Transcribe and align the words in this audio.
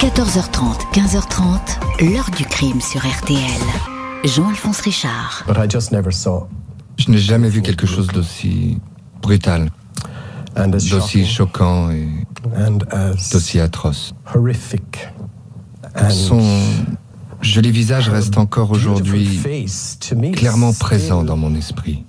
14h30, 0.00 0.94
15h30, 0.94 2.10
l'heure 2.10 2.30
du 2.34 2.46
crime 2.46 2.80
sur 2.80 3.02
RTL. 3.06 3.36
Jean-Alphonse 4.24 4.80
Richard. 4.80 5.44
Je 6.96 7.10
n'ai 7.10 7.18
jamais 7.18 7.50
vu 7.50 7.60
quelque 7.60 7.86
chose 7.86 8.06
d'aussi 8.06 8.78
brutal, 9.20 9.70
d'aussi 10.56 11.26
choquant 11.26 11.90
et 11.90 12.08
d'aussi 13.30 13.60
atroce. 13.60 14.14
Son 16.08 16.40
joli 17.42 17.70
visage 17.70 18.08
reste 18.08 18.38
encore 18.38 18.70
aujourd'hui 18.70 19.38
clairement 20.32 20.72
présent 20.72 21.24
dans 21.24 21.36
mon 21.36 21.54
esprit. 21.54 22.06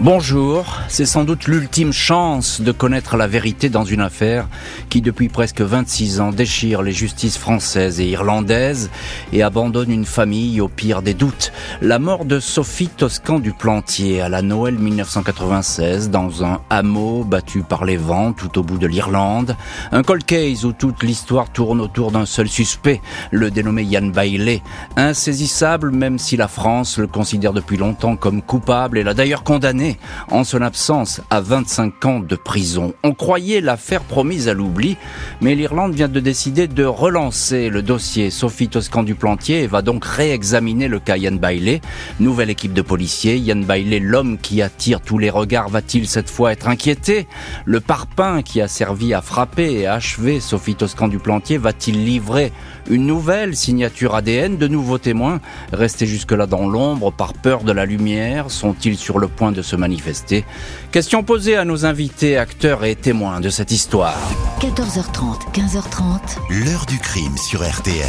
Bonjour, 0.00 0.78
c'est 0.86 1.06
sans 1.06 1.24
doute 1.24 1.48
l'ultime 1.48 1.92
chance 1.92 2.60
de 2.60 2.70
connaître 2.70 3.16
la 3.16 3.26
vérité 3.26 3.68
dans 3.68 3.82
une 3.82 4.00
affaire 4.00 4.46
qui 4.90 5.00
depuis 5.00 5.28
presque 5.28 5.60
26 5.60 6.20
ans 6.20 6.30
déchire 6.30 6.82
les 6.82 6.92
justices 6.92 7.36
françaises 7.36 7.98
et 7.98 8.06
irlandaises 8.06 8.90
et 9.32 9.42
abandonne 9.42 9.90
une 9.90 10.04
famille 10.04 10.60
au 10.60 10.68
pire 10.68 11.02
des 11.02 11.14
doutes. 11.14 11.50
La 11.82 11.98
mort 11.98 12.26
de 12.26 12.38
Sophie 12.38 12.86
Toscan 12.86 13.40
du 13.40 13.52
Plantier 13.52 14.20
à 14.20 14.28
la 14.28 14.40
Noël 14.40 14.78
1996 14.78 16.10
dans 16.10 16.44
un 16.44 16.60
hameau 16.70 17.24
battu 17.24 17.62
par 17.62 17.84
les 17.84 17.96
vents 17.96 18.32
tout 18.32 18.56
au 18.56 18.62
bout 18.62 18.78
de 18.78 18.86
l'Irlande. 18.86 19.56
Un 19.90 20.04
cold 20.04 20.24
case 20.24 20.64
où 20.64 20.72
toute 20.72 21.02
l'histoire 21.02 21.50
tourne 21.50 21.80
autour 21.80 22.12
d'un 22.12 22.24
seul 22.24 22.48
suspect, 22.48 23.00
le 23.32 23.50
dénommé 23.50 23.82
Yann 23.82 24.12
Bailey. 24.12 24.62
Insaisissable 24.94 25.90
même 25.90 26.20
si 26.20 26.36
la 26.36 26.46
France 26.46 26.98
le 26.98 27.08
considère 27.08 27.52
depuis 27.52 27.76
longtemps 27.76 28.14
comme 28.14 28.42
coupable 28.42 28.98
et 28.98 29.02
l'a 29.02 29.14
d'ailleurs 29.14 29.42
condamné 29.42 29.87
en 30.30 30.44
son 30.44 30.62
absence 30.62 31.20
à 31.30 31.40
25 31.40 32.04
ans 32.04 32.20
de 32.20 32.36
prison. 32.36 32.94
On 33.02 33.12
croyait 33.14 33.60
l'affaire 33.60 34.02
promise 34.02 34.48
à 34.48 34.54
l'oubli, 34.54 34.96
mais 35.40 35.54
l'Irlande 35.54 35.94
vient 35.94 36.08
de 36.08 36.20
décider 36.20 36.68
de 36.68 36.84
relancer 36.84 37.68
le 37.68 37.82
dossier. 37.82 38.30
Sophie 38.30 38.68
Toscan 38.68 39.02
du 39.02 39.14
Plantier 39.14 39.66
va 39.66 39.82
donc 39.82 40.04
réexaminer 40.04 40.88
le 40.88 40.98
cas 40.98 41.16
Yann 41.16 41.38
Bailey. 41.38 41.80
Nouvelle 42.20 42.50
équipe 42.50 42.72
de 42.72 42.82
policiers. 42.82 43.38
Yann 43.38 43.64
Bailey, 43.64 44.00
l'homme 44.00 44.38
qui 44.38 44.62
attire 44.62 45.00
tous 45.00 45.18
les 45.18 45.30
regards, 45.30 45.68
va-t-il 45.68 46.06
cette 46.06 46.30
fois 46.30 46.52
être 46.52 46.68
inquiété? 46.68 47.26
Le 47.64 47.80
parpaing 47.80 48.42
qui 48.42 48.60
a 48.60 48.68
servi 48.68 49.14
à 49.14 49.22
frapper 49.22 49.72
et 49.72 49.86
à 49.86 49.94
achever 49.94 50.40
Sophie 50.40 50.74
Toscan 50.74 51.08
du 51.08 51.18
Plantier 51.18 51.58
va-t-il 51.58 52.04
livrer 52.04 52.52
une 52.90 53.06
nouvelle 53.06 53.54
signature 53.54 54.14
ADN 54.14 54.56
De 54.56 54.66
nouveaux 54.66 54.98
témoins 54.98 55.40
restés 55.72 56.06
jusque-là 56.06 56.46
dans 56.46 56.66
l'ombre 56.66 57.12
par 57.12 57.34
peur 57.34 57.62
de 57.62 57.72
la 57.72 57.84
lumière 57.84 58.50
Sont-ils 58.50 58.96
sur 58.96 59.18
le 59.18 59.28
point 59.28 59.52
de 59.52 59.62
se 59.62 59.76
manifester. 59.78 60.44
Question 60.92 61.22
posée 61.22 61.56
à 61.56 61.64
nos 61.64 61.86
invités, 61.86 62.36
acteurs 62.36 62.84
et 62.84 62.94
témoins 62.94 63.40
de 63.40 63.48
cette 63.48 63.70
histoire. 63.70 64.18
14h30, 64.60 65.52
15h30. 65.52 66.64
L'heure 66.64 66.86
du 66.86 66.98
crime 66.98 67.36
sur 67.36 67.66
RTL. 67.66 68.06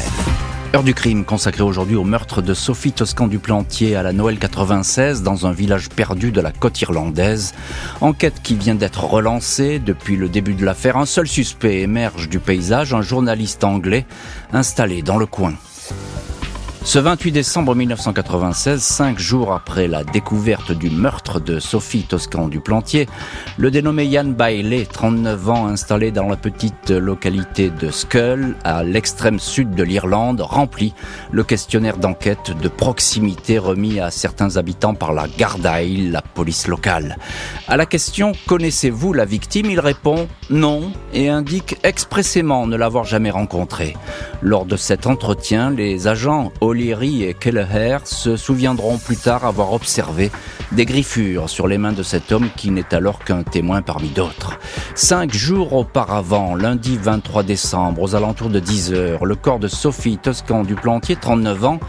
Heure 0.76 0.84
du 0.84 0.94
crime 0.94 1.26
consacrée 1.26 1.64
aujourd'hui 1.64 1.96
au 1.96 2.04
meurtre 2.04 2.44
de 2.44 2.54
Sophie 2.54 2.92
Toscan 2.92 3.28
du 3.28 3.40
Plantier 3.40 3.96
à 3.96 4.04
la 4.04 4.14
Noël 4.14 4.38
96 4.38 5.24
dans 5.24 5.48
un 5.48 5.52
village 5.52 5.90
perdu 5.90 6.32
de 6.32 6.42
la 6.42 6.52
côte 6.52 6.80
irlandaise. 6.82 7.56
Enquête 8.02 8.42
qui 8.44 8.56
vient 8.56 8.76
d'être 8.76 9.04
relancée 9.04 9.80
depuis 9.80 10.16
le 10.16 10.30
début 10.30 10.54
de 10.54 10.64
l'affaire. 10.64 10.98
Un 10.98 11.08
seul 11.08 11.28
suspect 11.28 11.82
émerge 11.82 12.30
du 12.30 12.40
paysage, 12.40 12.94
un 12.94 13.02
journaliste 13.02 13.64
anglais 13.64 14.06
installé 14.54 15.02
dans 15.02 15.18
le 15.18 15.26
coin. 15.26 15.56
Ce 16.86 16.98
28 16.98 17.34
décembre 17.34 17.76
1996, 17.76 18.82
cinq 18.82 19.20
jours 19.20 19.54
après 19.54 19.88
la 19.88 20.04
découverte 20.06 20.72
du 20.72 20.90
meurtre 20.90 21.40
de 21.40 21.60
Sophie 21.60 22.04
Toscan 22.04 22.48
du 22.48 22.62
Plantier, 22.62 23.08
le 23.58 23.70
dénommé 23.70 24.06
Yann 24.06 24.34
Bailey, 24.34 24.88
39 24.92 25.50
ans, 25.50 25.68
installé 25.68 26.12
dans 26.12 26.28
la 26.28 26.38
petite 26.38 26.90
localité 26.90 27.70
de 27.70 27.92
Skull, 27.92 28.56
à 28.64 28.84
l'extrême 28.84 29.40
sud 29.40 29.76
de 29.76 29.84
l'Irlande, 29.84 30.42
remplit 30.42 30.94
le 31.32 31.44
questionnaire 31.44 31.98
d'enquête 31.98 32.58
de 32.60 32.70
proximité 32.70 33.60
remis 33.60 34.00
à 34.00 34.10
certains 34.10 34.56
habitants 34.56 34.96
par 34.96 35.12
la 35.14 35.28
Gardail, 35.28 36.10
la 36.10 36.22
police 36.22 36.68
locale. 36.68 37.18
À 37.68 37.76
la 37.78 37.86
question 37.86 38.32
Connaissez-vous 38.48 39.14
la 39.14 39.26
victime? 39.26 39.70
il 39.70 39.82
répond 39.82 40.28
non 40.50 40.92
et 41.14 41.30
indique 41.30 41.78
expressément 41.84 42.66
ne 42.66 42.78
l'avoir 42.78 43.04
jamais 43.04 43.32
rencontrée. 43.32 43.96
Lors 44.42 44.66
de 44.66 44.78
cet 44.78 45.06
entretien, 45.06 45.70
les 45.70 46.08
agents 46.08 46.52
O'Leary 46.70 47.24
et 47.24 47.34
Kelleher 47.34 47.98
se 48.04 48.38
souviendront 48.38 49.00
plus 49.00 49.18
tard 49.18 49.44
avoir 49.44 49.74
observé 49.74 50.30
des 50.72 50.86
griffures 50.86 51.50
sur 51.50 51.68
les 51.68 51.80
mains 51.80 51.94
de 51.94 52.04
cet 52.04 52.32
homme 52.32 52.50
qui 52.56 52.70
n'est 52.70 52.94
alors 52.94 53.20
qu'un 53.20 53.42
témoin 53.42 53.82
parmi 53.82 54.10
d'autres. 54.10 54.60
Cinq 54.94 55.34
jours 55.34 55.74
auparavant, 55.74 56.54
lundi 56.54 56.96
23 57.02 57.42
décembre, 57.42 58.04
aux 58.04 58.16
alentours 58.16 58.50
de 58.50 58.60
10 58.60 58.94
heures, 58.94 59.26
le 59.26 59.36
corps 59.36 59.58
de 59.58 59.68
Sophie 59.68 60.20
Toscan 60.20 60.64
du 60.64 60.76
Plantier, 60.76 61.16
39 61.16 61.66
ans, 61.66 61.80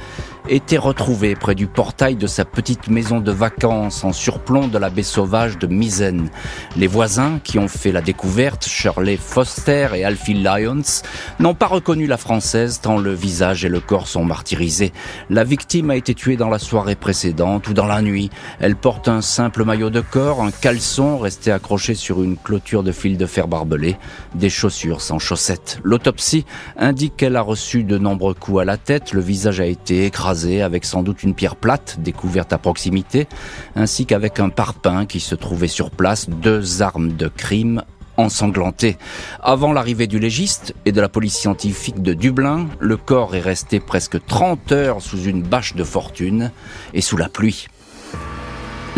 était 0.49 0.79
retrouvé 0.79 1.35
près 1.35 1.55
du 1.55 1.67
portail 1.67 2.17
de 2.17 2.27
sa 2.27 2.45
petite 2.45 2.89
maison 2.89 3.21
de 3.21 3.31
vacances 3.31 4.05
en 4.05 4.13
surplomb 4.13 4.69
de 4.69 4.79
la 4.79 4.91
baie 4.91 5.03
sauvage 5.03 5.59
de 5.59 5.67
Mizen. 5.67 6.31
Les 6.77 6.87
voisins 6.87 7.39
qui 7.43 7.59
ont 7.59 7.69
fait 7.69 7.93
la 7.93 8.01
découverte, 8.01 8.67
Shirley 8.67 9.17
Foster 9.17 9.89
et 9.95 10.05
Alfie 10.05 10.35
Lyons, 10.35 11.03
n'ont 11.39 11.55
pas 11.55 11.67
reconnu 11.67 12.07
la 12.07 12.17
française 12.17 12.81
tant 12.81 12.99
le 12.99 13.13
visage 13.13 13.65
et 13.65 13.69
le 13.69 13.81
corps 13.81 14.09
sont 14.09 14.25
martyrisés. 14.25 14.93
La 15.29 15.45
victime 15.45 15.91
a 15.91 15.97
été 15.97 16.15
tuée 16.15 16.37
dans 16.37 16.49
la 16.49 16.59
soirée 16.59 16.97
précédente 16.97 17.69
ou 17.69 17.75
dans 17.75 17.87
la 17.87 18.03
nuit. 18.03 18.31
Elle 18.61 18.77
porte 18.77 19.09
un 19.09 19.21
simple 19.21 19.65
maillot 19.65 19.91
de 19.91 20.01
corps, 20.01 20.43
un 20.43 20.51
caleçon 20.51 21.19
resté 21.19 21.53
accroché 21.53 21.95
sur 21.95 22.23
une 22.23 22.37
clôture 22.37 22.83
de 22.83 22.93
fil 22.93 23.17
de 23.19 23.27
fer 23.27 23.47
barbelé, 23.47 23.97
des 24.35 24.51
chaussures 24.51 25.03
sans 25.03 25.19
chaussettes. 25.19 25.81
L'autopsie 25.83 26.47
indique 26.77 27.17
qu'elle 27.17 27.37
a 27.37 27.43
reçu 27.43 27.85
de 27.85 27.99
nombreux 27.99 28.35
coups 28.35 28.63
à 28.63 28.65
la 28.65 28.77
tête, 28.77 29.13
le 29.13 29.21
visage 29.21 29.61
a 29.61 29.67
été 29.67 30.07
écrasé 30.07 30.30
avec 30.31 30.85
sans 30.85 31.03
doute 31.03 31.23
une 31.23 31.35
pierre 31.35 31.57
plate 31.57 31.97
découverte 31.99 32.53
à 32.53 32.59
proximité, 32.59 33.27
ainsi 33.75 34.07
qu'avec 34.07 34.39
un 34.39 34.49
parpaing 34.49 35.07
qui 35.07 35.21
se 35.21 35.35
trouvait 35.35 35.69
sur 35.69 35.91
place, 35.91 36.29
deux 36.29 36.83
armes 36.83 37.13
de 37.13 37.29
crime 37.29 37.83
ensanglantées. 38.17 38.97
Avant 39.43 39.73
l'arrivée 39.73 40.07
du 40.07 40.19
légiste 40.19 40.75
et 40.85 40.93
de 40.93 41.01
la 41.01 41.09
police 41.09 41.37
scientifique 41.37 42.03
de 42.03 42.15
Dublin, 42.15 42.69
le 42.79 42.97
corps 42.97 43.35
est 43.35 43.41
resté 43.41 43.81
presque 43.81 44.25
30 44.25 44.73
heures 44.73 45.03
sous 45.03 45.25
une 45.25 45.43
bâche 45.43 45.75
de 45.75 45.85
fortune 45.85 46.53
et 46.95 47.01
sous 47.01 47.17
la 47.17 47.29
pluie. 47.29 47.67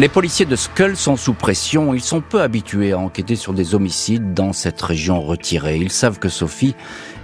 Les 0.03 0.09
policiers 0.09 0.47
de 0.47 0.57
Skull 0.57 0.97
sont 0.97 1.17
sous 1.17 1.33
pression. 1.33 1.95
Ils 1.95 2.01
sont 2.01 2.23
peu 2.23 2.41
habitués 2.41 2.91
à 2.91 2.99
enquêter 2.99 3.37
sur 3.37 3.53
des 3.53 3.77
homicides 3.77 4.35
dans 4.35 4.53
cette 4.53 4.83
région 4.83 5.21
retirée. 5.21 5.77
Ils 5.77 5.93
savent 5.93 6.19
que 6.19 6.29
Sophie 6.29 6.75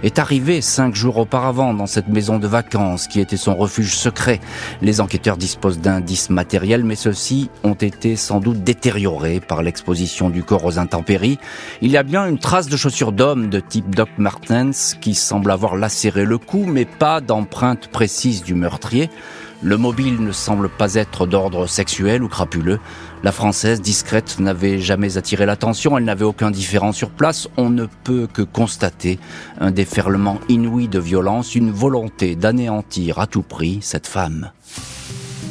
est 0.01 0.17
arrivée 0.17 0.61
cinq 0.61 0.95
jours 0.95 1.17
auparavant 1.17 1.73
dans 1.73 1.87
cette 1.87 2.07
maison 2.07 2.39
de 2.39 2.47
vacances 2.47 3.09
qui 3.09 3.19
était 3.19 3.35
son 3.35 3.53
refuge 3.53 3.97
secret. 3.97 4.39
Les 4.81 5.01
enquêteurs 5.01 5.35
disposent 5.35 5.81
d'indices 5.81 6.29
matériels, 6.29 6.85
mais 6.85 6.95
ceux-ci 6.95 7.49
ont 7.65 7.73
été 7.73 8.15
sans 8.15 8.39
doute 8.39 8.63
détériorés 8.63 9.41
par 9.41 9.61
l'exposition 9.61 10.29
du 10.29 10.43
corps 10.43 10.63
aux 10.63 10.79
intempéries. 10.79 11.37
Il 11.81 11.91
y 11.91 11.97
a 11.97 12.03
bien 12.03 12.25
une 12.27 12.39
trace 12.39 12.69
de 12.69 12.77
chaussures 12.77 13.11
d'homme 13.11 13.49
de 13.49 13.59
type 13.59 13.93
Doc 13.93 14.07
Martens 14.17 14.95
qui 15.01 15.15
semble 15.15 15.51
avoir 15.51 15.75
lacéré 15.75 16.23
le 16.23 16.37
cou, 16.37 16.63
mais 16.65 16.85
pas 16.85 17.19
d'empreinte 17.19 17.89
précise 17.89 18.41
du 18.41 18.53
meurtrier. 18.53 19.09
Le 19.61 19.75
mobile 19.75 20.23
ne 20.23 20.31
semble 20.31 20.69
pas 20.69 20.95
être 20.95 21.25
d'ordre 21.25 21.67
sexuel 21.67 22.23
ou 22.23 22.29
crapuleux. 22.29 22.79
La 23.23 23.33
française, 23.33 23.81
discrète, 23.81 24.39
n'avait 24.39 24.79
jamais 24.79 25.17
attiré 25.17 25.45
l'attention, 25.45 25.97
elle 25.97 26.05
n'avait 26.05 26.23
aucun 26.23 26.49
différent 26.49 26.93
sur 26.93 27.09
place. 27.09 27.49
On 27.57 27.69
ne 27.69 27.85
peut 28.05 28.27
que 28.31 28.41
constater 28.41 29.19
un 29.59 29.71
déferlement 29.71 30.39
inouï 30.47 30.87
de 30.87 30.99
violence, 30.99 31.55
une 31.55 31.71
volonté 31.71 32.37
d'anéantir 32.37 33.19
à 33.19 33.27
tout 33.27 33.41
prix 33.41 33.79
cette 33.81 34.07
femme. 34.07 34.51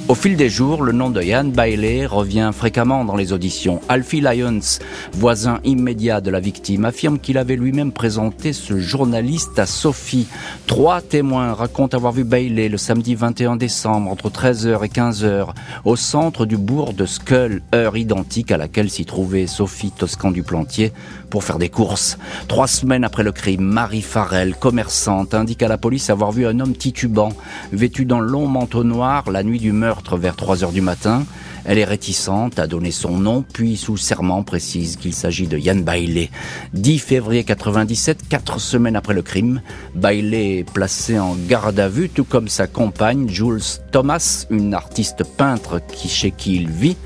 Au 0.08 0.14
fil 0.14 0.36
des 0.36 0.48
jours, 0.48 0.82
le 0.82 0.92
nom 0.92 1.10
de 1.10 1.22
Yann 1.22 1.52
Bailey 1.52 2.06
revient 2.06 2.50
fréquemment 2.54 3.04
dans 3.04 3.14
les 3.14 3.34
auditions. 3.34 3.82
Alfie 3.90 4.22
Lyons, 4.22 4.78
voisin 5.12 5.60
immédiat 5.64 6.22
de 6.22 6.30
la 6.30 6.40
victime, 6.40 6.86
affirme 6.86 7.18
qu'il 7.18 7.36
avait 7.36 7.56
lui-même 7.56 7.92
présenté 7.92 8.54
ce 8.54 8.78
journaliste 8.78 9.58
à 9.58 9.66
Sophie. 9.66 10.26
Trois 10.66 11.02
témoins 11.02 11.52
racontent 11.52 11.94
avoir 11.94 12.14
vu 12.14 12.24
Bailey 12.24 12.70
le 12.70 12.78
samedi 12.78 13.16
21 13.16 13.56
décembre 13.56 14.10
entre 14.10 14.30
13h 14.30 14.82
et 14.82 14.88
15h 14.88 15.48
au 15.84 15.94
centre 15.94 16.46
du 16.46 16.56
bourg 16.56 16.94
de 16.94 17.04
Skull, 17.04 17.60
heure 17.74 17.98
identique 17.98 18.50
à 18.50 18.56
laquelle 18.56 18.88
s'y 18.88 19.04
trouvait 19.04 19.46
Sophie 19.46 19.90
Toscan 19.90 20.30
du 20.30 20.42
Plantier 20.42 20.90
pour 21.28 21.44
faire 21.44 21.58
des 21.58 21.68
courses. 21.68 22.18
Trois 22.48 22.66
semaines 22.66 23.04
après 23.04 23.22
le 23.22 23.32
crime, 23.32 23.62
Marie 23.62 24.02
Farrell, 24.02 24.54
commerçante, 24.54 25.34
indique 25.34 25.62
à 25.62 25.68
la 25.68 25.78
police 25.78 26.10
avoir 26.10 26.32
vu 26.32 26.46
un 26.46 26.60
homme 26.60 26.74
titubant, 26.74 27.32
vêtu 27.72 28.04
d'un 28.04 28.20
long 28.20 28.46
manteau 28.46 28.84
noir 28.84 29.30
la 29.30 29.42
nuit 29.42 29.58
du 29.58 29.72
meurtre 29.72 30.16
vers 30.16 30.36
3 30.36 30.64
heures 30.64 30.72
du 30.72 30.80
matin. 30.80 31.24
Elle 31.64 31.78
est 31.78 31.84
réticente 31.84 32.58
à 32.58 32.66
donner 32.66 32.90
son 32.92 33.18
nom, 33.18 33.44
puis 33.52 33.76
sous 33.76 33.98
serment 33.98 34.42
précise 34.42 34.96
qu'il 34.96 35.12
s'agit 35.12 35.46
de 35.46 35.58
Yann 35.58 35.82
Bailey. 35.82 36.30
10 36.72 36.98
février 36.98 37.44
97, 37.44 38.26
quatre 38.26 38.58
semaines 38.58 38.96
après 38.96 39.12
le 39.12 39.20
crime, 39.20 39.60
Bailey 39.94 40.60
est 40.60 40.70
placé 40.70 41.18
en 41.18 41.36
garde 41.48 41.78
à 41.78 41.88
vue, 41.88 42.08
tout 42.08 42.24
comme 42.24 42.48
sa 42.48 42.66
compagne 42.66 43.28
Jules 43.28 43.60
Thomas, 43.92 44.46
une 44.48 44.72
artiste 44.72 45.24
peintre 45.24 45.80
qui, 45.92 46.08
chez 46.08 46.30
qui 46.30 46.56
il 46.56 46.70
vit. 46.70 46.96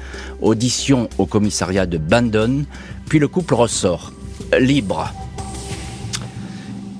Audition 0.40 1.08
au 1.18 1.26
commissariat 1.26 1.86
de 1.86 1.98
Bandon, 1.98 2.64
puis 3.12 3.18
le 3.18 3.28
couple 3.28 3.52
ressort, 3.52 4.10
libre. 4.58 5.12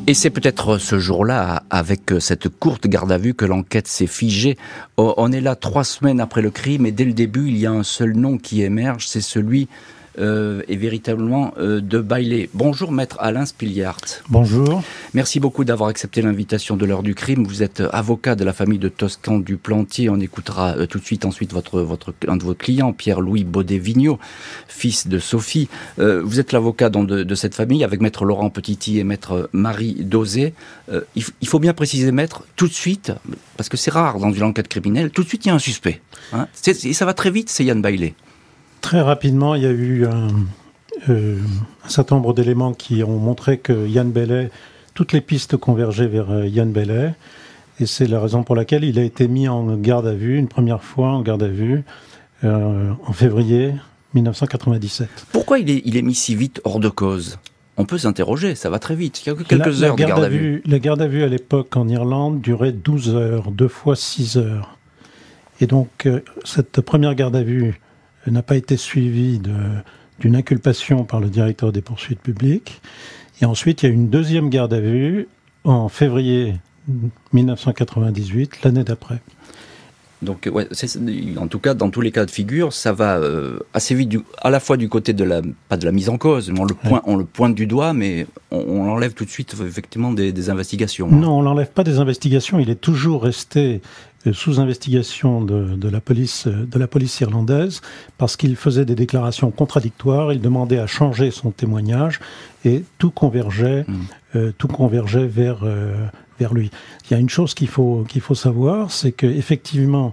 Et 0.07 0.13
c'est 0.13 0.29
peut-être 0.29 0.77
ce 0.77 0.99
jour-là, 0.99 1.63
avec 1.71 2.03
cette 2.19 2.51
courte 2.51 2.87
garde 2.87 3.11
à 3.11 3.17
vue, 3.17 3.33
que 3.33 3.47
l'enquête 3.47 3.89
s'est 3.89 4.07
figée. 4.07 4.59
Oh, 4.99 5.15
on 5.17 5.33
est 5.33 5.41
là 5.41 5.57
trois 5.57 5.85
semaines 5.85 6.21
après 6.21 6.43
le 6.43 6.51
crime 6.51 6.85
et 6.85 6.93
dès 6.93 7.07
le 7.07 7.15
début, 7.15 7.49
il 7.49 7.57
y 7.57 7.65
a 7.65 7.71
un 7.71 7.83
seul 7.83 8.13
nom 8.13 8.37
qui 8.37 8.61
émerge, 8.61 9.09
c'est 9.09 9.23
celui 9.23 9.69
euh, 10.19 10.63
et 10.69 10.77
véritablement 10.77 11.55
euh, 11.59 11.81
de 11.81 11.99
Bailey. 11.99 12.51
Bonjour 12.53 12.93
maître 12.93 13.17
Alain 13.21 13.47
Spiliart. 13.47 14.01
Bonjour. 14.29 14.83
Merci 15.15 15.41
beaucoup 15.41 15.65
d'avoir 15.65 15.89
accepté 15.89 16.21
l'invitation 16.21 16.77
de 16.77 16.85
l'heure 16.85 17.03
du 17.03 17.15
crime. 17.15 17.45
Vous 17.45 17.63
êtes 17.63 17.83
avocat 17.93 18.35
de 18.35 18.45
la 18.45 18.53
famille 18.53 18.79
de 18.79 18.89
Toscan 18.89 19.39
du 19.39 19.57
Plantier. 19.57 20.11
On 20.11 20.21
écoutera 20.21 20.77
euh, 20.77 20.87
tout 20.87 20.99
de 20.99 21.05
suite 21.05 21.25
ensuite 21.25 21.53
votre, 21.53 21.81
votre, 21.81 22.13
un 22.29 22.37
de 22.37 22.43
vos 22.43 22.55
clients, 22.55 22.93
Pierre-Louis 22.93 23.45
Baudet-Vigneault, 23.45 24.19
fils 24.69 25.07
de 25.07 25.19
Sophie. 25.19 25.69
vous 25.97 26.41
êtes 26.41 26.53
l'avocat 26.53 26.91
de, 26.91 27.23
de, 27.23 27.35
cette 27.35 27.55
famille 27.55 27.83
avec 27.83 28.01
maître 28.01 28.25
Laurent 28.25 28.51
Petiti 28.51 28.99
et 28.99 29.05
maître 29.05 29.49
Marie 29.53 29.95
Dosé. 30.01 30.53
Il, 31.17 31.25
il, 31.41 31.49
faut 31.49 31.59
bien 31.59 31.73
préciser 31.73 32.13
maître, 32.13 32.45
tout 32.57 32.69
de 32.69 32.73
suite, 32.73 33.13
parce 33.57 33.69
que 33.69 33.77
c'est 33.77 33.91
rare 33.91 34.19
dans 34.19 34.33
une 34.33 34.43
enquête 34.43 34.69
criminelle, 34.69 35.11
tout 35.11 35.23
de 35.23 35.29
suite 35.29 35.47
il 35.47 35.49
y 35.49 35.51
a 35.51 35.55
un 35.55 35.59
suspect. 35.59 36.01
Hein. 36.33 36.49
et 36.67 36.93
ça 36.93 37.05
va 37.05 37.15
très 37.15 37.31
vite, 37.31 37.49
c'est 37.49 37.65
Yann 37.65 37.81
Bailey. 37.81 38.15
Très 38.83 39.01
rapidement, 39.01 39.55
il 39.55 39.63
y 39.63 39.67
a 39.67 39.71
eu 39.71 40.05
un, 40.07 40.29
euh, 41.09 41.39
certain 41.89 42.17
nombre 42.17 42.35
d'éléments 42.35 42.75
qui 42.75 43.03
ont 43.03 43.17
montré 43.17 43.59
que 43.59 43.87
Yann 43.87 44.11
Bellet, 44.11 44.51
toutes 44.95 45.13
les 45.13 45.21
pistes 45.21 45.57
convergeaient 45.57 46.09
vers 46.09 46.31
euh, 46.31 46.47
Yann 46.47 46.71
Bellet. 46.71 47.15
Et 47.81 47.87
c'est 47.87 48.07
la 48.07 48.21
raison 48.21 48.43
pour 48.43 48.55
laquelle 48.55 48.85
il 48.85 48.99
a 48.99 49.03
été 49.03 49.29
mis 49.29 49.49
en 49.49 49.77
garde 49.77 50.07
à 50.07 50.13
vue, 50.13 50.37
une 50.37 50.49
première 50.49 50.83
fois 50.83 51.11
en 51.11 51.23
garde 51.23 51.45
à 51.45 51.49
vue, 51.49 51.85
euh, 52.45 52.93
en 53.07 53.13
février 53.13 53.73
1997. 54.15 55.09
Pourquoi 55.33 55.61
il 55.61 55.71
est, 55.71 55.83
il 55.85 55.97
est 55.97 56.03
mis 56.03 56.15
si 56.15 56.35
vite 56.35 56.61
hors 56.65 56.81
de 56.81 56.89
cause? 56.89 57.39
On 57.77 57.87
peut 57.87 57.99
s'interroger, 57.99 58.57
ça 58.57 58.69
va 58.69 58.79
très 58.79 58.97
vite. 58.97 59.25
Il 59.25 59.31
y 59.31 59.33
a 59.33 59.35
que 59.35 59.45
quelques 59.45 59.83
heures 59.83 59.97
de 59.97 60.05
garde 60.05 60.25
à, 60.25 60.29
vue. 60.29 60.61
La 60.67 60.79
garde 60.81 61.01
à 61.01 61.07
vue 61.07 61.23
à 61.23 61.29
l'époque 61.29 61.77
en 61.77 61.89
Irlande 61.89 62.41
durait 62.41 62.73
12 62.73 63.15
heures, 63.15 63.51
deux 63.51 63.69
fois 63.69 63.97
6 63.97 64.37
heures. 64.37 64.77
Et 65.61 65.67
donc, 65.67 66.09
cette 66.45 66.81
première 66.81 67.15
garde 67.15 67.37
à 67.37 67.43
vue 67.43 67.81
n'a 68.31 68.43
pas 68.43 68.57
été 68.57 68.77
suivi 68.77 69.41
d'une 70.21 70.37
inculpation 70.37 71.05
par 71.05 71.21
le 71.21 71.29
directeur 71.29 71.73
des 71.73 71.83
poursuites 71.83 72.21
publiques. 72.21 72.81
Et 73.41 73.45
ensuite, 73.45 73.83
il 73.83 73.87
y 73.87 73.89
a 73.89 73.93
une 73.93 74.09
deuxième 74.09 74.51
garde 74.51 74.73
à 74.73 74.81
vue 74.81 75.27
en 75.65 75.89
février 75.89 76.55
1998, 77.33 78.63
l'année 78.63 78.85
d'après. 78.85 79.21
Donc, 80.23 80.49
ouais, 80.53 80.69
en 81.37 81.49
tout 81.49 81.59
cas, 81.59 81.75
dans 81.75 81.91
tous 81.91 82.01
les 82.01 82.13
cas 82.13 82.25
de 82.25 82.31
figure, 82.31 82.73
ça 82.73 82.93
va 82.93 83.17
euh, 83.17 83.59
assez 83.75 83.93
vite, 83.97 84.09
du, 84.09 84.21
à 84.41 84.51
la 84.51 84.61
fois 84.61 84.77
du 84.77 84.89
côté 84.89 85.13
de 85.13 85.25
la, 85.25 85.43
pas 85.69 85.77
de 85.77 85.85
la 85.85 85.91
mise 85.91 86.09
en 86.09 86.17
cause, 86.17 86.53
on 86.57 86.65
le, 86.65 86.75
point, 86.75 87.03
on 87.07 87.17
le 87.17 87.25
pointe 87.25 87.57
du 87.57 87.67
doigt, 87.67 87.93
mais 87.93 88.27
on, 88.53 88.85
l'enlève 88.85 89.15
tout 89.15 89.25
de 89.25 89.31
suite, 89.31 89.57
effectivement, 89.61 90.13
des, 90.13 90.33
des 90.33 90.49
investigations. 90.49 91.09
Non, 91.09 91.39
on 91.39 91.43
l'enlève 91.43 91.73
pas 91.73 91.83
des 91.83 91.99
investigations. 91.99 92.61
Il 92.61 92.71
est 92.71 92.81
toujours 92.81 93.25
resté 93.25 93.81
sous 94.33 94.61
investigation 94.61 95.41
de, 95.41 95.75
de, 95.75 95.89
la 95.89 96.01
police, 96.01 96.47
de 96.47 96.79
la 96.79 96.87
police 96.87 97.21
irlandaise 97.21 97.81
parce 98.19 98.37
qu'il 98.37 98.55
faisait 98.55 98.85
des 98.85 98.95
déclarations 98.95 99.51
contradictoires. 99.51 100.33
Il 100.33 100.41
demandait 100.41 100.79
à 100.79 100.87
changer 100.87 101.33
son 101.33 101.51
témoignage 101.51 102.21
et 102.65 102.85
tout 102.99 103.11
convergeait, 103.11 103.85
mm. 103.89 103.95
euh, 104.37 104.53
tout 104.57 104.69
convergeait 104.69 105.27
vers 105.27 105.65
vers 106.39 106.55
lui. 106.55 106.71
Il 107.05 107.15
y 107.15 107.17
a 107.17 107.21
une 107.21 107.29
chose 107.29 107.55
qu'il 107.55 107.69
faut, 107.69 108.05
qu'il 108.09 108.21
faut 108.21 108.35
savoir, 108.35 108.91
c'est 108.91 109.13
que 109.13 109.27
effectivement, 109.27 110.13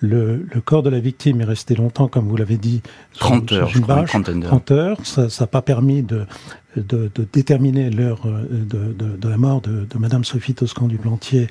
le, 0.00 0.46
le, 0.52 0.60
corps 0.60 0.82
de 0.82 0.90
la 0.90 1.00
victime 1.00 1.40
est 1.40 1.44
resté 1.44 1.74
longtemps, 1.74 2.08
comme 2.08 2.28
vous 2.28 2.36
l'avez 2.36 2.58
dit, 2.58 2.82
30 3.18 3.52
heures, 3.52 3.70
une 3.74 3.82
bâche, 3.82 4.10
30 4.10 4.70
heures. 4.70 4.98
Ça 5.04 5.28
n'a 5.40 5.46
pas 5.46 5.62
permis 5.62 6.02
de, 6.02 6.26
de, 6.76 7.10
de 7.14 7.26
déterminer 7.32 7.90
l'heure 7.90 8.20
euh, 8.26 8.46
de, 8.50 9.16
de, 9.16 9.28
la 9.28 9.38
mort 9.38 9.62
de, 9.62 9.86
Madame 9.98 10.24
Sophie 10.24 10.54
Toscan 10.54 10.86
du 10.86 10.98
Plantier 10.98 11.48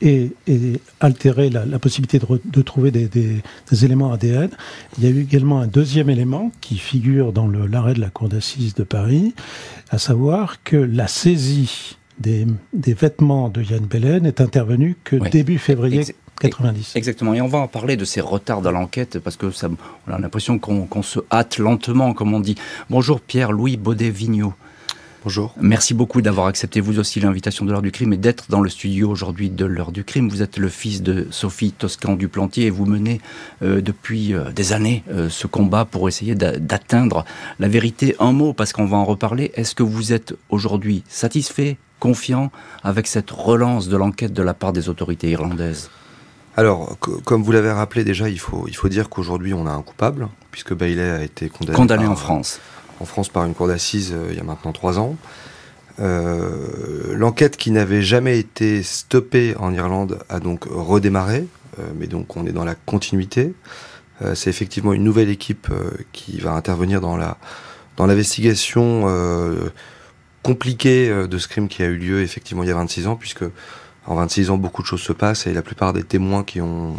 et, 0.00 0.32
et 0.46 0.80
altérer 1.00 1.50
la, 1.50 1.64
la 1.64 1.78
possibilité 1.78 2.18
de, 2.18 2.62
trouver 2.62 2.90
des, 2.90 3.08
des, 3.08 3.42
des, 3.70 3.84
éléments 3.84 4.12
ADN. 4.12 4.50
Il 4.98 5.04
y 5.04 5.06
a 5.06 5.10
eu 5.10 5.22
également 5.22 5.60
un 5.60 5.66
deuxième 5.66 6.10
élément 6.10 6.52
qui 6.60 6.78
figure 6.78 7.32
dans 7.32 7.46
l'arrêt 7.48 7.94
de 7.94 8.00
la 8.00 8.10
Cour 8.10 8.28
d'assises 8.28 8.74
de 8.74 8.84
Paris, 8.84 9.34
à 9.90 9.98
savoir 9.98 10.62
que 10.62 10.76
la 10.76 11.08
saisie 11.08 11.96
des, 12.18 12.46
vêtements 12.72 13.48
de 13.48 13.62
Yann 13.62 13.84
Belen 13.84 14.22
n'est 14.22 14.40
intervenu 14.40 14.96
que 15.04 15.16
début 15.16 15.58
février 15.58 16.04
90. 16.40 16.96
Exactement. 16.96 17.34
Et 17.34 17.40
on 17.40 17.48
va 17.48 17.58
en 17.58 17.68
parler 17.68 17.96
de 17.96 18.04
ces 18.04 18.20
retards 18.20 18.62
dans 18.62 18.70
l'enquête 18.70 19.18
parce 19.18 19.36
que 19.36 19.50
ça, 19.50 19.68
on 20.06 20.12
a 20.12 20.18
l'impression 20.18 20.58
qu'on 20.58 21.02
se 21.02 21.20
hâte 21.32 21.58
lentement, 21.58 22.12
comme 22.12 22.34
on 22.34 22.40
dit. 22.40 22.56
Bonjour 22.90 23.20
Pierre-Louis 23.20 23.76
Baudet-Vigneault. 23.76 24.54
Bonjour. 25.26 25.52
Merci 25.60 25.92
beaucoup 25.92 26.22
d'avoir 26.22 26.46
accepté 26.46 26.80
vous 26.80 27.00
aussi 27.00 27.18
l'invitation 27.18 27.64
de 27.64 27.72
l'heure 27.72 27.82
du 27.82 27.90
crime 27.90 28.12
et 28.12 28.16
d'être 28.16 28.44
dans 28.48 28.60
le 28.60 28.70
studio 28.70 29.10
aujourd'hui 29.10 29.50
de 29.50 29.64
l'heure 29.64 29.90
du 29.90 30.04
crime. 30.04 30.28
Vous 30.28 30.40
êtes 30.40 30.56
le 30.56 30.68
fils 30.68 31.02
de 31.02 31.26
Sophie 31.32 31.72
Toscan 31.72 32.14
du 32.14 32.28
Plantier 32.28 32.66
et 32.66 32.70
vous 32.70 32.86
menez 32.86 33.20
euh, 33.60 33.80
depuis 33.80 34.34
euh, 34.34 34.52
des 34.52 34.72
années 34.72 35.02
euh, 35.10 35.28
ce 35.28 35.48
combat 35.48 35.84
pour 35.84 36.06
essayer 36.06 36.36
d'atteindre 36.36 37.24
la 37.58 37.66
vérité. 37.66 38.14
Un 38.20 38.30
mot, 38.30 38.52
parce 38.52 38.72
qu'on 38.72 38.86
va 38.86 38.98
en 38.98 39.04
reparler. 39.04 39.50
Est-ce 39.56 39.74
que 39.74 39.82
vous 39.82 40.12
êtes 40.12 40.32
aujourd'hui 40.48 41.02
satisfait, 41.08 41.76
confiant 41.98 42.52
avec 42.84 43.08
cette 43.08 43.32
relance 43.32 43.88
de 43.88 43.96
l'enquête 43.96 44.32
de 44.32 44.44
la 44.44 44.54
part 44.54 44.72
des 44.72 44.88
autorités 44.88 45.30
irlandaises? 45.30 45.90
Alors, 46.56 46.96
comme 47.00 47.42
vous 47.42 47.50
l'avez 47.50 47.72
rappelé 47.72 48.04
déjà, 48.04 48.28
il 48.28 48.38
faut, 48.38 48.66
il 48.68 48.76
faut 48.76 48.88
dire 48.88 49.08
qu'aujourd'hui 49.08 49.54
on 49.54 49.66
a 49.66 49.72
un 49.72 49.82
coupable, 49.82 50.28
puisque 50.52 50.72
Bailey 50.72 51.10
a 51.10 51.22
été 51.24 51.48
condamné, 51.48 51.76
condamné 51.76 52.06
en 52.06 52.16
France. 52.16 52.60
En 53.00 53.04
France 53.04 53.28
par 53.28 53.44
une 53.44 53.54
cour 53.54 53.68
d'assises 53.68 54.12
euh, 54.14 54.28
il 54.30 54.36
y 54.36 54.40
a 54.40 54.44
maintenant 54.44 54.72
trois 54.72 54.98
ans. 54.98 55.16
Euh, 55.98 57.14
l'enquête 57.14 57.56
qui 57.56 57.70
n'avait 57.70 58.02
jamais 58.02 58.38
été 58.38 58.82
stoppée 58.82 59.54
en 59.58 59.72
Irlande 59.72 60.18
a 60.28 60.40
donc 60.40 60.64
redémarré, 60.64 61.46
euh, 61.78 61.82
mais 61.98 62.06
donc 62.06 62.36
on 62.36 62.46
est 62.46 62.52
dans 62.52 62.64
la 62.64 62.74
continuité. 62.74 63.54
C'est 64.32 64.48
effectivement 64.48 64.94
une 64.94 65.04
nouvelle 65.04 65.28
équipe 65.28 65.68
qui 66.12 66.38
va 66.38 66.52
intervenir 66.52 67.02
dans 67.02 67.18
dans 67.98 68.06
l'investigation 68.06 69.04
compliqué 70.46 71.08
euh, 71.08 71.26
de 71.26 71.38
ce 71.38 71.48
crime 71.48 71.66
qui 71.66 71.82
a 71.82 71.86
eu 71.86 71.96
lieu 71.96 72.22
effectivement 72.22 72.62
il 72.62 72.68
y 72.68 72.72
a 72.72 72.76
26 72.76 73.08
ans, 73.08 73.16
puisque 73.16 73.44
en 74.06 74.14
26 74.14 74.50
ans 74.50 74.58
beaucoup 74.58 74.82
de 74.82 74.86
choses 74.86 75.00
se 75.00 75.12
passent 75.12 75.48
et 75.48 75.52
la 75.52 75.62
plupart 75.62 75.92
des 75.92 76.04
témoins 76.04 76.44
qui 76.44 76.60
ont 76.60 76.94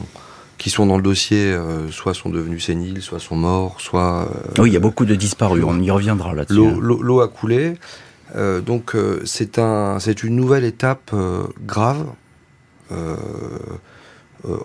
qui 0.57 0.69
sont 0.69 0.85
dans 0.85 0.97
le 0.97 1.03
dossier, 1.03 1.51
euh, 1.51 1.89
soit 1.91 2.13
sont 2.13 2.29
devenus 2.29 2.65
séniles, 2.65 3.01
soit 3.01 3.19
sont 3.19 3.35
morts, 3.35 3.79
soit... 3.79 4.29
Euh, 4.57 4.61
oui, 4.61 4.69
il 4.69 4.73
y 4.73 4.77
a 4.77 4.81
beaucoup 4.81 5.05
de 5.05 5.15
disparus, 5.15 5.63
on 5.65 5.79
y 5.79 5.91
reviendra 5.91 6.33
là-dessus. 6.33 6.71
L'eau 6.79 7.21
a 7.21 7.27
coulé, 7.27 7.75
donc 8.65 8.95
c'est 9.25 9.59
un, 9.59 9.97
une 9.99 10.35
nouvelle 10.35 10.63
étape 10.63 11.13
grave, 11.65 12.05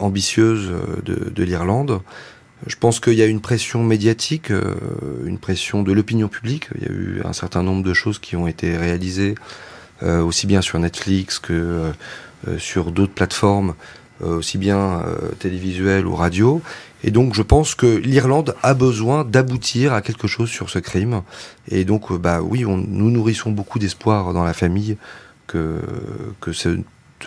ambitieuse 0.00 0.70
de, 1.04 1.30
de 1.30 1.42
l'Irlande, 1.42 2.00
je 2.66 2.76
pense 2.76 3.00
qu'il 3.00 3.14
y 3.14 3.22
a 3.22 3.26
une 3.26 3.40
pression 3.40 3.82
médiatique, 3.82 4.50
euh, 4.50 4.74
une 5.24 5.38
pression 5.38 5.82
de 5.82 5.92
l'opinion 5.92 6.28
publique. 6.28 6.68
Il 6.76 6.82
y 6.82 6.86
a 6.86 6.92
eu 6.92 7.22
un 7.24 7.32
certain 7.32 7.62
nombre 7.62 7.82
de 7.82 7.92
choses 7.92 8.18
qui 8.18 8.36
ont 8.36 8.46
été 8.46 8.76
réalisées, 8.76 9.34
euh, 10.02 10.22
aussi 10.22 10.46
bien 10.46 10.62
sur 10.62 10.78
Netflix 10.78 11.38
que 11.38 11.52
euh, 11.52 12.58
sur 12.58 12.92
d'autres 12.92 13.14
plateformes, 13.14 13.74
aussi 14.22 14.58
bien 14.58 15.02
télévisuelles 15.38 16.06
ou 16.06 16.14
radio. 16.14 16.62
Et 17.04 17.10
donc 17.10 17.34
je 17.34 17.42
pense 17.42 17.74
que 17.74 17.86
l'Irlande 17.86 18.54
a 18.62 18.74
besoin 18.74 19.24
d'aboutir 19.24 19.92
à 19.92 20.02
quelque 20.02 20.28
chose 20.28 20.48
sur 20.48 20.70
ce 20.70 20.78
crime. 20.78 21.22
Et 21.68 21.84
donc 21.84 22.12
bah 22.12 22.40
oui, 22.42 22.64
nous 22.64 23.10
nourrissons 23.10 23.50
beaucoup 23.50 23.78
d'espoir 23.78 24.32
dans 24.32 24.44
la 24.44 24.54
famille 24.54 24.96
que 25.46 25.80
que 26.40 26.52
ce 26.52 26.78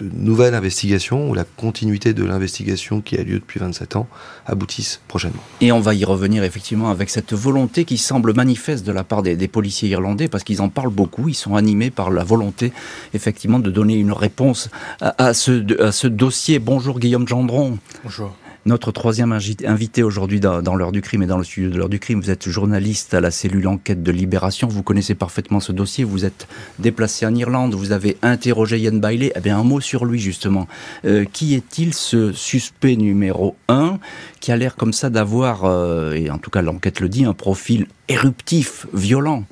nouvelle 0.02 0.56
investigation 0.56 1.30
ou 1.30 1.34
la 1.34 1.44
continuité 1.44 2.14
de 2.14 2.24
l'investigation 2.24 3.02
qui 3.02 3.18
a 3.18 3.24
lieu 3.24 3.40
depuis 3.40 3.60
27 3.60 3.96
ans 3.96 4.08
aboutisse 4.46 5.02
prochainement. 5.08 5.42
Et 5.62 5.72
on 5.72 5.80
va 5.80 5.94
y 5.94 6.06
revenir 6.06 6.44
effectivement 6.44 6.90
avec 6.90 7.10
cette 7.10 7.34
volonté 7.34 7.86
qui 7.86 7.98
semble 7.98 8.34
manifeste 8.34 8.86
de 8.86 8.92
la 8.92 9.04
part 9.04 9.24
des, 9.24 9.48
policiers 9.48 9.90
irlandais 9.90 10.28
parce 10.28 10.44
qu'ils 10.44 10.62
en 10.62 10.70
parlent 10.70 10.90
beaucoup, 10.90 11.30
ils 11.30 11.36
sont 11.36 11.56
animés 11.56 11.92
par 11.92 12.10
la 12.10 12.24
volonté 12.24 12.74
effectivement 13.14 13.60
de 13.60 13.72
donner 13.72 13.96
une 13.96 14.12
réponse 14.12 14.70
à, 15.00 15.34
ce, 15.34 15.82
à 15.82 15.92
ce 15.92 16.08
dossier. 16.08 16.60
Bonjour 16.60 17.00
Guillaume 17.00 17.28
Gendron. 17.28 17.78
Bonjour. 18.04 18.36
Notre 18.68 18.92
troisième 18.92 19.32
invité 19.32 20.02
aujourd'hui 20.02 20.40
dans, 20.40 20.76
l'heure 20.76 20.92
du 20.92 21.04
crime 21.04 21.22
et 21.22 21.28
dans 21.28 21.38
le 21.38 21.44
studio 21.44 21.70
de 21.70 21.78
l'heure 21.78 21.88
du 21.88 22.00
crime, 22.00 22.20
vous 22.20 22.32
êtes 22.32 22.50
journaliste 22.50 23.14
à 23.14 23.22
la 23.22 23.30
cellule 23.30 23.68
enquête 23.68 24.02
de 24.02 24.12
Libération, 24.12 24.68
vous 24.68 24.82
connaissez 24.82 25.14
parfaitement 25.14 25.60
ce 25.60 25.72
dossier, 25.72 26.04
vous 26.04 26.26
êtes 26.26 26.48
déplacé 26.80 27.28
en 27.28 27.36
Irlande, 27.36 27.76
vous 27.76 27.92
avez 27.92 28.18
interrogé 28.24 28.80
Yann 28.80 29.00
Bailey, 29.00 29.32
eh 29.36 29.40
bien 29.40 29.60
un 29.60 29.64
mot 29.64 29.82
sur 29.82 30.04
lui 30.04 30.20
justement. 30.20 30.68
Euh, 31.06 31.26
qui 31.32 31.54
est-il 31.54 31.94
ce 31.94 32.32
suspect 32.32 32.96
numéro 32.96 33.56
un 33.68 34.00
qui 34.40 34.52
a 34.52 34.58
l'air 34.58 34.76
comme 34.76 34.94
ça 34.94 35.12
d'avoir, 35.12 35.66
euh, 35.66 36.14
et 36.14 36.32
en 36.32 36.40
tout 36.40 36.50
cas 36.50 36.64
l'enquête 36.64 37.02
le 37.02 37.08
dit, 37.08 37.24
un 37.24 37.36
profil 37.36 37.86
éruptif, 38.08 38.88
violent? 38.96 39.44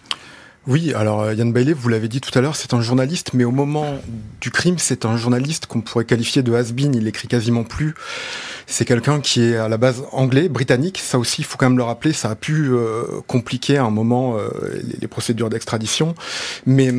Oui, 0.65 0.93
alors 0.93 1.21
euh, 1.21 1.33
Yann 1.33 1.51
Bailey, 1.51 1.73
vous 1.73 1.89
l'avez 1.89 2.07
dit 2.07 2.21
tout 2.21 2.37
à 2.37 2.41
l'heure, 2.41 2.55
c'est 2.55 2.73
un 2.73 2.79
journaliste, 2.79 3.31
mais 3.33 3.43
au 3.43 3.51
moment 3.51 3.99
du 4.39 4.49
crime, 4.49 4.77
c'est 4.77 5.05
un 5.05 5.17
journaliste 5.17 5.65
qu'on 5.65 5.81
pourrait 5.81 6.05
qualifier 6.05 6.41
de 6.41 6.53
has-been, 6.53 6.95
il 6.95 7.05
écrit 7.07 7.27
quasiment 7.27 7.65
plus. 7.65 7.95
C'est 8.65 8.85
quelqu'un 8.85 9.19
qui 9.19 9.41
est 9.41 9.57
à 9.57 9.67
la 9.67 9.77
base 9.77 10.03
anglais, 10.13 10.47
britannique, 10.47 10.99
ça 10.99 11.19
aussi, 11.19 11.41
il 11.41 11.45
faut 11.45 11.57
quand 11.57 11.69
même 11.69 11.77
le 11.77 11.83
rappeler, 11.83 12.13
ça 12.13 12.29
a 12.29 12.35
pu 12.35 12.69
euh, 12.69 13.03
compliquer 13.27 13.77
à 13.77 13.83
un 13.83 13.89
moment 13.89 14.37
euh, 14.37 14.49
les, 15.01 15.07
procédures 15.09 15.49
d'extradition, 15.49 16.15
mais 16.65 16.93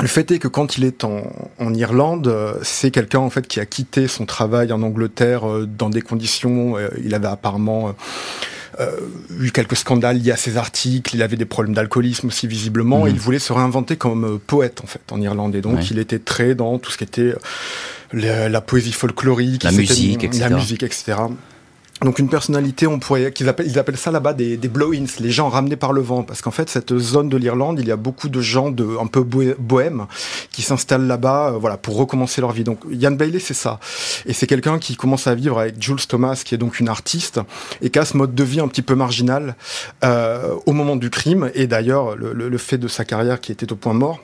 Le 0.00 0.08
fait 0.08 0.30
est 0.32 0.38
que 0.40 0.48
quand 0.48 0.76
il 0.76 0.84
est 0.84 1.04
en, 1.04 1.22
en 1.60 1.72
Irlande, 1.72 2.26
euh, 2.26 2.54
c'est 2.62 2.90
quelqu'un 2.90 3.20
en 3.20 3.30
fait 3.30 3.46
qui 3.46 3.60
a 3.60 3.66
quitté 3.66 4.08
son 4.08 4.26
travail 4.26 4.72
en 4.72 4.82
Angleterre 4.82 5.48
euh, 5.48 5.66
dans 5.66 5.88
des 5.88 6.02
conditions. 6.02 6.76
Euh, 6.76 6.88
il 7.02 7.14
avait 7.14 7.28
apparemment 7.28 7.94
eu 9.38 9.52
quelques 9.52 9.76
scandales 9.76 10.18
liés 10.18 10.32
à 10.32 10.36
ses 10.36 10.56
articles. 10.56 11.14
Il 11.14 11.22
avait 11.22 11.36
des 11.36 11.44
problèmes 11.44 11.76
d'alcoolisme 11.76 12.26
aussi 12.26 12.48
visiblement. 12.48 13.04
Mhm. 13.04 13.10
il 13.10 13.20
voulait 13.20 13.38
se 13.38 13.52
réinventer 13.52 13.94
comme 13.96 14.40
poète 14.44 14.80
en 14.82 14.88
fait 14.88 15.00
en 15.12 15.20
Irlande. 15.20 15.54
Et 15.54 15.60
donc 15.60 15.76
Ouais. 15.76 15.84
il 15.92 16.00
était 16.00 16.18
très 16.18 16.56
dans 16.56 16.78
tout 16.78 16.90
ce 16.90 16.98
qui 16.98 17.04
était 17.04 17.34
la, 18.12 18.48
la 18.48 18.60
poésie 18.60 18.90
folklorique, 18.92 19.64
etc. 19.64 20.28
La 20.40 20.50
musique, 20.50 20.82
etc. 20.82 21.14
Donc 22.04 22.18
une 22.18 22.28
personnalité, 22.28 22.86
on 22.86 22.98
pourrait, 22.98 23.32
qu'ils 23.32 23.48
appellent, 23.48 23.66
ils 23.66 23.78
appellent 23.78 23.96
ça 23.96 24.10
là-bas 24.10 24.34
des, 24.34 24.56
des 24.58 24.68
blow-ins, 24.68 25.06
les 25.20 25.30
gens 25.30 25.48
ramenés 25.48 25.76
par 25.76 25.92
le 25.94 26.02
vent, 26.02 26.22
parce 26.22 26.42
qu'en 26.42 26.50
fait 26.50 26.68
cette 26.68 26.96
zone 26.98 27.30
de 27.30 27.36
l'Irlande, 27.38 27.80
il 27.80 27.88
y 27.88 27.90
a 27.90 27.96
beaucoup 27.96 28.28
de 28.28 28.40
gens 28.42 28.70
de 28.70 28.86
un 29.00 29.06
peu 29.06 29.22
bohèmes 29.22 30.06
qui 30.52 30.60
s'installent 30.62 31.06
là-bas, 31.06 31.48
euh, 31.54 31.58
voilà, 31.58 31.78
pour 31.78 31.96
recommencer 31.96 32.42
leur 32.42 32.52
vie. 32.52 32.62
Donc 32.62 32.80
Yann 32.90 33.16
Bailey, 33.16 33.38
c'est 33.38 33.54
ça, 33.54 33.80
et 34.26 34.34
c'est 34.34 34.46
quelqu'un 34.46 34.78
qui 34.78 34.96
commence 34.96 35.26
à 35.26 35.34
vivre 35.34 35.58
avec 35.58 35.82
Jules 35.82 36.06
Thomas, 36.06 36.42
qui 36.44 36.54
est 36.54 36.58
donc 36.58 36.78
une 36.78 36.88
artiste 36.90 37.40
et 37.80 37.88
qui 37.88 37.98
a 37.98 38.04
ce 38.04 38.16
mode 38.18 38.34
de 38.34 38.44
vie 38.44 38.60
un 38.60 38.68
petit 38.68 38.82
peu 38.82 38.94
marginal 38.94 39.56
euh, 40.04 40.54
au 40.66 40.72
moment 40.72 40.96
du 40.96 41.08
crime, 41.08 41.50
et 41.54 41.66
d'ailleurs 41.66 42.16
le, 42.16 42.32
le- 42.34 42.50
le 42.50 42.58
fait 42.58 42.76
de 42.78 42.86
sa 42.86 43.04
carrière 43.06 43.40
qui 43.40 43.50
était 43.50 43.72
au 43.72 43.76
point 43.76 43.94
mort. 43.94 44.20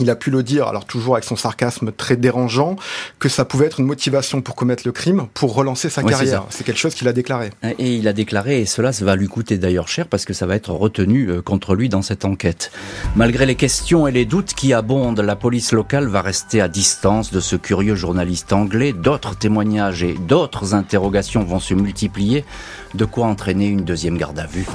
Il 0.00 0.08
a 0.08 0.16
pu 0.16 0.30
le 0.30 0.42
dire, 0.42 0.66
alors 0.68 0.86
toujours 0.86 1.14
avec 1.14 1.24
son 1.24 1.36
sarcasme 1.36 1.92
très 1.92 2.16
dérangeant, 2.16 2.76
que 3.18 3.28
ça 3.28 3.44
pouvait 3.44 3.66
être 3.66 3.80
une 3.80 3.86
motivation 3.86 4.40
pour 4.40 4.54
commettre 4.54 4.84
le 4.86 4.92
crime, 4.92 5.26
pour 5.34 5.54
relancer 5.54 5.90
sa 5.90 6.02
Oui, 6.02 6.10
carrière. 6.10 6.44
C'est 6.50 6.64
quelque 6.64 6.78
chose 6.78 6.94
qu'il 6.94 7.08
a 7.08 7.12
déclaré. 7.12 7.50
Et 7.78 7.94
il 7.94 8.08
a 8.08 8.12
déclaré, 8.12 8.60
et 8.60 8.66
cela 8.66 8.92
ça 8.92 9.04
va 9.04 9.16
lui 9.16 9.28
coûter 9.28 9.58
d'ailleurs 9.58 9.88
cher 9.88 10.06
parce 10.08 10.24
que 10.24 10.32
ça 10.32 10.46
va 10.46 10.56
être 10.56 10.70
retenu 10.70 11.28
euh, 11.28 11.42
contre 11.42 11.74
lui 11.74 11.88
dans 11.88 12.02
cette 12.02 12.24
enquête. 12.24 12.72
Malgré 13.16 13.44
les 13.44 13.54
questions 13.54 14.06
et 14.06 14.12
les 14.12 14.24
doutes 14.24 14.54
qui 14.54 14.72
abondent, 14.72 15.20
la 15.20 15.36
police 15.36 15.72
locale 15.72 16.06
va 16.06 16.22
rester 16.22 16.60
à 16.60 16.68
distance 16.68 17.30
de 17.30 17.40
ce 17.40 17.56
curieux 17.56 17.94
journaliste 17.94 18.52
anglais. 18.52 18.92
D'autres 18.92 19.36
témoignages 19.36 20.02
et 20.02 20.14
d'autres 20.14 20.74
interrogations 20.74 21.44
vont 21.44 21.60
se 21.60 21.74
multiplier, 21.74 22.44
de 22.94 23.04
quoi 23.04 23.26
entraîner 23.26 23.66
une 23.66 23.82
deuxième 23.82 24.16
garde 24.16 24.38
à 24.38 24.46
vue. 24.46 24.66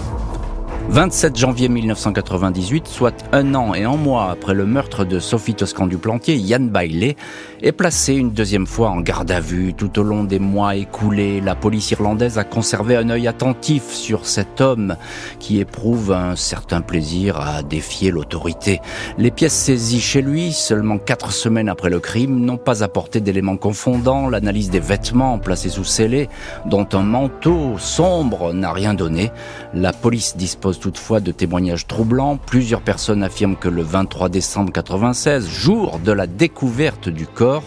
27 0.89 1.36
janvier 1.38 1.67
1998, 1.67 2.88
soit 2.88 3.13
un 3.34 3.56
an 3.56 3.74
et 3.74 3.84
un 3.84 3.98
mois 3.98 4.32
après 4.32 4.53
le 4.53 4.65
meurtre 4.65 5.03
de 5.03 5.20
Sophie 5.20 5.53
Toscan 5.53 5.86
du 5.86 5.98
Plantier, 5.98 6.38
Yann 6.38 6.70
Bailey 6.70 7.17
est 7.62 7.74
placé 7.74 8.13
une 8.13 8.32
deuxième 8.32 8.65
fois 8.65 8.89
en 8.89 9.01
garde 9.01 9.29
à 9.32 9.41
vue. 9.41 9.74
Tout 9.74 10.00
au 10.00 10.03
long 10.03 10.24
des 10.24 10.39
mois 10.39 10.75
écoulés, 10.77 11.41
la 11.41 11.56
police 11.56 11.91
irlandaise 11.91 12.38
a 12.38 12.46
conservé 12.46 12.96
un 12.96 13.10
œil 13.10 13.27
attentif 13.27 13.91
sur 13.91 14.25
cet 14.25 14.62
homme 14.62 14.96
qui 15.39 15.60
éprouve 15.60 16.13
un 16.13 16.38
certain 16.38 16.79
plaisir 16.79 17.38
à 17.41 17.63
défier 17.63 18.10
l'autorité. 18.10 18.79
Les 19.17 19.29
pièces 19.29 19.56
saisies 19.56 20.00
chez 20.00 20.22
lui, 20.22 20.53
seulement 20.53 21.00
quatre 21.00 21.34
semaines 21.34 21.67
après 21.67 21.89
le 21.89 22.00
crime, 22.00 22.39
n'ont 22.39 22.58
pas 22.58 22.82
apporté 22.82 23.20
d'éléments 23.20 23.58
confondants. 23.58 24.29
L'analyse 24.29 24.70
des 24.70 24.79
vêtements 24.79 25.38
placés 25.38 25.70
sous 25.70 25.84
scellés, 25.84 26.29
dont 26.65 26.88
un 26.94 27.03
manteau 27.03 27.77
sombre 27.77 28.53
n'a 28.53 28.72
rien 28.72 28.94
donné. 28.94 29.32
La 29.74 29.91
police 29.91 30.38
dispose 30.38 30.77
toutefois 30.80 31.20
de 31.20 31.32
témoignages 31.32 31.88
troublants. 31.88 32.38
Plusieurs 32.38 32.82
personnes 32.82 33.24
affirment 33.24 33.56
que 33.56 33.70
le 33.70 33.82
23 33.82 34.30
décembre 34.30 34.72
96, 34.72 35.48
jour 35.48 36.00
de 36.04 36.12
la 36.12 36.28
découverte 36.28 37.10
du 37.10 37.28
corps, 37.28 37.64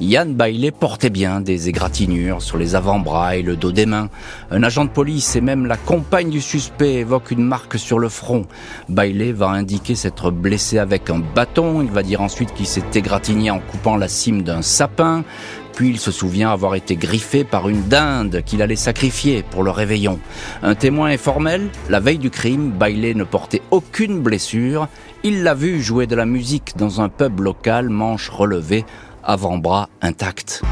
Yann 0.00 0.32
Bailey 0.32 0.70
portait 0.70 1.10
bien 1.10 1.40
des 1.40 1.68
égratignures 1.68 2.40
sur 2.40 2.56
les 2.56 2.76
avant-bras 2.76 3.36
et 3.36 3.42
le 3.42 3.56
dos 3.56 3.72
des 3.72 3.86
mains. 3.86 4.08
Un 4.50 4.62
agent 4.62 4.84
de 4.84 4.90
police 4.90 5.34
et 5.34 5.40
même 5.40 5.66
la 5.66 5.76
compagne 5.76 6.30
du 6.30 6.40
suspect 6.40 6.94
évoquent 6.94 7.32
une 7.32 7.44
marque 7.44 7.78
sur 7.78 7.98
le 7.98 8.08
front. 8.08 8.46
Bailey 8.88 9.32
va 9.32 9.48
indiquer 9.48 9.96
s'être 9.96 10.30
blessé 10.30 10.78
avec 10.78 11.10
un 11.10 11.18
bâton. 11.18 11.82
Il 11.82 11.90
va 11.90 12.04
dire 12.04 12.20
ensuite 12.20 12.54
qu'il 12.54 12.66
s'est 12.66 12.84
égratigné 12.94 13.50
en 13.50 13.58
coupant 13.58 13.96
la 13.96 14.08
cime 14.08 14.42
d'un 14.42 14.62
sapin. 14.62 15.24
Puis 15.78 15.90
il 15.90 16.00
se 16.00 16.10
souvient 16.10 16.50
avoir 16.50 16.74
été 16.74 16.96
griffé 16.96 17.44
par 17.44 17.68
une 17.68 17.84
dinde 17.84 18.42
qu'il 18.44 18.62
allait 18.62 18.74
sacrifier 18.74 19.44
pour 19.48 19.62
le 19.62 19.70
réveillon. 19.70 20.18
Un 20.60 20.74
témoin 20.74 21.10
est 21.10 21.16
formel. 21.16 21.68
La 21.88 22.00
veille 22.00 22.18
du 22.18 22.30
crime, 22.30 22.72
Bailey 22.72 23.14
ne 23.14 23.22
portait 23.22 23.62
aucune 23.70 24.18
blessure. 24.18 24.88
Il 25.22 25.44
l'a 25.44 25.54
vu 25.54 25.80
jouer 25.80 26.08
de 26.08 26.16
la 26.16 26.26
musique 26.26 26.72
dans 26.76 27.00
un 27.00 27.08
pub 27.08 27.38
local, 27.38 27.90
manche 27.90 28.28
relevée, 28.28 28.84
avant-bras 29.22 29.88
intact. 30.02 30.62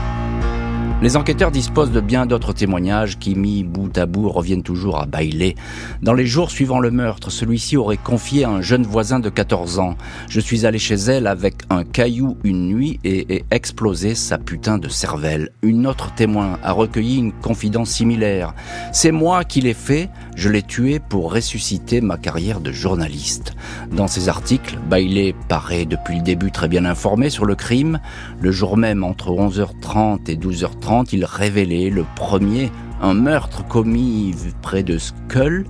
Les 1.06 1.16
enquêteurs 1.16 1.52
disposent 1.52 1.92
de 1.92 2.00
bien 2.00 2.26
d'autres 2.26 2.52
témoignages 2.52 3.16
qui, 3.20 3.36
mis 3.36 3.62
bout 3.62 3.96
à 3.96 4.06
bout, 4.06 4.28
reviennent 4.28 4.64
toujours 4.64 5.00
à 5.00 5.06
Bailey. 5.06 5.54
Dans 6.02 6.14
les 6.14 6.26
jours 6.26 6.50
suivant 6.50 6.80
le 6.80 6.90
meurtre, 6.90 7.30
celui-ci 7.30 7.76
aurait 7.76 7.96
confié 7.96 8.42
à 8.42 8.50
un 8.50 8.60
jeune 8.60 8.82
voisin 8.82 9.20
de 9.20 9.28
14 9.28 9.78
ans 9.78 9.94
Je 10.28 10.40
suis 10.40 10.66
allé 10.66 10.80
chez 10.80 10.96
elle 10.96 11.28
avec 11.28 11.58
un 11.70 11.84
caillou 11.84 12.38
une 12.42 12.66
nuit 12.66 12.98
et 13.04 13.36
ai 13.36 13.44
explosé 13.52 14.16
sa 14.16 14.36
putain 14.36 14.78
de 14.78 14.88
cervelle. 14.88 15.50
Une 15.62 15.86
autre 15.86 16.12
témoin 16.12 16.58
a 16.64 16.72
recueilli 16.72 17.18
une 17.18 17.32
confidence 17.32 17.90
similaire. 17.90 18.52
C'est 18.90 19.12
moi 19.12 19.44
qui 19.44 19.60
l'ai 19.60 19.74
fait, 19.74 20.10
je 20.34 20.48
l'ai 20.48 20.62
tué 20.64 20.98
pour 20.98 21.32
ressusciter 21.32 22.00
ma 22.00 22.16
carrière 22.16 22.60
de 22.60 22.72
journaliste. 22.72 23.54
Dans 23.92 24.08
ses 24.08 24.28
articles, 24.28 24.76
Bailey 24.90 25.36
paraît 25.48 25.84
depuis 25.84 26.16
le 26.16 26.22
début 26.22 26.50
très 26.50 26.66
bien 26.66 26.84
informé 26.84 27.30
sur 27.30 27.44
le 27.44 27.54
crime. 27.54 28.00
Le 28.40 28.50
jour 28.50 28.76
même, 28.76 29.04
entre 29.04 29.30
11h30 29.30 30.28
et 30.28 30.34
12h30, 30.34 30.95
il 31.04 31.24
révélait 31.24 31.90
le 31.90 32.04
premier 32.14 32.70
un 33.02 33.14
meurtre 33.14 33.66
commis 33.66 34.34
près 34.62 34.82
de 34.82 34.98
Skull, 34.98 35.66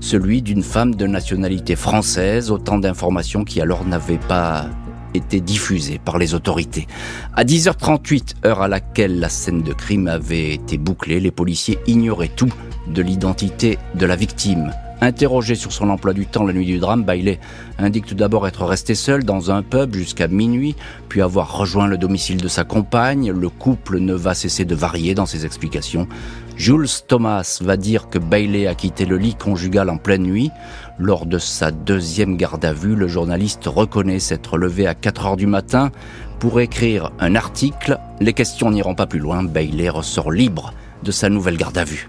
celui 0.00 0.42
d'une 0.42 0.62
femme 0.62 0.94
de 0.94 1.06
nationalité 1.06 1.74
française, 1.76 2.50
autant 2.50 2.78
d'informations 2.78 3.44
qui 3.44 3.60
alors 3.60 3.84
n'avaient 3.84 4.18
pas 4.18 4.66
été 5.14 5.40
diffusées 5.40 5.98
par 6.04 6.18
les 6.18 6.34
autorités. 6.34 6.86
À 7.34 7.44
10h38, 7.44 8.44
heure 8.44 8.62
à 8.62 8.68
laquelle 8.68 9.18
la 9.18 9.28
scène 9.28 9.62
de 9.62 9.72
crime 9.72 10.08
avait 10.08 10.52
été 10.54 10.76
bouclée, 10.76 11.20
les 11.20 11.30
policiers 11.30 11.78
ignoraient 11.86 12.30
tout 12.34 12.52
de 12.86 13.02
l'identité 13.02 13.78
de 13.94 14.06
la 14.06 14.16
victime. 14.16 14.72
Interrogé 15.00 15.54
sur 15.54 15.72
son 15.72 15.90
emploi 15.90 16.14
du 16.14 16.26
temps 16.26 16.44
la 16.44 16.54
nuit 16.54 16.64
du 16.64 16.78
drame, 16.78 17.04
Bailey 17.04 17.38
indique 17.78 18.06
tout 18.06 18.14
d'abord 18.14 18.48
être 18.48 18.64
resté 18.64 18.94
seul 18.94 19.24
dans 19.24 19.50
un 19.50 19.62
pub 19.62 19.94
jusqu'à 19.94 20.26
minuit, 20.26 20.74
puis 21.08 21.20
avoir 21.20 21.58
rejoint 21.58 21.86
le 21.86 21.98
domicile 21.98 22.40
de 22.40 22.48
sa 22.48 22.64
compagne. 22.64 23.30
Le 23.30 23.48
couple 23.50 23.98
ne 23.98 24.14
va 24.14 24.34
cesser 24.34 24.64
de 24.64 24.74
varier 24.74 25.14
dans 25.14 25.26
ses 25.26 25.44
explications. 25.44 26.08
Jules 26.56 26.88
Thomas 27.06 27.58
va 27.62 27.76
dire 27.76 28.08
que 28.08 28.18
Bailey 28.18 28.66
a 28.66 28.74
quitté 28.74 29.04
le 29.04 29.18
lit 29.18 29.34
conjugal 29.34 29.90
en 29.90 29.98
pleine 29.98 30.22
nuit. 30.22 30.50
Lors 30.98 31.26
de 31.26 31.38
sa 31.38 31.70
deuxième 31.70 32.38
garde 32.38 32.64
à 32.64 32.72
vue, 32.72 32.96
le 32.96 33.08
journaliste 33.08 33.66
reconnaît 33.66 34.18
s'être 34.18 34.56
levé 34.56 34.86
à 34.86 34.94
4 34.94 35.26
heures 35.26 35.36
du 35.36 35.46
matin 35.46 35.90
pour 36.38 36.58
écrire 36.60 37.12
un 37.20 37.34
article. 37.34 37.98
Les 38.20 38.32
questions 38.32 38.70
n'iront 38.70 38.94
pas 38.94 39.06
plus 39.06 39.18
loin. 39.18 39.42
Bailey 39.42 39.90
ressort 39.90 40.30
libre 40.30 40.72
de 41.02 41.10
sa 41.10 41.28
nouvelle 41.28 41.58
garde 41.58 41.76
à 41.76 41.84
vue. 41.84 42.08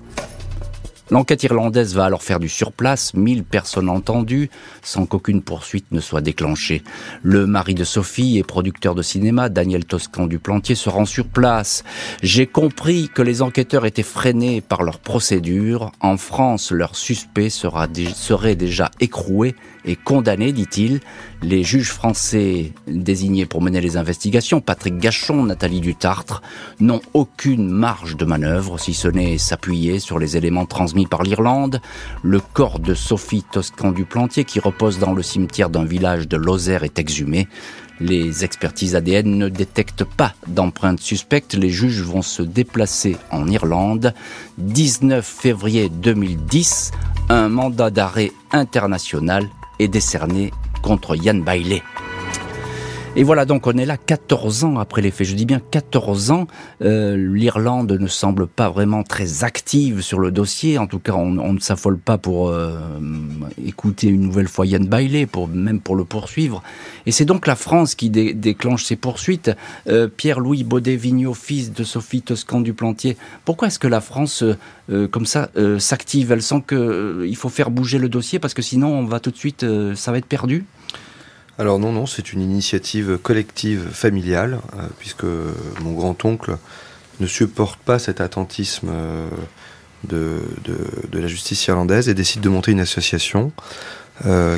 L'enquête 1.09 1.43
irlandaise 1.43 1.95
va 1.95 2.05
alors 2.05 2.21
faire 2.21 2.39
du 2.39 2.49
surplace, 2.49 3.13
1000 3.13 3.43
personnes 3.43 3.89
entendues, 3.89 4.49
sans 4.81 5.05
qu'aucune 5.05 5.41
poursuite 5.41 5.85
ne 5.91 6.01
soit 6.01 6.21
déclenchée. 6.21 6.83
Le 7.23 7.47
mari 7.47 7.75
de 7.75 7.85
Sophie 7.85 8.37
et 8.37 8.43
producteur 8.43 8.93
de 8.93 9.01
cinéma, 9.01 9.47
Daniel 9.47 9.85
Toscan 9.85 10.27
du 10.27 10.37
Plantier, 10.37 10.75
se 10.75 10.89
rend 10.89 11.05
sur 11.05 11.27
place. 11.27 11.83
J'ai 12.23 12.45
compris 12.45 13.09
que 13.13 13.21
les 13.21 13.41
enquêteurs 13.41 13.85
étaient 13.85 14.03
freinés 14.03 14.59
par 14.59 14.83
leur 14.83 14.99
procédure. 14.99 15.91
En 16.01 16.17
France, 16.17 16.71
leur 16.71 16.95
suspect 16.95 17.49
sera 17.49 17.87
serait 18.13 18.55
déjà 18.55 18.91
écroué 18.99 19.55
et 19.87 19.95
condamné, 19.95 20.51
dit-il. 20.51 20.99
Les 21.41 21.63
juges 21.63 21.91
français 21.91 22.73
désignés 22.87 23.45
pour 23.45 23.61
mener 23.61 23.79
les 23.81 23.97
investigations, 23.97 24.59
Patrick 24.59 24.97
Gachon, 24.97 25.43
Nathalie 25.43 25.81
Dutartre, 25.81 26.41
n'ont 26.79 27.01
aucune 27.13 27.69
marge 27.69 28.17
de 28.17 28.25
manœuvre, 28.25 28.79
si 28.79 28.93
ce 28.93 29.07
n'est 29.07 29.37
s'appuyer 29.37 29.99
sur 29.99 30.19
les 30.19 30.35
éléments 30.35 30.65
transmis 30.65 31.07
par 31.07 31.23
l'Irlande. 31.23 31.81
Le 32.21 32.39
corps 32.39 32.79
de 32.79 32.93
Sophie 32.93 33.43
Toscan 33.43 33.91
du 33.91 34.05
Plantier, 34.05 34.43
qui 34.43 34.59
repose 34.59 34.99
dans 34.99 35.13
le 35.13 35.23
cimetière 35.23 35.69
d'un 35.69 35.85
village 35.85 36.27
de 36.27 36.37
Lozère, 36.37 36.83
est 36.83 36.99
exhumé. 36.99 37.47
Les 37.99 38.43
expertises 38.43 38.95
ADN 38.95 39.37
ne 39.37 39.49
détectent 39.49 40.03
pas 40.03 40.33
d'empreintes 40.47 40.99
suspectes. 40.99 41.55
Les 41.55 41.69
juges 41.69 42.01
vont 42.01 42.21
se 42.21 42.43
déplacer 42.43 43.17
en 43.31 43.47
Irlande. 43.47 44.13
19 44.59 45.25
février 45.25 45.89
2010, 45.89 46.91
un 47.29 47.49
mandat 47.49 47.89
d'arrêt 47.89 48.31
international 48.51 49.49
est 49.79 49.87
décerné 49.87 50.51
contre 50.81 51.15
Yann 51.15 51.43
Bailey. 51.43 51.83
Et 53.19 53.23
voilà, 53.23 53.45
donc 53.45 53.65
on 53.65 53.71
est 53.71 53.85
là 53.87 53.97
14 53.97 54.63
ans 54.63 54.77
après 54.77 55.01
les 55.01 55.09
faits. 55.09 55.25
Je 55.25 55.33
dis 55.33 55.47
bien 55.47 55.59
14 55.71 56.29
ans. 56.29 56.45
Euh, 56.83 57.17
L'Irlande 57.17 57.91
ne 57.91 58.05
semble 58.05 58.45
pas 58.45 58.69
vraiment 58.69 59.01
très 59.01 59.43
active 59.43 60.01
sur 60.01 60.19
le 60.19 60.29
dossier. 60.29 60.77
En 60.77 60.85
tout 60.85 60.99
cas, 60.99 61.13
on, 61.13 61.53
ne 61.53 61.59
s'affole 61.59 61.97
pas 61.97 62.19
pour 62.19 62.49
euh, 62.49 62.77
écouter 63.65 64.05
une 64.05 64.21
nouvelle 64.21 64.47
fois 64.47 64.67
Yann 64.67 64.85
Bailey, 64.85 65.27
même 65.51 65.79
pour 65.79 65.95
le 65.95 66.05
poursuivre. 66.05 66.61
Et 67.07 67.11
c'est 67.11 67.25
donc 67.25 67.47
la 67.47 67.55
France 67.55 67.95
qui 67.95 68.11
dé 68.11 68.35
déclenche 68.35 68.83
ces 68.83 68.95
poursuites. 68.95 69.49
Euh, 69.89 70.07
Pierre-Louis 70.07 70.63
Baudet-Vigneault, 70.63 71.33
fils 71.33 71.73
de 71.73 71.83
Sophie 71.83 72.21
Toscan 72.21 72.61
du 72.61 72.73
Plantier. 72.73 73.17
Pourquoi 73.45 73.69
est-ce 73.69 73.79
que 73.79 73.87
la 73.87 73.99
France, 73.99 74.43
comme 75.09 75.25
ça, 75.25 75.49
s'active? 75.79 76.31
Elle 76.31 76.43
sent 76.43 76.63
qu'il 76.69 77.35
faut 77.35 77.49
faire 77.49 77.71
bouger 77.71 77.97
le 77.97 78.09
dossier 78.09 78.37
parce 78.37 78.53
que 78.53 78.61
sinon, 78.61 78.93
on 78.93 79.05
va 79.05 79.19
tout 79.19 79.31
de 79.31 79.37
suite, 79.37 79.65
ça 79.95 80.11
va 80.11 80.19
être 80.19 80.27
perdu? 80.27 80.65
Alors 81.59 81.79
non, 81.79 81.91
non, 81.91 82.05
c'est 82.05 82.33
une 82.33 82.41
initiative 82.41 83.17
collective 83.17 83.89
familiale, 83.91 84.59
puisque 84.99 85.25
mon 85.81 85.93
grand-oncle 85.93 86.57
ne 87.19 87.25
supporte 87.25 87.79
pas 87.79 87.97
cet 87.97 88.21
attentisme 88.21 88.91
de, 90.03 90.41
de, 90.63 91.19
la 91.19 91.27
justice 91.27 91.65
irlandaise 91.65 92.09
et 92.09 92.13
décide 92.13 92.41
de 92.41 92.49
monter 92.49 92.71
une 92.71 92.79
association 92.79 93.51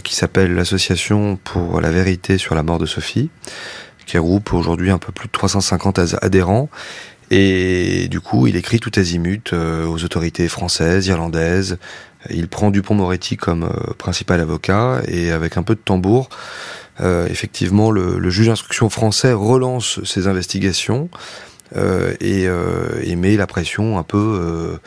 qui 0.03 0.13
s'appelle 0.13 0.53
l'Association 0.55 1.37
pour 1.37 1.79
la 1.79 1.89
vérité 1.89 2.37
sur 2.37 2.53
la 2.53 2.63
mort 2.63 2.79
de 2.79 2.85
Sophie, 2.85 3.29
qui 4.05 4.17
regroupe 4.17 4.51
aujourd'hui 4.51 4.91
un 4.91 4.97
peu 4.97 5.13
plus 5.13 5.27
de 5.27 5.31
350 5.31 5.99
adhérents 6.21 6.69
et 7.31 8.07
du 8.09 8.21
coup, 8.21 8.47
il 8.47 8.55
écrit 8.55 8.79
tout 8.79 8.91
azimut 8.95 9.53
euh, 9.53 9.85
aux 9.85 10.03
autorités 10.03 10.47
françaises, 10.47 11.07
irlandaises. 11.07 11.77
Il 12.31 12.47
prend 12.47 12.71
Dupont-Moretti 12.71 13.37
comme 13.37 13.63
euh, 13.63 13.93
principal 13.97 14.39
avocat 14.39 15.01
et 15.07 15.31
avec 15.31 15.57
un 15.57 15.63
peu 15.63 15.75
de 15.75 15.79
tambour, 15.79 16.29
euh, 17.01 17.27
effectivement, 17.27 17.91
le, 17.91 18.29
juge 18.29 18.47
d'instruction 18.47 18.89
français 18.89 19.33
relance 19.33 20.03
ses 20.03 20.27
investigations 20.27 21.09
et, 22.19 22.45
et, 22.45 23.15
met 23.15 23.37
la 23.37 23.45
pression 23.45 23.99
un 23.99 24.03
peu 24.03 24.79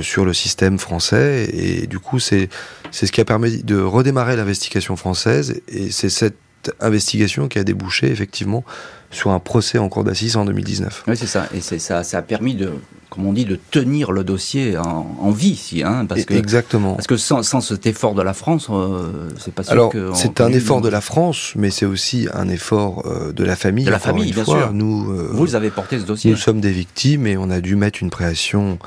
sur 0.00 0.24
le 0.24 0.32
système 0.32 0.78
français. 0.78 1.48
Et 1.52 1.86
du 1.86 1.98
coup, 1.98 2.18
c'est 2.18 2.48
c'est 2.90 3.06
ce 3.06 3.12
qui 3.12 3.20
a 3.20 3.24
permis 3.24 3.62
de 3.62 3.78
redémarrer 3.78 4.36
l'investigation 4.36 4.96
française 4.96 5.60
et 5.68 5.90
c'est 5.90 6.08
cette 6.08 6.36
investigation 6.80 7.48
qui 7.48 7.58
a 7.58 7.64
débouché 7.64 8.10
effectivement 8.10 8.64
sur 9.10 9.30
un 9.30 9.38
procès 9.38 9.78
en 9.78 9.88
cour 9.88 10.04
d'assises 10.04 10.36
en 10.36 10.44
2019. 10.44 11.04
Oui, 11.08 11.16
c'est 11.16 11.26
ça. 11.26 11.48
Et 11.54 11.60
c'est 11.60 11.78
ça, 11.78 12.02
ça 12.02 12.18
a 12.18 12.22
permis 12.22 12.54
de, 12.54 12.72
comme 13.08 13.26
on 13.26 13.32
dit, 13.32 13.46
de 13.46 13.58
tenir 13.70 14.12
le 14.12 14.22
dossier 14.22 14.76
en, 14.76 15.30
vie, 15.30 15.56
si, 15.56 15.82
hein, 15.82 16.04
parce 16.06 16.24
que 16.24 16.34
exactement. 16.34 16.94
Parce 16.94 17.06
que 17.06 17.16
sans, 17.16 17.42
sans 17.42 17.60
cet 17.60 17.86
effort 17.86 18.14
de 18.14 18.22
la 18.22 18.34
France, 18.34 18.68
euh, 18.70 19.30
c'est 19.38 19.54
pas 19.54 19.62
sûr 19.62 19.72
Alors, 19.72 19.92
c'est 20.14 20.40
un 20.40 20.52
effort 20.52 20.80
de 20.80 20.88
la 20.88 21.00
France, 21.00 21.52
mais 21.56 21.70
c'est 21.70 21.86
aussi 21.86 22.28
un 22.34 22.48
effort 22.48 23.06
euh, 23.06 23.32
de 23.32 23.44
la 23.44 23.56
famille. 23.56 23.86
De 23.86 23.90
la 23.90 23.98
famille, 23.98 24.32
bien 24.32 24.44
sûr. 24.44 24.72
Nous, 24.72 25.10
euh, 25.10 25.30
vous 25.32 25.54
avez 25.54 25.70
porté 25.70 25.98
ce 25.98 26.04
dossier. 26.04 26.30
Nous 26.30 26.36
sommes 26.36 26.60
des 26.60 26.72
victimes 26.72 27.26
et 27.26 27.36
on 27.36 27.50
a 27.50 27.60
dû 27.60 27.76
mettre 27.76 28.02
une 28.02 28.10
pression, 28.10 28.78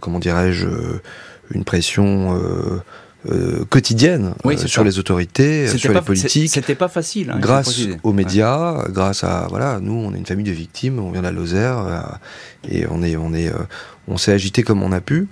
comment 0.00 0.18
dirais-je, 0.18 0.68
une 1.50 1.64
pression 1.64 2.80
euh, 3.28 3.66
quotidienne 3.66 4.32
euh, 4.46 4.56
sur 4.56 4.82
les 4.82 4.98
autorités, 4.98 5.68
sur 5.76 5.92
les 5.92 6.00
politiques. 6.00 6.50
C'était 6.50 6.74
pas 6.74 6.88
facile. 6.88 7.30
Hein, 7.30 7.38
grâce 7.38 7.78
aux 8.02 8.14
médias, 8.14 8.86
grâce 8.88 9.24
à 9.24 9.46
voilà, 9.50 9.78
nous 9.78 9.92
on 9.92 10.14
est 10.14 10.16
une 10.16 10.24
famille 10.24 10.46
de 10.46 10.52
victimes, 10.52 10.98
on 10.98 11.10
vient 11.10 11.20
de 11.20 11.26
la 11.26 11.32
Lozère 11.32 11.78
euh, 11.78 12.00
et 12.70 12.86
on 12.90 13.02
est 13.02 13.16
on 13.16 13.34
est 13.34 13.52
on 14.08 14.16
s'est 14.16 14.32
agité 14.32 14.62
comme 14.62 14.82
on 14.82 14.92
a 14.92 15.02
pu. 15.02 15.28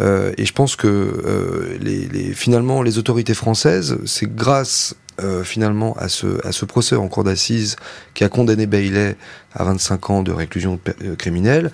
et 0.00 0.46
je 0.46 0.52
pense 0.54 0.74
que 0.74 1.76
les, 1.82 2.08
les, 2.08 2.32
finalement 2.32 2.80
les 2.80 2.96
autorités 2.96 3.34
françaises, 3.34 3.98
c'est 4.06 4.34
grâce 4.34 4.94
finalement 5.42 5.94
à 5.98 6.08
ce, 6.08 6.46
à 6.46 6.52
ce 6.52 6.64
procès 6.64 6.96
en 6.96 7.08
cour 7.08 7.24
d'assises 7.24 7.76
qui 8.14 8.24
a 8.24 8.28
condamné 8.28 8.66
Bailey 8.66 9.16
à 9.52 9.64
25 9.64 10.10
ans 10.10 10.22
de 10.22 10.32
réclusion 10.32 10.80
criminelle 11.18 11.72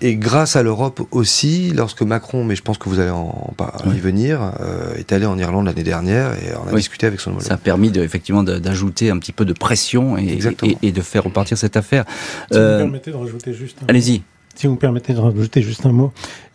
et 0.00 0.14
grâce 0.14 0.54
à 0.54 0.62
l'Europe 0.62 1.00
aussi, 1.10 1.72
lorsque 1.74 2.02
Macron, 2.02 2.44
mais 2.44 2.54
je 2.54 2.62
pense 2.62 2.78
que 2.78 2.88
vous 2.88 3.00
allez 3.00 3.10
en, 3.10 3.52
y 3.86 3.98
venir, 3.98 4.52
euh, 4.60 4.94
est 4.94 5.12
allé 5.12 5.26
en 5.26 5.36
Irlande 5.36 5.66
l'année 5.66 5.82
dernière 5.82 6.34
et 6.34 6.54
on 6.54 6.72
a 6.72 6.76
discuté 6.76 7.06
avec 7.06 7.20
son 7.20 7.30
homologue. 7.30 7.48
Ça 7.48 7.54
a 7.54 7.56
permis 7.56 7.90
de, 7.90 8.02
effectivement 8.02 8.44
d'ajouter 8.44 9.10
un 9.10 9.18
petit 9.18 9.32
peu 9.32 9.44
de 9.44 9.52
pression 9.52 10.16
et, 10.16 10.38
et, 10.82 10.92
de 10.92 11.00
faire 11.00 11.24
repartir 11.24 11.58
cette 11.58 11.76
affaire. 11.76 12.04
Si 12.50 12.56
vous 12.56 12.60
me 12.60 12.64
euh, 12.64 12.78
permettez 12.78 13.10
de 13.10 13.16
rajouter 13.16 13.52
juste. 13.52 13.78
Allez-y. 13.88 14.22
Si 14.54 14.66
vous 14.68 14.74
me 14.74 14.78
permettez 14.78 15.14
de 15.14 15.18
rajouter 15.18 15.62
juste 15.62 15.84
un 15.84 15.92
mot. 15.92 16.12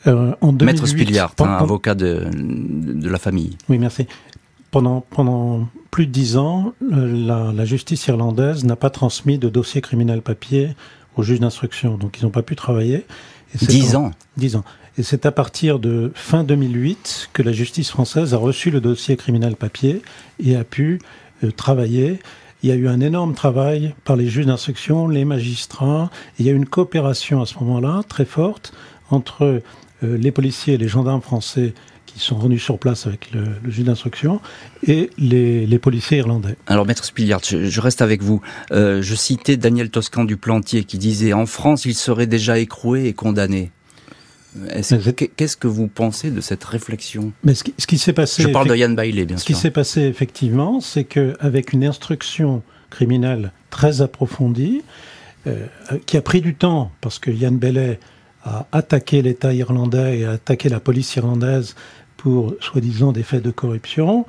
Euh, 0.07 0.33
en 0.39 0.53
2008, 0.53 0.65
Maître 0.65 0.87
Spiliart, 0.87 1.35
un 1.39 1.57
avocat 1.57 1.95
de, 1.95 2.27
de 2.33 3.09
la 3.09 3.17
famille. 3.17 3.57
Oui, 3.67 3.77
merci. 3.77 4.07
Pendant, 4.71 5.01
pendant 5.01 5.67
plus 5.91 6.07
de 6.07 6.11
dix 6.11 6.37
ans, 6.37 6.73
la, 6.81 7.51
la 7.53 7.65
justice 7.65 8.07
irlandaise 8.07 8.63
n'a 8.63 8.75
pas 8.75 8.89
transmis 8.89 9.37
de 9.37 9.49
dossier 9.49 9.81
criminel 9.81 10.21
papier 10.21 10.75
au 11.15 11.23
juge 11.23 11.39
d'instruction. 11.39 11.97
Donc 11.97 12.19
ils 12.19 12.23
n'ont 12.23 12.31
pas 12.31 12.41
pu 12.41 12.55
travailler. 12.55 13.05
Dix 13.61 13.95
ans. 13.95 14.11
Dix 14.37 14.55
ans. 14.55 14.63
Et 14.97 15.03
c'est 15.03 15.25
à 15.25 15.31
partir 15.31 15.79
de 15.79 16.11
fin 16.13 16.43
2008 16.43 17.29
que 17.33 17.41
la 17.41 17.51
justice 17.51 17.89
française 17.89 18.33
a 18.33 18.37
reçu 18.37 18.69
le 18.69 18.79
dossier 18.79 19.17
criminel 19.17 19.55
papier 19.55 20.01
et 20.39 20.55
a 20.55 20.63
pu 20.63 20.99
euh, 21.43 21.51
travailler. 21.51 22.19
Il 22.61 22.69
y 22.69 22.71
a 22.71 22.75
eu 22.75 22.87
un 22.87 22.99
énorme 22.99 23.33
travail 23.33 23.95
par 24.05 24.15
les 24.15 24.27
juges 24.27 24.45
d'instruction, 24.45 25.07
les 25.07 25.25
magistrats. 25.25 26.09
il 26.39 26.45
y 26.45 26.49
a 26.49 26.51
eu 26.51 26.55
une 26.55 26.67
coopération 26.67 27.41
à 27.41 27.45
ce 27.45 27.55
moment-là 27.59 28.03
très 28.07 28.25
forte 28.25 28.73
entre 29.09 29.43
euh, 30.03 30.17
les 30.17 30.31
policiers 30.31 30.75
et 30.75 30.77
les 30.77 30.87
gendarmes 30.87 31.21
français 31.21 31.73
qui 32.13 32.19
sont 32.19 32.37
venus 32.37 32.63
sur 32.63 32.77
place 32.77 33.07
avec 33.07 33.31
le, 33.31 33.43
juge 33.69 33.85
d'instruction, 33.85 34.39
et 34.85 35.09
les, 35.17 35.79
policiers 35.79 36.19
irlandais. 36.19 36.55
Alors, 36.67 36.85
Maître 36.85 37.03
Spiliard, 37.03 37.41
je, 37.43 37.81
reste 37.81 38.01
avec 38.01 38.21
vous. 38.21 38.41
Euh, 38.71 39.01
je 39.01 39.15
citais 39.15 39.57
Daniel 39.57 39.89
Toscan 39.89 40.23
du 40.23 40.37
Plantier 40.37 40.83
qui 40.83 40.97
disait 40.97 41.33
En 41.33 41.45
France, 41.45 41.85
il 41.85 41.95
serait 41.95 42.27
déjà 42.27 42.59
écroué 42.59 43.07
et 43.07 43.13
condamné. 43.13 43.71
Qu'est-ce 45.35 45.57
que 45.57 45.67
vous 45.67 45.87
pensez 45.87 46.29
de 46.29 46.39
cette 46.39 46.63
réflexion? 46.63 47.33
Mais 47.43 47.55
ce 47.55 47.63
qui, 47.63 47.97
s'est 47.97 48.13
passé. 48.13 48.43
Je 48.43 48.49
parle 48.49 48.69
de 48.69 48.75
Yann 48.75 48.95
Bailey, 48.95 49.25
bien 49.25 49.37
sûr. 49.37 49.41
Ce 49.41 49.45
qui 49.45 49.55
s'est 49.55 49.71
passé 49.71 50.01
effectivement, 50.01 50.79
c'est 50.79 51.05
qu'avec 51.05 51.73
une 51.73 51.83
instruction 51.83 52.61
criminelle 52.91 53.51
très 53.71 54.03
approfondie, 54.03 54.83
euh, 55.47 55.65
qui 56.05 56.17
a 56.17 56.21
pris 56.21 56.41
du 56.41 56.53
temps, 56.53 56.91
parce 57.01 57.17
que 57.17 57.31
Yann 57.31 57.57
Bailey 57.57 57.99
a 58.43 58.67
attaqué 58.71 59.21
l'État 59.21 59.53
irlandais 59.53 60.19
et 60.19 60.25
a 60.25 60.31
attaqué 60.31 60.69
la 60.69 60.79
police 60.79 61.15
irlandaise 61.15 61.75
pour 62.23 62.53
soi-disant 62.61 63.11
des 63.11 63.21
faits 63.21 63.43
de 63.43 63.51
corruption, 63.51 64.25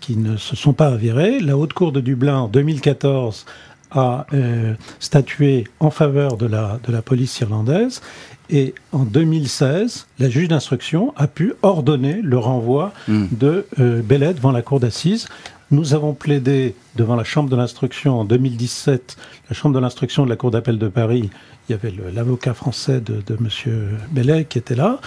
qui 0.00 0.16
ne 0.16 0.36
se 0.36 0.56
sont 0.56 0.72
pas 0.72 0.88
avérés. 0.88 1.38
La 1.38 1.56
Haute 1.56 1.72
Cour 1.74 1.92
de 1.92 2.00
Dublin, 2.00 2.40
en 2.40 2.48
2014, 2.48 3.46
a 3.92 4.26
euh, 4.34 4.74
statué 4.98 5.64
en 5.78 5.90
faveur 5.90 6.36
de 6.36 6.46
la, 6.46 6.80
de 6.82 6.90
la 6.90 7.02
police 7.02 7.38
irlandaise. 7.38 8.02
Et 8.50 8.74
en 8.90 9.04
2016, 9.04 10.08
la 10.18 10.28
juge 10.28 10.48
d'instruction 10.48 11.14
a 11.16 11.28
pu 11.28 11.54
ordonner 11.62 12.20
le 12.20 12.36
renvoi 12.36 12.92
hmm. 13.06 13.26
de 13.30 13.66
euh, 13.78 14.02
Bellet 14.02 14.34
devant 14.34 14.50
la 14.50 14.62
cour 14.62 14.80
d'assises. 14.80 15.28
Nous 15.72 15.94
avons 15.94 16.14
plaidé 16.14 16.76
devant 16.94 17.16
la 17.16 17.24
Chambre 17.24 17.50
de 17.50 17.56
l'instruction 17.56 18.20
en 18.20 18.24
2017, 18.24 19.16
la 19.50 19.56
Chambre 19.56 19.74
de 19.74 19.80
l'instruction 19.80 20.24
de 20.24 20.30
la 20.30 20.36
Cour 20.36 20.52
d'appel 20.52 20.78
de 20.78 20.88
Paris 20.88 21.30
il 21.68 21.72
y 21.72 21.74
avait 21.74 21.92
l'avocat 22.12 22.54
français 22.54 23.00
de, 23.00 23.22
M. 23.28 23.48
Bellet 24.10 24.44
qui 24.44 24.58
était 24.58 24.76
là. 24.76 25.00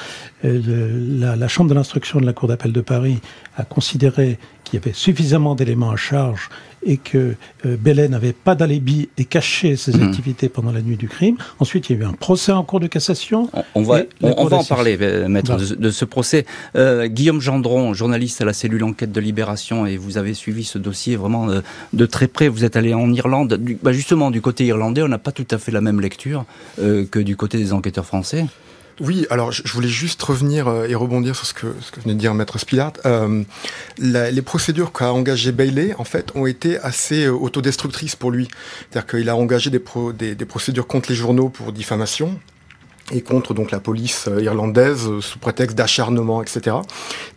la, 0.43 1.48
Chambre 1.48 1.69
de 1.69 1.76
l'instruction 1.76 2.19
de 2.19 2.26
la 2.26 2.34
Cour 2.34 2.50
d'appel 2.50 2.74
de 2.74 2.82
Paris 2.82 3.19
a 3.56 3.63
considéré 3.63 4.39
qu'il 4.69 4.79
y 4.79 4.84
avait 4.84 4.93
suffisamment 4.93 5.55
d'éléments 5.55 5.91
à 5.91 5.95
charge 5.95 6.49
et 6.86 6.97
que 6.97 7.36
euh, 7.65 7.77
Bellet 7.77 8.08
n'avait 8.08 8.34
pas 8.34 8.55
d'alibi 8.55 9.10
et 9.17 9.25
cachait 9.25 9.75
ses 9.75 9.97
mhm. 9.97 10.03
activités 10.03 10.49
pendant 10.49 10.71
la 10.71 10.82
nuit 10.82 10.97
du 10.97 11.08
crime. 11.08 11.38
Ensuite, 11.60 11.89
il 11.89 11.97
y 11.97 11.99
a 11.99 12.03
eu 12.03 12.05
un 12.05 12.13
procès 12.13 12.51
en 12.51 12.63
cours 12.63 12.79
de 12.79 12.88
cassation. 12.88 13.49
On, 13.75 13.82
va, 13.82 14.01
on, 14.21 14.45
va 14.45 14.58
en 14.58 14.63
parler, 14.63 14.97
euh, 15.01 15.27
maître, 15.27 15.58
de, 15.58 15.91
ce 15.91 16.05
procès. 16.05 16.45
Euh, 16.75 17.08
Guillaume 17.08 17.41
Gendron, 17.41 17.93
journaliste 17.93 18.41
à 18.41 18.45
la 18.45 18.53
cellule 18.53 18.84
enquête 18.84 19.12
de 19.12 19.19
Libération, 19.19 19.86
et 19.86 19.97
vous 19.97 20.17
avez 20.17 20.34
suivi 20.34 20.63
ce 20.63 20.77
dossier 20.77 21.15
vraiment 21.15 21.47
de, 21.93 22.05
très 22.05 22.27
près. 22.27 22.47
Vous 22.47 22.63
êtes 22.63 22.77
allé 22.77 22.93
en 22.93 23.12
Irlande. 23.12 23.60
bah 23.84 23.91
justement, 23.91 24.32
du 24.32 24.41
côté 24.41 24.65
irlandais, 24.65 25.01
on 25.01 25.08
n'a 25.08 25.17
pas 25.17 25.32
tout 25.32 25.47
à 25.51 25.58
fait 25.58 25.71
la 25.71 25.82
même 25.82 25.99
lecture 25.99 26.45
que 26.77 27.19
du 27.19 27.36
côté 27.36 27.58
des 27.58 27.73
enquêteurs 27.73 28.05
français. 28.05 28.45
Oui, 28.99 29.25
alors 29.29 29.51
je 29.51 29.71
voulais 29.71 29.88
juste 29.88 30.21
revenir 30.21 30.67
euh, 30.67 30.88
et 30.88 30.95
rebondir 30.95 31.35
sur 31.35 31.45
ce 31.45 31.53
que, 31.53 31.73
ce 31.81 31.91
que 31.91 32.01
venait 32.01 32.15
de 32.15 32.19
dire 32.19 32.33
Maître 32.33 32.57
Spilart. 32.57 32.93
Euh, 33.05 33.43
les 33.97 34.41
procédures 34.41 34.91
qu'a 34.91 35.13
engagé 35.13 35.51
Bailey, 35.51 35.95
en 35.97 36.03
fait, 36.03 36.31
ont 36.35 36.45
été 36.45 36.77
assez 36.79 37.25
euh, 37.25 37.31
autodestructrices 37.31 38.15
pour 38.15 38.31
lui. 38.31 38.47
C'est-à-dire 38.91 39.07
qu'il 39.07 39.29
a 39.29 39.35
engagé 39.35 39.69
des, 39.69 39.81
des, 40.17 40.35
des 40.35 40.45
procédures 40.45 40.88
contre 40.88 41.09
les 41.09 41.15
journaux 41.15 41.49
pour 41.49 41.71
diffamation, 41.71 42.39
et 43.12 43.21
contre 43.21 43.53
donc 43.53 43.71
la 43.71 43.79
police 43.79 44.25
euh, 44.27 44.41
irlandaise 44.41 45.07
sous 45.21 45.39
prétexte 45.39 45.77
d'acharnement, 45.77 46.41
etc. 46.41 46.77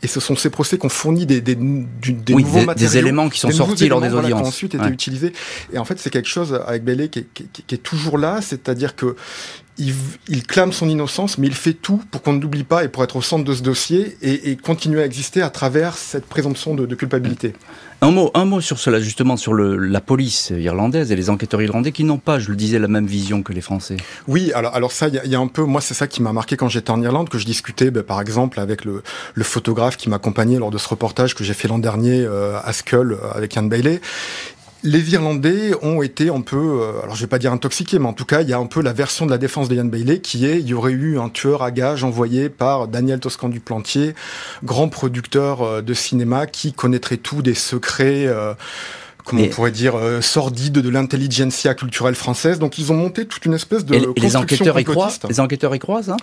Et 0.03 0.07
ce 0.07 0.21
sont 0.21 0.37
ces 0.37 0.51
procès 0.51 0.79
qui 0.79 0.87
ont 0.87 0.91
fourni 0.91 1.27
des, 1.27 1.41
des, 1.41 1.55
des, 1.55 2.35
nouveaux 2.35 2.61
des, 2.61 2.67
matériaux, 2.67 2.75
des 2.75 2.99
éléments 2.99 3.29
qui 3.29 3.41
sont 3.41 3.51
sortis 3.51 3.89
lors 3.89 4.01
des 4.01 4.13
audiences, 4.13 4.27
qui 4.27 4.33
ont 4.35 4.47
ensuite 4.47 4.75
été 4.75 4.87
utilisés. 4.89 5.33
Et 5.73 5.79
en 5.79 5.85
fait, 5.85 5.99
c'est 5.99 6.11
quelque 6.11 6.29
chose 6.29 6.61
avec 6.67 6.85
Bailey 6.85 7.09
qui 7.09 7.21
est, 7.21 7.27
qui, 7.33 7.47
qui 7.49 7.75
est 7.75 7.79
toujours 7.79 8.19
là, 8.19 8.41
c'est-à-dire 8.43 8.97
que 8.97 9.17
il, 9.79 9.95
il, 10.29 10.47
clame 10.47 10.73
son 10.73 10.89
innocence, 10.89 11.39
mais 11.39 11.47
il 11.47 11.55
fait 11.55 11.73
tout 11.73 12.03
pour 12.11 12.23
qu'on 12.23 12.35
ne 12.35 12.41
l'oublie 12.41 12.65
pas 12.65 12.85
et 12.85 12.89
pour 12.89 13.03
être 13.05 13.17
au 13.17 13.23
centre 13.23 13.45
de 13.45 13.55
ce 13.55 13.63
dossier 13.63 14.17
et, 14.23 14.51
et 14.51 14.57
continuer 14.57 15.01
à 15.01 15.07
exister 15.07 15.43
à 15.43 15.51
travers 15.51 15.97
cette 15.97 16.27
présomption 16.27 16.75
de, 16.75 16.87
de 16.87 16.95
culpabilité. 16.95 17.55
Un 18.03 18.11
mot, 18.11 18.33
un 18.35 18.45
mot 18.45 18.61
sur 18.61 18.81
cela, 18.81 19.01
justement, 19.01 19.37
sur 19.37 19.55
le, 19.55 19.77
la 19.77 20.01
police 20.01 20.51
irlandaise 20.51 21.13
et 21.13 21.17
les 21.17 21.31
enquêteurs 21.31 21.63
irlandais 21.63 21.93
qui 21.93 22.03
n'ont 22.03 22.19
pas, 22.19 22.41
je 22.41 22.51
le 22.51 22.57
disais, 22.57 22.81
la 22.81 22.89
même 22.89 23.07
vision 23.07 23.45
que 23.45 23.53
les 23.53 23.61
Français. 23.61 23.97
Oui, 24.27 24.51
alors, 24.57 24.75
alors 24.75 24.91
ça, 24.91 25.07
il 25.07 25.23
y, 25.25 25.29
y, 25.29 25.37
a 25.37 25.39
un 25.39 25.47
peu, 25.47 25.63
moi, 25.63 25.81
c'est 25.81 25.95
ça 25.95 26.09
qui 26.09 26.21
m'a 26.21 26.33
marqué 26.33 26.57
quand 26.57 26.69
j'étais 26.69 26.91
en 26.91 27.01
Irlande, 27.01 27.29
que 27.29 27.39
je 27.39 27.47
discutais, 27.47 27.93
ben, 27.93 28.03
par 28.03 28.21
exemple, 28.21 28.59
avec 28.59 28.85
le, 28.85 29.05
le 29.35 29.45
photographe 29.45 29.97
qui 29.97 30.11
m'accompagnait 30.11 30.59
lors 30.59 30.73
de 30.73 30.79
ce 30.79 30.89
reportage 30.89 31.37
que 31.37 31.45
j'ai 31.45 31.55
fait 31.55 31.69
l'an 31.69 31.79
dernier 31.79 32.25
euh, 32.25 32.59
à 32.65 32.73
Skull 32.73 33.13
euh, 33.13 33.31
avec 33.37 33.55
Ian 33.55 33.63
Bailey 33.63 34.01
les 34.85 35.13
Irlandais 35.13 35.73
ont 35.83 36.03
été 36.03 36.29
un 36.29 36.41
peu, 36.41 36.81
euh, 36.83 37.03
alors 37.03 37.15
je 37.15 37.21
vais 37.21 37.29
pas 37.29 37.39
dire 37.39 37.53
intoxiqués, 37.53 37.99
mais 37.99 38.09
en 38.09 38.13
tout 38.13 38.25
cas, 38.25 38.41
il 38.43 38.49
y 38.49 38.53
a 38.53 38.59
un 38.59 38.67
peu 38.67 38.83
la 38.83 38.93
version 38.93 39.27
de 39.27 39.31
la 39.31 39.39
défense 39.39 39.69
de 39.69 39.77
Ian 39.77 39.85
Bailey 39.85 40.19
qui 40.19 40.45
est, 40.47 40.59
il 40.59 40.67
y 40.67 40.75
aurait 40.75 40.93
eu 40.93 41.19
un 41.19 41.29
tueur 41.29 41.63
à 41.63 41.71
gages 41.71 42.05
envoyé 42.05 42.49
par 42.49 42.89
Daniel 42.89 43.21
Toscan 43.21 43.49
du 43.49 43.61
Plantier, 43.61 44.15
grand 44.65 44.89
producteur 44.89 45.63
euh, 45.63 45.83
de 45.83 45.95
cinéma 45.95 46.47
qui 46.47 46.73
connaîtrait 46.73 47.17
tout 47.17 47.43
des 47.43 47.55
secrets. 47.55 48.27
Euh, 48.27 48.55
comment 49.25 49.43
on 49.43 49.49
pourrait 49.49 49.71
dire, 49.71 49.97
euh, 49.97 50.21
sordide 50.21 50.73
de 50.73 50.89
l'intelligentsia 50.89 51.75
culturelle 51.75 52.15
française. 52.15 52.59
Donc 52.59 52.79
ils 52.79 52.93
ont 52.93 52.97
monté 52.97 53.27
toute 53.27 53.45
une 53.47 53.55
espèce 53.55 53.85
de 53.85 53.95
et 53.95 54.21
les 54.21 54.37
enquêteurs 54.37 54.79
y 54.79 54.85
croient 54.85 55.11
Les 55.29 55.41
enquêteurs 55.41 55.75
y 55.75 55.79
croient, 55.79 56.11
hein 56.11 56.17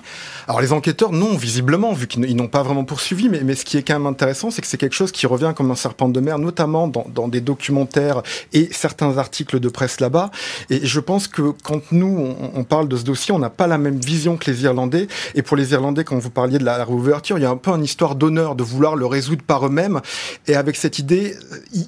Alors 0.48 0.62
les 0.62 0.74
enquêteurs, 0.74 1.12
non, 1.12 1.36
visiblement, 1.36 1.94
vu 1.94 2.08
qu'ils 2.08 2.36
n'ont 2.36 2.48
pas 2.48 2.64
vraiment 2.64 2.84
poursuivi. 2.84 3.30
Mais, 3.30 3.42
mais 3.44 3.56
ce 3.56 3.66
qui 3.66 3.78
est 3.78 3.84
quand 3.84 3.94
même 3.94 4.08
intéressant, 4.08 4.52
c'est 4.52 4.62
que 4.62 4.68
c'est 4.68 4.78
quelque 4.78 4.96
chose 4.96 5.12
qui 5.12 5.28
revient 5.28 5.54
comme 5.56 5.72
un 5.72 5.76
serpent 5.76 6.10
de 6.10 6.20
mer, 6.20 6.40
notamment 6.40 6.88
dans, 6.88 7.06
dans 7.14 7.28
des 7.28 7.42
documentaires 7.42 8.22
et 8.54 8.70
certains 8.72 9.18
articles 9.18 9.60
de 9.60 9.70
presse 9.70 10.00
là-bas. 10.00 10.32
Et 10.70 10.86
je 10.86 11.00
pense 11.00 11.28
que 11.28 11.54
quand 11.64 11.92
nous, 11.92 12.08
on, 12.08 12.60
on 12.60 12.64
parle 12.64 12.88
de 12.88 12.98
ce 12.98 13.04
dossier, 13.04 13.34
on 13.34 13.40
n'a 13.40 13.50
pas 13.50 13.68
la 13.68 13.78
même 13.78 14.00
vision 14.00 14.38
que 14.38 14.50
les 14.50 14.64
Irlandais. 14.64 15.08
Et 15.36 15.42
pour 15.42 15.58
les 15.58 15.72
Irlandais, 15.72 16.04
quand 16.04 16.18
vous 16.18 16.30
parliez 16.30 16.58
de 16.58 16.66
la 16.66 16.84
réouverture, 16.84 17.38
il 17.38 17.42
y 17.42 17.46
a 17.46 17.50
un 17.50 17.58
peu 17.58 17.72
une 17.72 17.84
histoire 17.84 18.16
d'honneur 18.16 18.56
de 18.56 18.64
vouloir 18.64 18.96
le 18.96 19.06
résoudre 19.06 19.44
par 19.44 19.66
eux-mêmes. 19.66 20.02
Et 20.48 20.56
avec 20.56 20.76
cette 20.76 21.00
idée, 21.00 21.36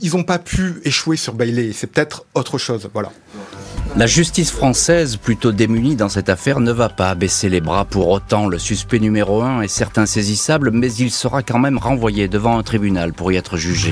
ils 0.01 0.15
n'ont 0.15 0.23
pas 0.23 0.39
pu 0.39 0.81
échouer 0.83 1.00
sur 1.15 1.33
Bailey. 1.33 1.71
C'est 1.73 1.87
peut-être 1.87 2.25
autre 2.33 2.57
chose. 2.57 2.89
Voilà. 2.93 3.11
La 3.97 4.07
justice 4.07 4.51
française, 4.51 5.17
plutôt 5.17 5.51
démunie 5.51 5.95
dans 5.95 6.07
cette 6.07 6.29
affaire, 6.29 6.59
ne 6.59 6.71
va 6.71 6.87
pas 6.87 7.13
baisser 7.15 7.49
les 7.49 7.59
bras 7.59 7.85
pour 7.85 8.07
autant. 8.09 8.47
Le 8.47 8.57
suspect 8.57 8.99
numéro 8.99 9.41
un 9.41 9.61
est 9.61 9.67
certes 9.67 9.97
insaisissable, 9.97 10.71
mais 10.71 10.93
il 10.93 11.11
sera 11.11 11.43
quand 11.43 11.59
même 11.59 11.77
renvoyé 11.77 12.27
devant 12.27 12.57
un 12.57 12.63
tribunal 12.63 13.13
pour 13.13 13.31
y 13.31 13.35
être 13.35 13.57
jugé. 13.57 13.91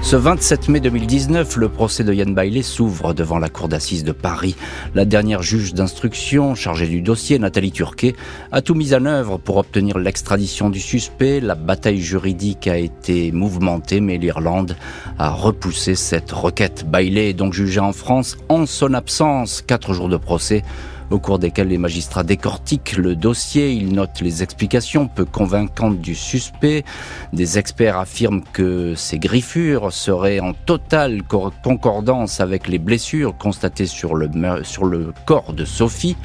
Ce 0.00 0.16
27 0.16 0.68
mai 0.68 0.80
2019, 0.80 1.56
le 1.56 1.68
procès 1.68 2.02
de 2.02 2.14
Yann 2.14 2.34
Bailey 2.34 2.62
s'ouvre 2.62 3.12
devant 3.12 3.38
la 3.38 3.50
cour 3.50 3.68
d'assises 3.68 4.04
de 4.04 4.12
Paris. 4.12 4.56
La 4.94 5.04
dernière 5.04 5.42
juge 5.42 5.74
d'instruction 5.74 6.54
chargée 6.54 6.86
du 6.86 7.02
dossier, 7.02 7.38
Nathalie 7.38 7.72
Turquet, 7.72 8.14
a 8.50 8.62
tout 8.62 8.74
mis 8.74 8.94
en 8.94 9.04
œuvre 9.04 9.36
pour 9.36 9.58
obtenir 9.58 9.98
l'extradition 9.98 10.70
du 10.70 10.80
suspect. 10.80 11.40
La 11.40 11.56
bataille 11.56 12.00
juridique 12.00 12.68
a 12.68 12.78
été 12.78 13.32
mouvementée, 13.32 14.00
mais 14.00 14.16
l'Irlande 14.16 14.76
a 15.18 15.30
repoussé 15.30 15.94
cette 15.94 16.32
requête. 16.32 16.86
Bailey 16.88 17.30
est 17.30 17.34
donc 17.34 17.52
jugé 17.52 17.80
en 17.80 17.92
France 17.92 18.38
en 18.48 18.64
son 18.64 18.94
absence. 18.94 19.62
Quatre 19.66 19.92
jours 19.92 20.08
de 20.08 20.16
procès 20.16 20.62
au 21.10 21.18
cours 21.18 21.38
desquels 21.38 21.68
les 21.68 21.78
magistrats 21.78 22.22
décortiquent 22.22 22.96
le 22.96 23.16
dossier, 23.16 23.72
ils 23.72 23.92
notent 23.92 24.20
les 24.20 24.42
explications 24.42 25.08
peu 25.08 25.24
convaincantes 25.24 26.00
du 26.00 26.14
suspect. 26.14 26.84
Des 27.32 27.58
experts 27.58 27.96
affirment 27.96 28.42
que 28.52 28.94
ces 28.94 29.18
griffures 29.18 29.92
seraient 29.92 30.40
en 30.40 30.52
totale 30.52 31.22
concordance 31.62 32.40
avec 32.40 32.68
les 32.68 32.78
blessures 32.78 33.36
constatées 33.36 33.86
sur 33.86 34.14
le, 34.14 34.28
sur 34.64 34.84
le 34.84 35.12
corps 35.26 35.52
de 35.52 35.64
Sophie. 35.64 36.16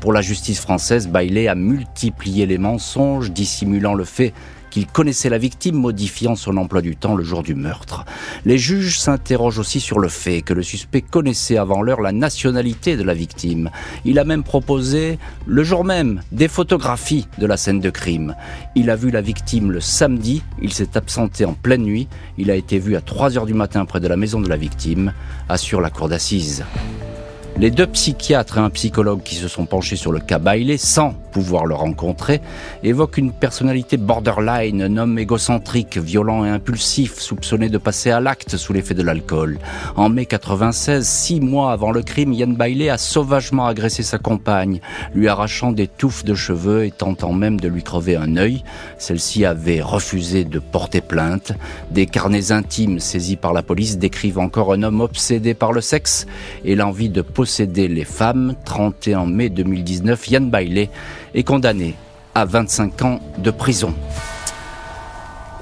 Pour 0.00 0.12
la 0.12 0.20
justice 0.20 0.60
française, 0.60 1.06
Bailey 1.06 1.46
a 1.46 1.54
multiplié 1.54 2.44
les 2.46 2.58
mensonges, 2.58 3.30
dissimulant 3.30 3.94
le 3.94 4.04
fait 4.04 4.34
qu'il 4.72 4.86
connaissait 4.86 5.28
la 5.28 5.36
victime, 5.36 5.76
modifiant 5.76 6.34
son 6.34 6.56
emploi 6.56 6.80
du 6.80 6.96
temps 6.96 7.14
le 7.14 7.22
jour 7.22 7.42
du 7.42 7.54
meurtre. 7.54 8.06
Les 8.46 8.56
juges 8.56 8.98
s'interrogent 8.98 9.58
aussi 9.58 9.80
sur 9.80 9.98
le 9.98 10.08
fait 10.08 10.40
que 10.40 10.54
le 10.54 10.62
suspect 10.62 11.02
connaissait 11.02 11.58
avant 11.58 11.82
l'heure 11.82 12.00
la 12.00 12.10
nationalité 12.10 12.96
de 12.96 13.02
la 13.02 13.12
victime. 13.12 13.70
Il 14.06 14.18
a 14.18 14.24
même 14.24 14.42
proposé, 14.42 15.18
le 15.46 15.62
jour 15.62 15.84
même, 15.84 16.22
des 16.32 16.48
photographies 16.48 17.28
de 17.38 17.46
la 17.46 17.58
scène 17.58 17.80
de 17.80 17.90
crime. 17.90 18.34
Il 18.74 18.88
a 18.88 18.96
vu 18.96 19.10
la 19.10 19.20
victime 19.20 19.70
le 19.70 19.80
samedi, 19.80 20.42
il 20.62 20.72
s'est 20.72 20.96
absenté 20.96 21.44
en 21.44 21.52
pleine 21.52 21.82
nuit, 21.82 22.08
il 22.38 22.50
a 22.50 22.56
été 22.56 22.78
vu 22.78 22.96
à 22.96 23.02
3 23.02 23.36
heures 23.36 23.46
du 23.46 23.54
matin 23.54 23.84
près 23.84 24.00
de 24.00 24.08
la 24.08 24.16
maison 24.16 24.40
de 24.40 24.48
la 24.48 24.56
victime, 24.56 25.12
assure 25.50 25.82
la 25.82 25.90
cour 25.90 26.08
d'assises. 26.08 26.64
Les 27.58 27.70
deux 27.70 27.86
psychiatres 27.86 28.56
et 28.56 28.60
un 28.60 28.70
psychologue 28.70 29.22
qui 29.22 29.34
se 29.34 29.46
sont 29.46 29.66
penchés 29.66 29.96
sur 29.96 30.10
le 30.10 30.20
cas 30.20 30.38
Bailey 30.38 30.78
sans 30.78 31.14
pouvoir 31.32 31.66
le 31.66 31.74
rencontrer 31.74 32.40
évoquent 32.82 33.18
une 33.18 33.32
personnalité 33.32 33.96
borderline, 33.96 34.82
un 34.82 34.96
homme 34.96 35.18
égocentrique, 35.18 35.96
violent 35.96 36.44
et 36.44 36.48
impulsif, 36.48 37.18
soupçonné 37.18 37.68
de 37.68 37.78
passer 37.78 38.10
à 38.10 38.20
l'acte 38.20 38.56
sous 38.56 38.72
l'effet 38.72 38.94
de 38.94 39.02
l'alcool. 39.02 39.58
En 39.96 40.08
mai 40.08 40.26
96, 40.26 41.06
six 41.06 41.40
mois 41.40 41.72
avant 41.72 41.90
le 41.90 42.02
crime, 42.02 42.32
Yann 42.32 42.54
Bailey 42.54 42.90
a 42.90 42.98
sauvagement 42.98 43.66
agressé 43.66 44.02
sa 44.02 44.18
compagne, 44.18 44.80
lui 45.14 45.28
arrachant 45.28 45.72
des 45.72 45.88
touffes 45.88 46.24
de 46.24 46.34
cheveux 46.34 46.84
et 46.84 46.90
tentant 46.90 47.32
même 47.32 47.58
de 47.58 47.68
lui 47.68 47.82
crever 47.82 48.16
un 48.16 48.36
œil. 48.36 48.62
Celle-ci 48.98 49.44
avait 49.44 49.80
refusé 49.80 50.44
de 50.44 50.58
porter 50.58 51.00
plainte. 51.00 51.52
Des 51.90 52.06
carnets 52.06 52.52
intimes 52.52 52.98
saisis 52.98 53.36
par 53.36 53.52
la 53.52 53.62
police 53.62 53.98
décrivent 53.98 54.38
encore 54.38 54.72
un 54.72 54.82
homme 54.82 55.00
obsédé 55.00 55.54
par 55.54 55.72
le 55.72 55.80
sexe 55.80 56.26
et 56.64 56.74
l'envie 56.74 57.08
de 57.08 57.22
posséder 57.42 57.88
les 57.88 58.04
femmes. 58.04 58.54
31 58.64 59.26
mai 59.26 59.48
2019, 59.48 60.30
Yann 60.30 60.48
Bailey 60.48 60.90
est 61.34 61.42
condamné 61.42 61.96
à 62.36 62.44
25 62.44 63.02
ans 63.02 63.18
de 63.36 63.50
prison. 63.50 63.92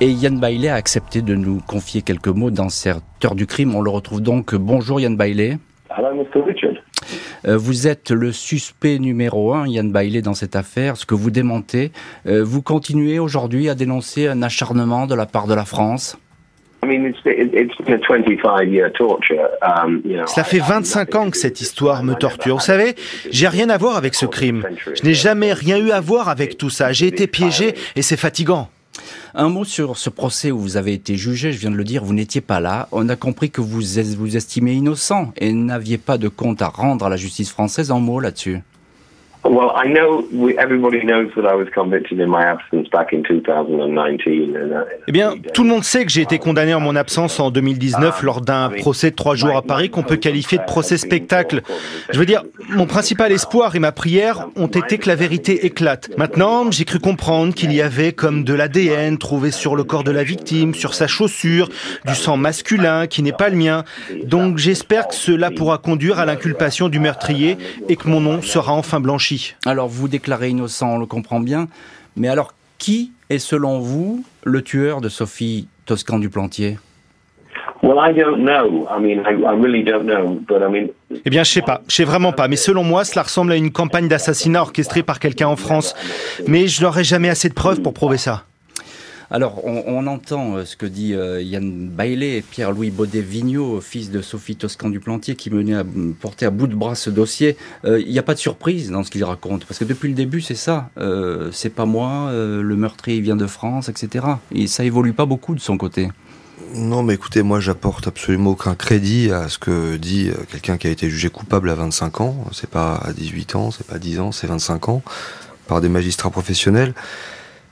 Et 0.03 0.11
Yann 0.11 0.39
Bailey 0.39 0.69
a 0.69 0.75
accepté 0.75 1.23
de 1.23 1.35
nous 1.35 1.63
confier 1.67 2.03
quelques 2.03 2.29
mots 2.29 2.51
dans 2.51 2.69
cette 2.69 3.01
heure 3.25 3.35
du 3.35 3.47
crime. 3.47 3.75
On 3.75 3.81
le 3.81 3.89
retrouve 3.89 4.21
donc. 4.21 4.55
Bonjour 4.55 5.01
Yann 5.01 5.17
Bailey. 5.17 5.57
Euh, 7.47 7.57
vous 7.57 7.89
êtes 7.89 8.11
le 8.11 8.31
suspect 8.31 8.99
numéro 8.99 9.55
un, 9.55 9.67
Yann 9.67 9.91
Bailey, 9.91 10.21
dans 10.21 10.35
cette 10.35 10.57
affaire, 10.57 10.99
ce 10.99 11.07
que 11.07 11.15
vous 11.15 11.31
démentez. 11.31 11.93
Euh, 12.27 12.45
vous 12.45 12.61
continuez 12.61 13.19
aujourd'hui 13.19 13.71
à 13.71 13.75
dénoncer 13.75 14.29
un 14.29 14.43
acharnement 14.43 15.07
de 15.07 15.15
la 15.15 15.25
part 15.25 15.47
de 15.47 15.55
la 15.55 15.65
France? 15.65 16.19
Cela 20.27 20.45
fait 20.45 20.59
25 20.59 21.15
ans 21.15 21.31
que 21.31 21.37
cette 21.37 21.61
histoire 21.61 22.03
me 22.03 22.15
torture. 22.15 22.57
Vous 22.57 22.63
savez, 22.63 22.95
j'ai 23.31 23.49
rien 23.49 23.69
à 23.71 23.79
voir 23.79 23.97
avec 23.97 24.15
ce 24.15 24.27
crime. 24.27 24.65
Je 24.95 25.03
n'ai 25.05 25.15
jamais 25.15 25.53
rien 25.53 25.79
eu 25.79 25.91
à 25.91 26.01
voir 26.01 26.29
avec 26.29 26.57
tout 26.59 26.71
ça. 26.71 26.93
J'ai 26.93 27.07
été 27.07 27.27
piégé 27.27 27.75
et 27.97 28.03
c'est 28.03 28.17
fatigant. 28.17 28.69
Un 29.35 29.49
mot 29.49 29.65
sur 29.65 29.97
ce 29.97 30.11
procès 30.11 30.51
où 30.51 30.59
vous 30.59 30.77
avez 30.77 30.93
été 30.93 31.17
jugé, 31.17 31.53
je 31.53 31.59
viens 31.59 31.71
de 31.71 31.77
le 31.77 31.85
dire, 31.85 32.05
vous 32.05 32.15
n'étiez 32.15 32.41
pas 32.41 32.61
là. 32.61 32.89
On 32.93 33.09
a 33.09 33.17
compris 33.17 33.51
que 33.51 33.61
vous 33.61 33.69
vous 33.69 34.37
estimez 34.37 34.73
innocent 34.73 35.33
et 35.37 35.53
n'aviez 35.53 35.99
pas 35.99 36.19
de 36.19 36.29
compte 36.29 36.63
à 36.63 36.69
rendre 36.69 37.07
à 37.07 37.09
la 37.09 37.17
justice 37.17 37.51
française. 37.51 37.91
Un 37.91 38.01
mot 38.01 38.21
là-dessus. 38.21 38.61
Eh 45.09 45.13
bien, 45.13 45.35
tout 45.55 45.63
le 45.63 45.71
monde 45.71 45.83
sait 45.83 46.05
que 46.05 46.13
j'ai 46.13 46.21
été 46.21 46.39
condamné 46.39 46.75
en 46.75 46.81
mon 46.81 46.95
absence 46.95 47.41
en 47.41 47.51
2019 47.51 48.23
lors 48.23 48.43
d'un 48.43 48.69
procès 48.69 49.11
de 49.11 49.17
trois 49.17 49.37
jours 49.37 49.57
à 49.57 49.63
Paris 49.63 49.89
qu'on 49.89 50.03
peut 50.03 50.17
qualifier 50.17 50.59
de 50.59 50.65
procès 50.65 50.99
spectacle. 50.99 51.63
Je 52.13 52.19
veux 52.19 52.27
dire, 52.27 52.43
mon 52.69 52.87
principal 52.87 53.33
espoir 53.33 53.75
et 53.77 53.79
ma 53.79 53.93
prière 53.93 54.47
ont 54.57 54.67
été 54.67 54.99
que 54.99 55.09
la 55.09 55.15
vérité 55.15 55.65
éclate. 55.65 56.11
Maintenant, 56.19 56.71
j'ai 56.71 56.85
cru 56.85 56.99
comprendre 56.99 57.55
qu'il 57.55 57.73
y 57.73 57.81
avait 57.81 58.13
comme 58.13 58.45
de 58.45 58.53
l'ADN 58.53 59.17
trouvé 59.17 59.51
sur 59.51 59.75
le 59.75 59.85
corps 59.85 60.05
de 60.05 60.11
la 60.11 60.23
victime, 60.23 60.75
sur 60.75 60.93
sa 60.93 61.07
chaussure, 61.07 61.71
du 62.07 62.15
sang 62.15 62.37
masculin 62.37 63.07
qui 63.07 63.23
n'est 63.23 63.33
pas 63.33 63.49
le 63.49 63.57
mien. 63.57 63.85
Donc 64.25 64.59
j'espère 64.59 65.09
que 65.09 65.15
cela 65.15 65.51
pourra 65.51 65.79
conduire 65.79 66.19
à 66.19 66.27
l'inculpation 66.27 66.91
du 66.91 66.99
meurtrier 66.99 67.57
et 67.89 67.97
que 67.97 68.07
mon 68.07 68.21
nom 68.21 68.43
sera 68.43 68.75
enfin 68.75 69.01
blanchi. 69.01 69.30
Alors 69.67 69.89
vous 69.89 70.09
déclarez 70.09 70.51
innocent, 70.51 70.95
on 70.95 70.99
le 70.99 71.07
comprend 71.07 71.41
bien, 71.41 71.69
mais 72.17 72.29
alors 72.29 72.55
qui 72.79 73.13
est 73.29 73.39
selon 73.39 73.79
vous 73.79 74.25
le 74.45 74.63
tueur 74.63 75.01
de 75.01 75.09
Sophie 75.09 75.69
Toscan 75.87 76.19
du 76.19 76.31
Plantier 76.31 76.79
eh 81.25 81.31
bien, 81.31 81.45
je 81.45 81.51
sais 81.51 81.63
pas, 81.63 81.81
je 81.89 81.95
sais 81.95 82.05
vraiment 82.05 82.33
pas, 82.33 82.47
mais 82.47 82.57
selon 82.57 82.85
moi, 82.85 83.05
cela 83.05 83.23
ressemble 83.23 83.53
à 83.53 83.57
une 83.57 83.73
campagne 83.73 84.07
d'assassinat 84.07 84.61
orchestrée 84.61 85.03
par 85.03 85.19
quelqu'un 85.19 85.49
en 85.49 85.57
France. 85.57 85.95
Mais 86.47 86.67
je 86.67 86.83
n'aurai 86.83 87.05
jamais 87.05 87.31
assez 87.31 87.49
de 87.49 87.55
preuves 87.55 87.81
pour 87.81 87.95
prouver 87.95 88.19
ça. 88.19 88.45
Alors, 89.33 89.65
on, 89.65 90.09
entend 90.09 90.57
euh, 90.57 90.65
ce 90.65 90.75
que 90.75 90.87
dit 90.87 91.15
euh, 91.15 91.41
Yann 91.41 91.89
Bailey 91.89 92.39
et 92.39 92.43
Pierre-Louis 92.43 92.91
Baudet-Vigneault, 92.91 93.81
fils 93.81 94.11
de 94.11 94.23
Sophie 94.23 94.57
Toscan 94.57 94.91
du 94.91 94.99
Plantier, 94.99 95.37
qui 95.37 95.51
menait 95.51 95.77
à 95.77 95.85
porter 96.21 96.47
à 96.47 96.51
bout 96.51 96.67
de 96.67 96.75
bras 96.75 96.97
ce 96.97 97.11
dossier. 97.11 97.57
Euh, 97.85 98.01
il 98.01 98.11
n'y 98.11 98.19
a 98.19 98.25
pas 98.25 98.35
de 98.35 98.41
surprise 98.41 98.91
dans 98.91 99.05
ce 99.05 99.11
qu'il 99.13 99.23
raconte, 99.23 99.67
parce 99.67 99.79
que 99.79 99.85
depuis 99.85 100.09
le 100.09 100.15
début, 100.15 100.41
c'est 100.41 100.57
ça. 100.57 100.91
c'est 101.53 101.71
pas 101.73 101.87
moi, 101.87 102.31
le 102.33 102.77
meurtrier 102.77 103.21
vient 103.21 103.37
de 103.37 103.47
France, 103.47 103.89
etc. 103.89 104.27
Et 104.53 104.67
ça 104.67 104.85
évolue 104.85 105.13
pas 105.13 105.27
beaucoup 105.27 105.55
de 105.55 105.61
son 105.61 105.77
côté. 105.77 106.09
Non, 106.75 107.03
mais 107.03 107.15
écoutez, 107.15 107.43
moi 107.43 107.61
j'apporte 107.61 108.07
absolument 108.09 108.51
aucun 108.51 108.75
crédit 108.75 109.31
à 109.31 109.49
ce 109.49 109.59
que 109.59 109.97
dit 109.97 110.31
quelqu'un 110.51 110.77
qui 110.77 110.87
a 110.87 110.91
été 110.91 111.09
jugé 111.09 111.31
coupable 111.31 111.71
à 111.71 111.75
25 111.75 112.21
ans. 112.21 112.45
C'est 112.53 112.71
pas 112.71 112.97
à 112.97 113.13
18 113.13 113.57
ans, 113.57 113.71
c'est 113.71 113.87
pas 113.87 113.95
à 113.95 113.99
10 113.99 114.21
ans, 114.21 114.33
c'est 114.33 114.47
25 114.47 114.89
ans, 114.89 115.03
par 115.69 115.81
des 115.81 115.89
magistrats 115.89 116.31
professionnels. 116.31 116.95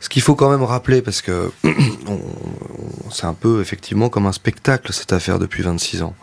Ce 0.00 0.08
qu'il 0.08 0.22
faut 0.22 0.34
quand 0.34 0.50
même 0.50 0.62
rappeler, 0.62 1.02
parce 1.02 1.22
que 1.22 1.50
c'est 3.10 3.26
un 3.26 3.34
peu 3.34 3.60
effectivement 3.60 4.08
comme 4.08 4.26
un 4.26 4.32
spectacle 4.32 4.92
cette 4.92 5.12
affaire 5.12 5.38
depuis 5.38 5.62
26 5.62 6.02
ans. 6.02 6.14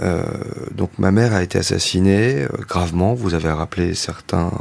Euh, 0.00 0.24
donc 0.74 0.90
ma 0.98 1.10
mère 1.10 1.32
a 1.32 1.42
été 1.42 1.58
assassinée 1.58 2.42
euh, 2.42 2.48
gravement. 2.68 3.14
Vous 3.14 3.34
avez 3.34 3.50
rappelé 3.50 3.94
certains 3.94 4.52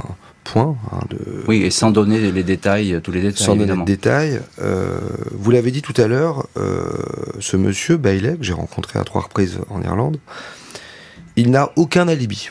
points. 0.44 0.78
Hein, 0.92 1.00
de, 1.10 1.18
oui, 1.48 1.64
et 1.64 1.72
sans 1.72 1.92
donner 1.92 2.32
les 2.32 2.44
détails, 2.44 3.00
tous 3.04 3.12
les 3.12 3.22
détails. 3.22 3.46
Sans 3.46 3.56
donner 3.56 3.76
de 3.76 3.84
détails. 3.84 4.42
Euh, 4.62 5.00
vous 5.32 5.52
l'avez 5.52 5.72
dit 5.72 5.82
tout 5.82 6.00
à 6.00 6.08
l'heure, 6.08 6.48
ce 7.40 7.58
monsieur 7.58 7.98
Bailey 7.98 8.38
que 8.38 8.44
j'ai 8.44 8.54
rencontré 8.54 9.00
à 9.00 9.04
trois 9.04 9.22
reprises 9.22 9.60
en 9.70 9.82
Irlande, 9.82 10.18
il 11.36 11.52
n'a 11.52 11.72
aucun 11.76 12.08
alibi. 12.08 12.50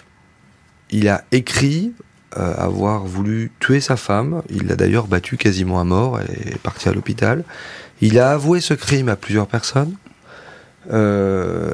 Il 0.91 1.09
a 1.09 1.25
écrit 1.33 1.93
avoir 2.35 3.05
voulu 3.05 3.53
tuer 3.61 3.81
sa 3.81 3.97
femme. 3.97 4.43
Il 4.51 4.67
l'a 4.67 4.77
d'ailleurs 4.77 5.07
battu 5.07 5.37
quasiment 5.37 5.81
à 5.81 5.85
mort 5.85 6.21
et 6.21 6.55
est 6.55 6.59
parti 6.59 6.89
à 6.89 6.93
l'hôpital. 6.93 7.45
Il 8.01 8.19
a 8.19 8.33
avoué 8.33 8.61
ce 8.61 8.75
crime 8.75 9.09
à 9.09 9.17
plusieurs 9.17 9.47
personnes. 9.47 9.95
Euh, 10.93 11.71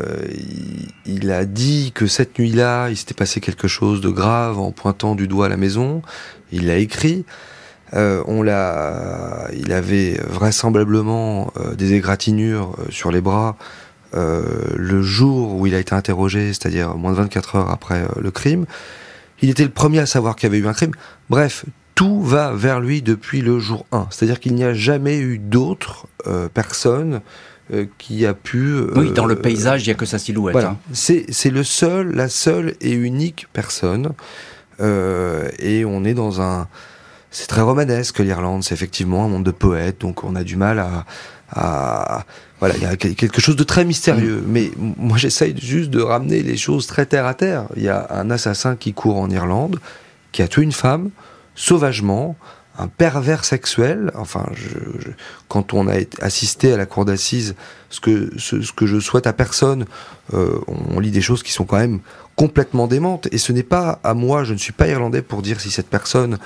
il, 1.07 1.31
a 1.33 1.45
dit 1.45 1.93
que 1.95 2.07
cette 2.07 2.39
nuit-là, 2.39 2.91
il 2.91 2.97
s'était 2.97 3.15
passé 3.15 3.41
quelque 3.41 3.69
chose 3.69 4.01
de 4.01 4.11
grave 4.11 4.59
en 4.59 4.71
pointant 4.71 5.15
du 5.15 5.27
doigt 5.27 5.47
à 5.47 5.49
la 5.49 5.57
maison. 5.57 6.03
Il 6.53 6.67
l'a 6.67 6.77
écrit. 6.77 7.25
Euh, 7.95 8.23
on 8.27 8.43
l'a, 8.43 9.49
il 9.53 9.73
avait 9.73 10.21
vraisemblablement 10.29 11.53
euh, 11.57 11.75
des 11.75 11.95
égratignures 11.95 12.77
euh, 12.79 12.91
sur 12.91 13.11
les 13.11 13.21
bras 13.21 13.57
le 14.13 15.03
jour 15.03 15.55
où 15.55 15.69
il 15.69 15.75
a 15.77 15.79
été 15.79 15.95
interrogé, 15.95 16.49
c'est-à-dire 16.49 16.97
moins 16.97 17.13
de 17.13 17.17
24 17.19 17.55
heures 17.55 17.71
après 17.71 18.03
le 18.21 18.33
crime. 18.33 18.67
Il 19.43 19.51
était 19.51 19.65
le 19.65 19.71
premier 19.71 20.01
à 20.01 20.07
savoir 20.07 20.37
qu'il 20.37 20.49
y 20.49 20.51
avait 20.51 20.59
eu 20.59 20.67
un 20.69 20.73
crime. 20.73 20.93
Bref, 21.29 21.65
tout 21.95 22.23
va 22.23 22.53
vers 22.53 22.81
lui 22.81 23.03
depuis 23.03 23.41
le 23.41 23.59
jour 23.59 23.87
1. 23.93 24.09
C'est-à-dire 24.11 24.41
qu'il 24.41 24.55
n'y 24.55 24.65
a 24.65 24.75
jamais 24.75 25.19
eu 25.19 25.39
d'autres 25.39 26.07
personnes 26.55 27.21
euh, 27.73 27.87
qui 27.99 28.27
a 28.27 28.35
pu... 28.35 28.59
Euh, 28.59 28.93
oui, 28.97 29.13
dans 29.13 29.27
le 29.27 29.37
paysage, 29.37 29.85
il 29.85 29.87
n'y 29.87 29.93
a 29.93 29.95
que 29.95 30.07
sa 30.07 30.19
silhouette. 30.19 30.55
Voilà. 30.55 30.71
Hein. 30.71 30.79
C'est 30.93 31.51
le 31.51 31.63
seul, 31.63 32.13
la 32.13 32.29
seule 32.29 32.75
et 32.81 32.91
unique 32.91 33.47
personne. 33.53 34.11
Euh, 34.81 35.49
et 35.61 35.85
on 35.85 36.05
est 36.05 36.15
dans 36.15 36.41
un... 36.41 36.67
C'est 37.31 37.47
très 37.47 37.61
romanesque 37.61 38.19
l'Irlande, 38.19 38.65
c'est 38.65 38.75
effectivement 38.75 39.25
un 39.25 39.29
monde 39.29 39.45
de 39.45 39.53
poètes, 39.53 40.01
donc 40.01 40.25
on 40.25 40.35
a 40.35 40.43
du 40.43 40.57
mal 40.57 40.81
à... 40.81 41.07
à 41.53 42.25
voilà, 42.61 42.77
il 42.77 42.83
y 42.83 42.87
a 42.87 42.97
quelque 42.97 43.41
chose 43.41 43.57
de 43.57 43.65
très 43.65 43.85
mystérieux. 43.85 44.37
Mm. 44.37 44.45
Mais 44.47 44.71
moi, 44.77 45.17
j'essaye 45.17 45.59
juste 45.59 45.91
de 45.91 46.01
ramener 46.01 46.43
les 46.43 46.57
choses 46.57 46.87
très 46.87 47.07
terre 47.07 47.27
à 47.27 47.35
terre. 47.35 47.67
Il 47.77 47.83
y 47.83 47.89
a 47.89 48.07
un 48.11 48.31
assassin 48.31 48.77
qui 48.77 48.93
court 48.93 49.17
en 49.19 49.31
Irlande, 49.31 49.81
qui 50.31 50.43
a 50.43 50.49
tué 50.49 50.63
une 50.63 50.73
femme, 50.73 51.11
sauvagement, 51.55 52.37
un 52.79 52.87
pervers 52.87 53.45
sexuel. 53.45 54.11
Enfin, 54.15 54.47
je, 54.55 55.11
quand 55.49 55.73
on 55.73 55.89
a 55.89 55.95
assisté 56.21 56.73
à 56.73 56.77
la 56.77 56.87
cour 56.87 57.07
d'assises, 57.07 57.55
ce 57.89 58.01
que, 58.01 58.31
ce, 58.39 58.57
que 58.73 58.87
je 58.87 59.01
souhaite 59.01 59.27
à 59.27 59.33
personne, 59.33 59.87
euh, 60.35 60.61
on 60.67 61.01
lit 61.01 61.11
des 61.11 61.23
choses 61.23 61.43
qui 61.43 61.53
sont 61.53 61.65
quand 61.65 61.79
même 61.79 62.01
complètement 62.37 62.87
démentes. 62.87 63.27
Et 63.33 63.39
ce 63.39 63.53
n'est 63.53 63.63
pas 63.63 64.01
à 64.05 64.15
moi, 64.15 64.45
je 64.45 64.53
ne 64.53 64.59
suis 64.59 64.73
pas 64.73 64.87
irlandais 64.87 65.23
pour 65.23 65.43
dire 65.43 65.61
si 65.61 65.71
cette 65.71 65.89
personne 65.89 66.39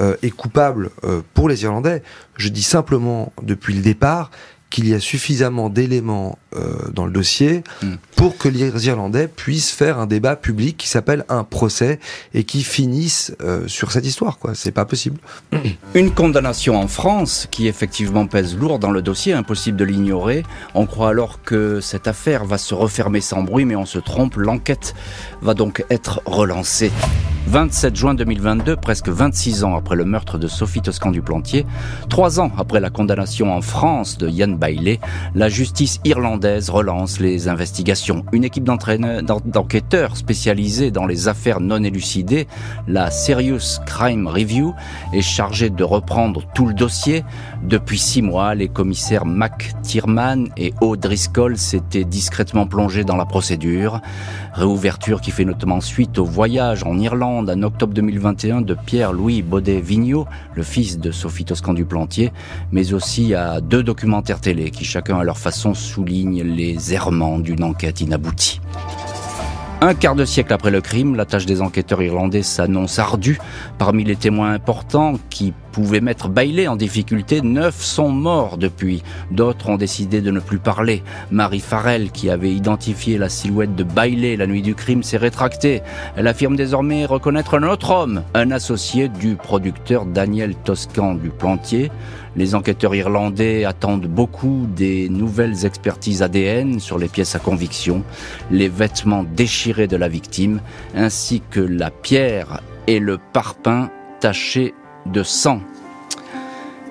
euh, 0.00 0.16
est 0.22 0.30
coupable 0.30 0.90
euh, 1.04 1.22
pour 1.34 1.48
les 1.48 1.62
Irlandais. 1.62 2.02
Je 2.36 2.48
dis 2.48 2.62
simplement 2.62 3.32
depuis 3.42 3.74
le 3.74 3.82
départ 3.82 4.30
qu'il 4.72 4.88
y 4.88 4.94
a 4.94 5.00
suffisamment 5.00 5.68
d'éléments 5.68 6.38
euh, 6.56 6.90
dans 6.92 7.04
le 7.04 7.12
dossier 7.12 7.62
hmm. 7.82 7.94
pour 8.16 8.38
que 8.38 8.48
les 8.48 8.86
Irlandais 8.86 9.28
puissent 9.28 9.70
faire 9.70 9.98
un 9.98 10.06
débat 10.06 10.34
public 10.34 10.78
qui 10.78 10.88
s'appelle 10.88 11.24
un 11.28 11.44
procès 11.44 12.00
et 12.32 12.44
qui 12.44 12.62
finisse 12.62 13.36
euh, 13.42 13.68
sur 13.68 13.92
cette 13.92 14.06
histoire. 14.06 14.38
Quoi, 14.38 14.54
c'est 14.54 14.72
pas 14.72 14.86
possible. 14.86 15.18
Une 15.94 16.10
condamnation 16.10 16.80
en 16.80 16.88
France 16.88 17.46
qui 17.50 17.68
effectivement 17.68 18.26
pèse 18.26 18.56
lourd 18.56 18.78
dans 18.78 18.90
le 18.90 19.02
dossier, 19.02 19.34
impossible 19.34 19.76
de 19.76 19.84
l'ignorer. 19.84 20.42
On 20.74 20.86
croit 20.86 21.10
alors 21.10 21.42
que 21.42 21.80
cette 21.80 22.08
affaire 22.08 22.46
va 22.46 22.56
se 22.56 22.74
refermer 22.74 23.20
sans 23.20 23.42
bruit, 23.42 23.66
mais 23.66 23.76
on 23.76 23.86
se 23.86 23.98
trompe. 23.98 24.36
L'enquête 24.36 24.94
va 25.42 25.52
donc 25.52 25.84
être 25.90 26.22
relancée. 26.24 26.90
27 27.46 27.96
juin 27.96 28.14
2022, 28.14 28.76
presque 28.76 29.08
26 29.08 29.64
ans 29.64 29.76
après 29.76 29.96
le 29.96 30.04
meurtre 30.04 30.38
de 30.38 30.46
Sophie 30.46 30.80
Toscan 30.80 31.10
du 31.10 31.22
Plantier, 31.22 31.66
trois 32.08 32.40
ans 32.40 32.50
après 32.56 32.80
la 32.80 32.88
condamnation 32.88 33.54
en 33.54 33.60
France 33.60 34.16
de 34.16 34.28
Yann 34.28 34.56
La 35.34 35.48
justice 35.48 35.98
irlandaise 36.04 36.70
relance 36.70 37.18
les 37.18 37.48
investigations. 37.48 38.24
Une 38.32 38.44
équipe 38.44 38.64
d'enquêteurs 38.64 40.16
spécialisés 40.16 40.92
dans 40.92 41.06
les 41.06 41.26
affaires 41.26 41.58
non 41.58 41.82
élucidées, 41.82 42.46
la 42.86 43.10
Serious 43.10 43.80
Crime 43.86 44.28
Review, 44.28 44.72
est 45.12 45.22
chargée 45.22 45.68
de 45.68 45.82
reprendre 45.82 46.44
tout 46.54 46.66
le 46.66 46.74
dossier. 46.74 47.24
Depuis 47.64 47.98
six 47.98 48.22
mois, 48.22 48.54
les 48.54 48.68
commissaires 48.68 49.26
Mac 49.26 49.72
Tierman 49.82 50.48
et 50.56 50.72
O'Driscoll 50.80 51.58
s'étaient 51.58 52.04
discrètement 52.04 52.66
plongés 52.66 53.04
dans 53.04 53.16
la 53.16 53.26
procédure. 53.26 54.00
Réouverture 54.52 55.20
qui 55.20 55.32
fait 55.32 55.44
notamment 55.44 55.80
suite 55.80 56.18
au 56.18 56.24
voyage 56.24 56.84
en 56.84 56.98
Irlande 56.98 57.50
en 57.50 57.62
octobre 57.62 57.94
2021 57.94 58.60
de 58.60 58.74
Pierre-Louis 58.74 59.42
Baudet-Vigneault, 59.42 60.26
le 60.54 60.62
fils 60.62 60.98
de 60.98 61.10
Sophie 61.10 61.44
Toscan 61.44 61.74
du 61.74 61.84
Plantier, 61.84 62.32
mais 62.70 62.92
aussi 62.92 63.34
à 63.34 63.60
deux 63.60 63.82
documentaires 63.82 64.40
télé 64.40 64.51
qui 64.54 64.84
chacun 64.84 65.18
à 65.18 65.24
leur 65.24 65.38
façon 65.38 65.74
soulignent 65.74 66.42
les 66.42 66.94
errements 66.94 67.38
d'une 67.38 67.64
enquête 67.64 68.00
inaboutie. 68.00 68.60
Un 69.84 69.94
quart 69.94 70.14
de 70.14 70.24
siècle 70.24 70.52
après 70.52 70.70
le 70.70 70.80
crime, 70.80 71.16
la 71.16 71.24
tâche 71.24 71.44
des 71.44 71.60
enquêteurs 71.60 72.02
irlandais 72.02 72.44
s'annonce 72.44 73.00
ardue. 73.00 73.40
Parmi 73.78 74.04
les 74.04 74.14
témoins 74.14 74.52
importants 74.52 75.14
qui 75.28 75.52
pouvaient 75.72 76.00
mettre 76.00 76.28
Bailey 76.28 76.68
en 76.68 76.76
difficulté, 76.76 77.40
neuf 77.40 77.82
sont 77.82 78.10
morts 78.10 78.58
depuis. 78.58 79.02
D'autres 79.32 79.70
ont 79.70 79.76
décidé 79.76 80.20
de 80.20 80.30
ne 80.30 80.38
plus 80.38 80.60
parler. 80.60 81.02
Marie 81.32 81.58
Farrell, 81.58 82.12
qui 82.12 82.30
avait 82.30 82.52
identifié 82.52 83.18
la 83.18 83.28
silhouette 83.28 83.74
de 83.74 83.82
Bailey 83.82 84.36
la 84.36 84.46
nuit 84.46 84.62
du 84.62 84.76
crime, 84.76 85.02
s'est 85.02 85.16
rétractée. 85.16 85.82
Elle 86.16 86.28
affirme 86.28 86.54
désormais 86.54 87.04
reconnaître 87.04 87.58
un 87.58 87.64
autre 87.64 87.90
homme, 87.90 88.22
un 88.34 88.52
associé 88.52 89.08
du 89.08 89.34
producteur 89.34 90.06
Daniel 90.06 90.54
Toscan 90.54 91.14
du 91.16 91.30
Plantier. 91.30 91.90
Les 92.36 92.54
enquêteurs 92.54 92.94
irlandais 92.94 93.64
attendent 93.64 94.06
beaucoup 94.06 94.66
des 94.74 95.08
nouvelles 95.08 95.66
expertises 95.66 96.22
ADN 96.22 96.80
sur 96.80 96.98
les 96.98 97.08
pièces 97.08 97.34
à 97.34 97.38
conviction, 97.38 98.02
les 98.50 98.68
vêtements 98.68 99.24
déchirés 99.24 99.86
de 99.86 99.96
la 99.96 100.08
victime, 100.08 100.60
ainsi 100.94 101.42
que 101.50 101.60
la 101.60 101.90
pierre 101.90 102.62
et 102.86 103.00
le 103.00 103.18
parpaing 103.18 103.90
tachés 104.20 104.74
de 105.06 105.22
sang. 105.22 105.60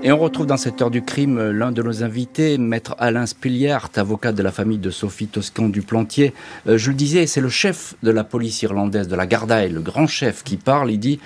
Et 0.04 0.12
on 0.12 0.18
retrouve 0.18 0.48
dans 0.48 0.58
cette 0.58 0.82
heure 0.82 0.90
du 0.90 1.04
crime 1.04 1.52
l'un 1.52 1.72
de 1.72 1.84
nos 1.84 2.04
invités, 2.04 2.58
maître 2.58 2.96
Alain 2.98 3.28
Spiliart, 3.28 3.92
avocat 3.98 4.32
de 4.32 4.42
la 4.42 4.52
famille 4.52 4.80
de 4.80 4.90
Sophie 4.90 5.28
Toscan 5.28 5.70
du 5.70 5.84
Plantier. 5.84 6.34
Euh, 6.68 6.80
je 6.80 6.90
le 6.90 6.96
disais, 6.96 7.28
c'est 7.28 7.40
le 7.40 7.50
chef 7.50 7.94
de 8.02 8.10
la 8.10 8.24
police 8.24 8.64
irlandaise, 8.64 9.08
de 9.08 9.16
la 9.16 9.28
Gardaille, 9.28 9.72
le 9.72 9.82
grand 9.82 10.08
chef 10.08 10.44
qui 10.44 10.58
parle. 10.58 10.90
Il 10.90 10.98
dit 10.98 11.20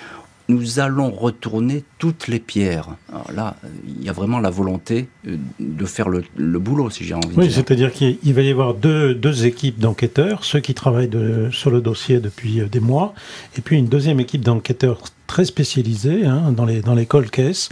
nous 0.48 0.78
allons 0.78 1.10
retourner 1.10 1.84
toutes 1.98 2.28
les 2.28 2.38
pierres. 2.38 2.96
Alors 3.10 3.32
là, 3.32 3.56
il 3.86 4.04
y 4.04 4.08
a 4.08 4.12
vraiment 4.12 4.38
la 4.38 4.50
volonté 4.50 5.08
euh, 5.26 5.36
de 5.58 5.84
faire 5.86 6.08
le, 6.08 6.22
boulot, 6.58 6.90
si 6.90 7.04
j'ai 7.04 7.14
envie 7.14 7.28
de 7.28 7.32
dire. 7.32 7.42
Oui, 7.42 7.50
c'est-à-dire 7.50 7.92
qu'il 7.92 8.34
va 8.34 8.42
y 8.42 8.50
avoir 8.50 8.74
deux, 8.74 9.14
deux 9.14 9.46
équipes 9.46 9.78
d'enquêteurs, 9.78 10.44
ceux 10.44 10.60
qui 10.60 10.74
travaillent 10.74 11.10
sur 11.50 11.70
le 11.70 11.80
dossier 11.80 12.20
depuis 12.20 12.60
euh, 12.60 12.66
des 12.66 12.80
mois, 12.80 13.14
et 13.56 13.60
puis 13.60 13.76
une 13.76 13.88
deuxième 13.88 14.20
équipe 14.20 14.42
d'enquêteurs 14.42 15.00
très 15.26 15.44
spécialisée 15.44 16.24
hein, 16.24 16.52
dans 16.52 16.64
les 16.64 16.82
dans 16.82 16.94
les 16.94 17.06
cold 17.06 17.30
cases. 17.30 17.68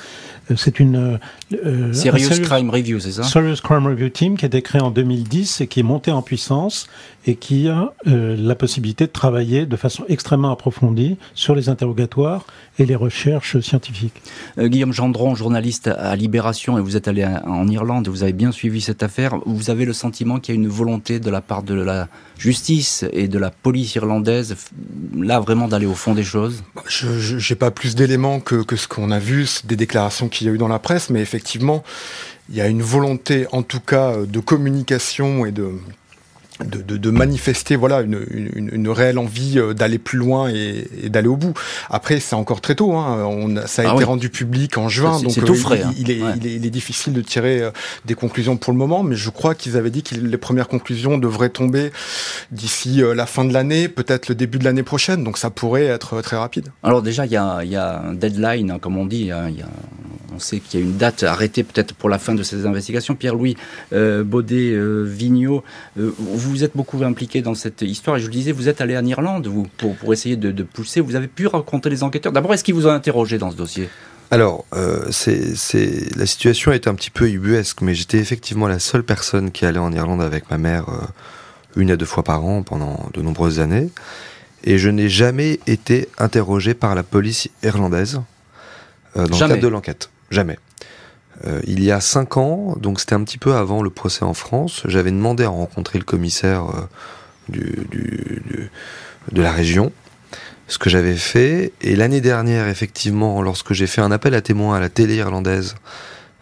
Euh, 0.51 0.55
c'est 0.57 0.79
une 0.81 1.19
euh, 1.65 1.93
Serious 1.93 2.43
Crime 2.43 2.71
Review, 2.71 3.01
c'est 3.01 3.13
ça 3.13 3.23
Serious 3.23 3.57
Crime 3.63 3.87
Review 3.87 4.09
Team 4.11 4.37
qui 4.37 4.45
a 4.45 4.49
été 4.49 4.61
créé 4.61 4.83
en 4.83 4.91
2010 4.91 5.63
et 5.63 5.67
qui 5.67 5.81
est 5.81 5.85
monté 5.85 6.11
en 6.11 6.23
puissance 6.23 6.87
et 7.27 7.37
qui 7.37 7.69
a 7.69 7.95
euh, 8.07 8.37
la 8.39 8.55
possibilité 8.55 9.07
de 9.07 9.13
travailler 9.13 9.65
de 9.65 9.77
façon 9.77 10.05
extrêmement 10.09 10.53
approfondie 10.53 11.17
sur 11.35 11.55
les 11.55 11.71
interrogatoires 11.71 12.45
et 12.79 12.85
les 12.85 12.97
recherches 12.97 13.61
scientifiques. 13.61 14.21
Guillaume 14.59 14.93
Gendron, 14.93 15.35
journaliste 15.35 15.87
à 15.87 16.17
Libération, 16.17 16.77
et 16.77 16.81
vous 16.81 16.97
êtes 16.97 17.09
allé 17.09 17.25
en 17.25 17.69
Irlande, 17.69 18.09
vous 18.09 18.25
avez 18.25 18.33
bien 18.33 18.51
suivi 18.53 18.81
cette 18.81 19.03
affaire. 19.03 19.39
Vous 19.47 19.71
avez 19.71 19.85
le 19.85 19.93
sentiment 19.93 20.41
qu'il 20.41 20.55
y 20.55 20.59
a 20.59 20.61
une 20.61 20.69
volonté 20.69 21.21
de 21.21 21.31
la 21.31 21.41
part 21.41 21.63
de 21.63 21.75
la 21.75 22.09
justice 22.37 23.05
et 23.13 23.29
de 23.29 23.39
la 23.39 23.51
police 23.51 23.95
irlandaise, 23.95 24.57
là 25.17 25.39
vraiment 25.41 25.69
d'aller 25.69 25.87
au 25.87 25.95
fond 25.95 26.15
des 26.15 26.25
choses? 26.25 26.63
Bah, 26.75 26.83
Je 26.89 27.44
n'ai 27.53 27.59
pas 27.59 27.71
plus 27.71 27.95
d'éléments 27.95 28.41
que, 28.41 28.63
que 28.63 28.77
ce 28.77 28.89
qu'on 28.89 29.11
a 29.11 29.19
vu, 29.19 29.47
des 29.65 29.77
déclarations 29.77 30.29
qu'il 30.29 30.47
y 30.47 30.51
a 30.51 30.53
eu 30.53 30.59
dans 30.59 30.69
la 30.69 30.79
presse, 30.79 31.11
mais 31.11 31.21
effectivement, 31.21 31.85
il 32.49 32.57
y 32.57 32.61
a 32.61 32.67
une 32.67 32.83
volonté 32.83 33.47
en 33.53 33.63
tout 33.63 33.81
cas 33.81 34.17
de 34.19 34.41
communication 34.41 35.47
et 35.47 35.53
de 35.53 35.73
de, 36.61 36.97
de, 36.97 37.11
manifester 37.11 37.75
voilà 37.75 38.03
une, 38.03 38.25
une, 38.31 38.71
une 38.73 38.89
réelle 38.89 39.19
envie 39.19 39.59
euh, 39.59 39.75
d'aller 39.75 39.99
plus 39.99 40.19
loin 40.19 40.49
et, 40.49 40.87
et 41.03 41.09
d'aller 41.09 41.27
au 41.27 41.37
bout. 41.37 41.53
Après, 41.91 42.21
c'est 42.21 42.37
encore 42.37 42.61
très 42.61 42.77
tôt. 42.77 42.93
Hein. 42.93 43.25
On, 43.25 43.67
ça 43.67 43.83
a 43.83 43.91
ah 43.91 43.95
été 43.95 44.05
rendu 44.05 44.29
public 44.31 44.79
en 44.79 44.89
juin, 44.89 45.21
donc 45.21 45.35
tout 45.45 45.55
frais, 45.55 45.83
hein. 45.83 45.93
il, 45.99 46.11
est, 46.13 46.19
il, 46.37 46.47
est, 46.47 46.55
il, 46.55 46.67
est, 46.67 46.71
difficile 46.71 47.13
de 47.13 47.23
tirer 47.23 47.61
euh, 47.61 47.71
des 48.05 48.15
conclusions 48.15 48.57
pour 48.57 48.73
le 48.73 48.79
moment. 48.79 49.03
Mais 49.03 49.17
je 49.17 49.31
crois 49.31 49.55
qu'ils 49.57 49.77
avaient 49.77 49.91
dit 49.91 50.05
que 50.05 50.15
les 50.15 50.39
premières 50.39 50.69
conclusions 50.69 51.19
devraient 51.19 51.49
tomber 51.49 51.91
d'ici 52.53 53.03
euh, 53.03 53.15
la 53.15 53.27
fin 53.27 53.45
de 53.45 53.53
l'année, 53.53 53.89
peut-être 53.89 54.29
le 54.29 54.37
début 54.37 54.59
de 54.59 54.65
l'année 54.65 54.85
prochaine. 54.85 55.25
Donc 55.25 55.39
ça 55.39 55.51
pourrait 55.51 55.87
être 55.87 56.23
très 56.23 56.37
rapide. 56.37 56.69
Alors 56.85 57.03
déjà, 57.03 57.27
il 57.27 57.33
y 57.33 57.37
a, 57.37 57.65
y 57.65 57.77
a, 57.77 58.01
un 58.01 58.15
deadline, 58.15 58.71
hein, 58.71 58.79
comme 58.81 58.97
on 58.97 59.07
dit. 59.07 59.33
Hein. 59.33 59.51
Y 59.51 59.63
a, 59.63 59.69
on 60.35 60.39
sait 60.39 60.59
qu'il 60.59 60.81
y 60.81 60.83
a 60.83 60.87
une 60.87 60.97
date 60.97 61.23
arrêtée 61.23 61.63
peut-être 61.63 61.95
pour 61.95 62.09
la 62.09 62.19
fin 62.19 62.35
de 62.35 62.43
ces 62.43 62.67
investigations. 62.67 63.15
Pierre-Louis 63.15 63.57
euh, 63.93 64.25
Baudet-Vigneault, 64.25 65.63
vous 65.97 66.44
êtes 66.65 66.77
beaucoup 66.77 67.03
impliqué 67.03 67.43
dans 67.43 67.55
cette 67.55 67.83
histoire. 67.83 68.17
Et 68.17 68.21
je 68.21 68.27
le 68.27 68.33
disais, 68.33 68.53
vous 68.53 68.69
êtes 68.69 68.81
allé 68.81 68.97
en 68.97 69.05
Irlande, 69.05 69.47
vous, 69.47 69.67
pour, 69.79 69.97
pour 69.97 70.13
essayer 70.13 70.37
de, 70.37 70.63
pousser. 70.63 71.01
Vous 71.01 71.17
avez 71.17 71.29
pu 71.29 71.47
rencontrer 71.47 71.91
les 71.91 72.03
enquêteurs. 72.03 72.33
D'abord, 72.33 72.55
est-ce 72.55 72.65
qu'ils 72.65 72.75
vous 72.75 72.87
ont 72.87 72.91
interrogé 72.91 73.39
dans 73.39 73.51
ce 73.51 73.57
dossier? 73.57 73.89
Alors, 74.31 74.65
euh, 74.75 75.07
c'est, 75.11 76.17
la 76.17 76.27
situation 76.27 76.73
est 76.73 76.89
un 76.89 76.95
petit 76.95 77.11
peu 77.11 77.29
ubuesque, 77.29 77.83
mais 77.83 77.95
j'étais 77.95 78.19
effectivement 78.19 78.69
la 78.69 78.79
seule 78.79 79.05
personne 79.05 79.51
qui 79.51 79.65
allait 79.67 79.79
en 79.79 79.93
Irlande 79.93 80.23
avec 80.23 80.51
ma 80.51 80.59
mère 80.59 80.89
euh, 80.89 81.01
une 81.77 81.91
à 81.91 81.97
deux 81.97 82.07
fois 82.07 82.23
par 82.23 82.45
an 82.45 82.63
pendant 82.63 83.09
de 83.13 83.23
nombreuses 83.23 83.61
années. 83.61 83.91
et 84.65 84.79
je 84.79 84.89
n'ai 84.89 85.09
jamais 85.09 85.61
été 85.67 86.09
interrogé 86.19 86.75
par 86.75 86.95
la 86.95 87.03
police 87.03 87.49
irlandaise 87.63 88.21
euh, 89.17 89.27
dans 89.27 89.39
le 89.39 89.49
cadre 89.49 89.63
de 89.63 89.69
l'enquête. 89.69 90.11
Jamais. 90.31 90.59
Euh, 91.45 91.61
il 91.67 91.83
y 91.83 91.91
a 91.91 92.01
cinq 92.01 92.37
ans, 92.37 92.77
donc 92.79 93.01
c'était 93.01 93.15
un 93.15 93.25
petit 93.25 93.39
peu 93.39 93.55
avant 93.55 93.83
le 93.83 93.91
procès 93.91 94.25
en 94.25 94.35
France, 94.35 94.83
j'avais 94.87 95.11
demandé 95.11 95.45
à 95.45 95.49
rencontrer 95.49 95.99
le 95.99 96.05
commissaire 96.05 96.67
euh, 97.51 97.61
de 99.33 99.43
la 99.43 99.53
région, 99.53 99.93
ce 100.69 100.79
que 100.79 100.89
j'avais 100.89 101.17
fait. 101.17 101.73
Et 101.81 101.97
l'année 101.97 102.21
dernière, 102.21 102.69
effectivement, 102.69 103.43
lorsque 103.43 103.73
j'ai 103.73 103.87
fait 103.87 104.01
un 104.01 104.13
appel 104.13 104.35
à 104.35 104.41
témoins 104.41 104.77
à 104.77 104.81
la 104.81 104.89
télé 104.89 105.17
irlandaise, 105.17 105.75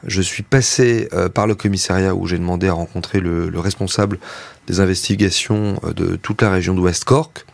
je 0.04 0.20
suis 0.20 0.42
passé 0.42 1.08
euh, 1.12 1.28
par 1.28 1.46
le 1.46 1.54
commissariat 1.54 2.14
où 2.14 2.26
j'ai 2.26 2.38
demandé 2.38 2.68
à 2.68 2.72
rencontrer 2.72 3.20
le, 3.20 3.48
le, 3.48 3.60
responsable 3.60 4.18
des 4.66 4.80
investigations 4.80 5.80
de 5.96 6.16
toute 6.16 6.42
la 6.42 6.50
région 6.50 6.74
d'Ouest 6.74 7.04
Cork. 7.04 7.46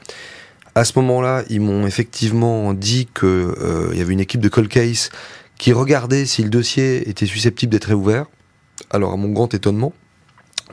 À 0.75 0.85
ce 0.85 0.93
moment-là, 0.97 1.43
ils 1.51 1.61
m'ont 1.61 1.87
effectivement 1.87 2.73
dit 2.73 3.09
qu'il 3.19 3.95
y 3.95 4.01
avait 4.01 4.13
une 4.13 4.21
équipe 4.21 4.41
de 4.41 4.49
cold 4.49 4.69
case 4.69 5.11
qui 5.59 5.73
regardait 5.73 6.25
si 6.25 6.43
le 6.43 6.51
dossier 6.51 7.09
était 7.09 7.27
susceptible 7.27 7.73
d'être 7.73 7.87
réouvert. 7.87 8.27
Alors, 8.91 9.13
à 9.13 9.17
mon 9.17 9.29
grand 9.29 9.53
étonnement, 9.53 9.93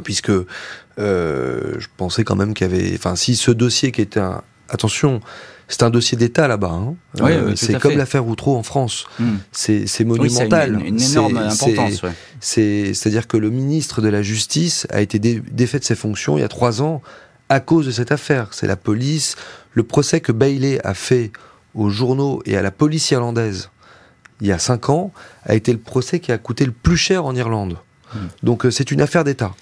puisque 0.04 0.30
euh, 0.30 0.46
je 1.80 1.88
pensais 1.98 2.24
quand 2.24 2.36
même 2.36 2.54
qu'il 2.54 2.68
y 2.68 2.74
avait... 2.74 2.94
Enfin, 2.96 3.16
si 3.16 3.36
ce 3.36 3.52
dossier 3.52 3.92
qui 3.92 4.02
était 4.02 4.20
un... 4.20 4.42
Attention, 4.70 5.22
c'est 5.68 5.84
un 5.84 5.90
dossier 5.90 6.18
d'État 6.18 6.48
là-bas. 6.48 6.72
Hein. 6.72 6.96
Oui, 7.20 7.32
euh, 7.32 7.56
c'est 7.56 7.80
comme 7.80 7.98
l'affaire 7.98 8.28
Outreau 8.28 8.56
en 8.56 8.64
France. 8.64 9.06
Mm. 9.20 9.36
C'est 9.52 10.04
monumental. 10.04 10.76
Oui, 10.76 10.88
une, 10.88 10.96
une, 10.96 11.02
énorme 11.02 11.38
importance. 11.38 12.02
Ouais. 12.02 12.12
C'est-à-dire 12.40 13.28
que 13.28 13.38
le 13.38 13.50
ministre 13.50 14.02
de 14.02 14.08
la 14.08 14.22
Justice 14.24 14.88
a 14.90 15.02
été 15.02 15.20
dé, 15.20 15.42
défait 15.52 15.80
de 15.80 15.84
ses 15.84 15.96
fonctions 15.96 16.38
il 16.38 16.42
y 16.42 16.44
a 16.44 16.48
trois 16.48 16.82
ans 16.82 17.02
à 17.50 17.60
cause 17.60 17.86
de 17.86 17.92
cette 17.92 18.12
affaire. 18.12 18.50
C'est 18.54 18.68
la 18.68 18.76
police. 18.76 19.36
Le 19.74 19.84
procès 19.84 20.20
que 20.20 20.32
Bailey 20.32 20.80
a 20.84 20.94
fait 20.94 21.32
aux 21.76 21.90
journaux 21.90 22.42
et 22.46 22.58
à 22.58 22.62
la 22.62 22.72
police 22.72 23.12
irlandaise 23.12 23.70
il 24.42 24.48
y 24.48 24.52
a 24.52 24.60
cinq 24.60 24.90
ans 24.90 25.12
a 25.44 25.56
été 25.56 25.72
le 25.72 25.80
procès 25.80 26.20
qui 26.20 26.32
a 26.32 26.38
coûté 26.38 26.66
le 26.66 26.72
plus 26.72 26.98
cher 26.98 27.26
en 27.26 27.36
Irlande. 27.36 27.78
Mmh. 28.14 28.18
Donc 28.44 28.66
euh, 28.66 28.72
c'est 28.72 28.92
une 28.92 29.02
affaire 29.02 29.24
d'État. 29.24 29.56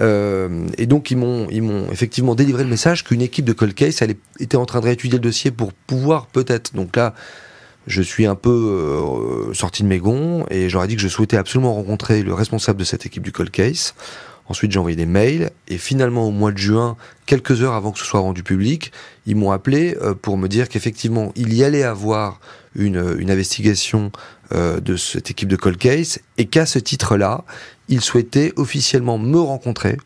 Euh, 0.00 0.66
et 0.76 0.86
donc 0.86 1.10
ils 1.10 1.16
m'ont 1.16 1.48
ils 1.50 1.62
m'ont 1.62 1.90
effectivement 1.90 2.34
délivré 2.34 2.62
le 2.62 2.70
message 2.70 3.04
qu'une 3.04 3.22
équipe 3.22 3.44
de 3.44 3.52
cold 3.52 3.74
case 3.74 4.00
elle 4.00 4.14
était 4.38 4.56
en 4.56 4.64
train 4.64 4.78
de 4.78 4.84
réétudier 4.84 5.18
le 5.18 5.22
dossier 5.22 5.50
pour 5.50 5.72
pouvoir 5.72 6.26
peut-être. 6.26 6.74
Donc 6.74 6.96
là, 6.96 7.14
je 7.86 8.02
suis 8.02 8.26
un 8.26 8.34
peu 8.34 8.50
euh, 8.50 9.54
sorti 9.54 9.82
de 9.82 9.88
mes 9.88 9.98
gonds 9.98 10.44
et 10.50 10.68
j'aurais 10.68 10.88
dit 10.88 10.96
que 10.96 11.02
je 11.02 11.08
souhaitais 11.08 11.36
absolument 11.36 11.74
rencontrer 11.74 12.22
le 12.22 12.34
responsable 12.34 12.78
de 12.78 12.84
cette 12.84 13.06
équipe 13.06 13.22
du 13.22 13.32
cold 13.32 13.50
case. 13.50 13.94
Ensuite, 14.48 14.72
j'ai 14.72 14.78
envoyé 14.78 14.96
des 14.96 15.06
mails 15.06 15.50
et 15.68 15.78
finalement, 15.78 16.26
au 16.26 16.30
mois 16.30 16.52
de 16.52 16.58
juin, 16.58 16.96
quelques 17.26 17.62
heures 17.62 17.74
avant 17.74 17.92
que 17.92 17.98
ce 17.98 18.04
soit 18.04 18.20
rendu 18.20 18.42
public, 18.42 18.92
ils 19.26 19.36
m'ont 19.36 19.50
appelé 19.50 19.96
euh, 20.00 20.14
pour 20.14 20.38
me 20.38 20.48
dire 20.48 20.68
qu'effectivement, 20.68 21.32
il 21.36 21.52
y 21.54 21.64
allait 21.64 21.82
avoir 21.82 22.40
une, 22.74 23.16
une 23.18 23.30
investigation 23.30 24.10
euh, 24.52 24.80
de 24.80 24.96
cette 24.96 25.30
équipe 25.30 25.48
de 25.48 25.56
cold 25.56 25.76
case 25.76 26.20
et 26.38 26.46
qu'à 26.46 26.64
ce 26.64 26.78
titre-là, 26.78 27.44
ils 27.88 28.00
souhaitaient 28.00 28.52
officiellement 28.56 29.18
me 29.18 29.38
rencontrer 29.38 29.98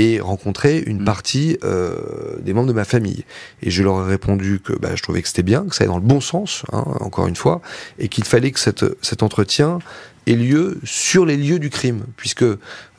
et 0.00 0.18
rencontrer 0.18 0.82
une 0.86 1.02
mmh. 1.02 1.04
partie 1.04 1.58
euh, 1.62 2.38
des 2.40 2.54
membres 2.54 2.68
de 2.68 2.72
ma 2.72 2.86
famille. 2.86 3.24
Et 3.62 3.70
je 3.70 3.82
leur 3.82 4.00
ai 4.00 4.08
répondu 4.08 4.58
que 4.64 4.72
bah, 4.72 4.92
je 4.94 5.02
trouvais 5.02 5.20
que 5.20 5.28
c'était 5.28 5.42
bien, 5.42 5.66
que 5.68 5.74
ça 5.74 5.84
allait 5.84 5.92
dans 5.92 5.98
le 5.98 6.04
bon 6.04 6.22
sens, 6.22 6.62
hein, 6.72 6.84
encore 7.00 7.26
une 7.26 7.36
fois, 7.36 7.60
et 7.98 8.08
qu'il 8.08 8.24
fallait 8.24 8.50
que 8.50 8.60
cette, 8.60 8.86
cet 9.02 9.22
entretien 9.22 9.78
ait 10.26 10.36
lieu 10.36 10.78
sur 10.84 11.26
les 11.26 11.36
lieux 11.36 11.58
du 11.58 11.68
crime, 11.68 12.04
puisque 12.16 12.46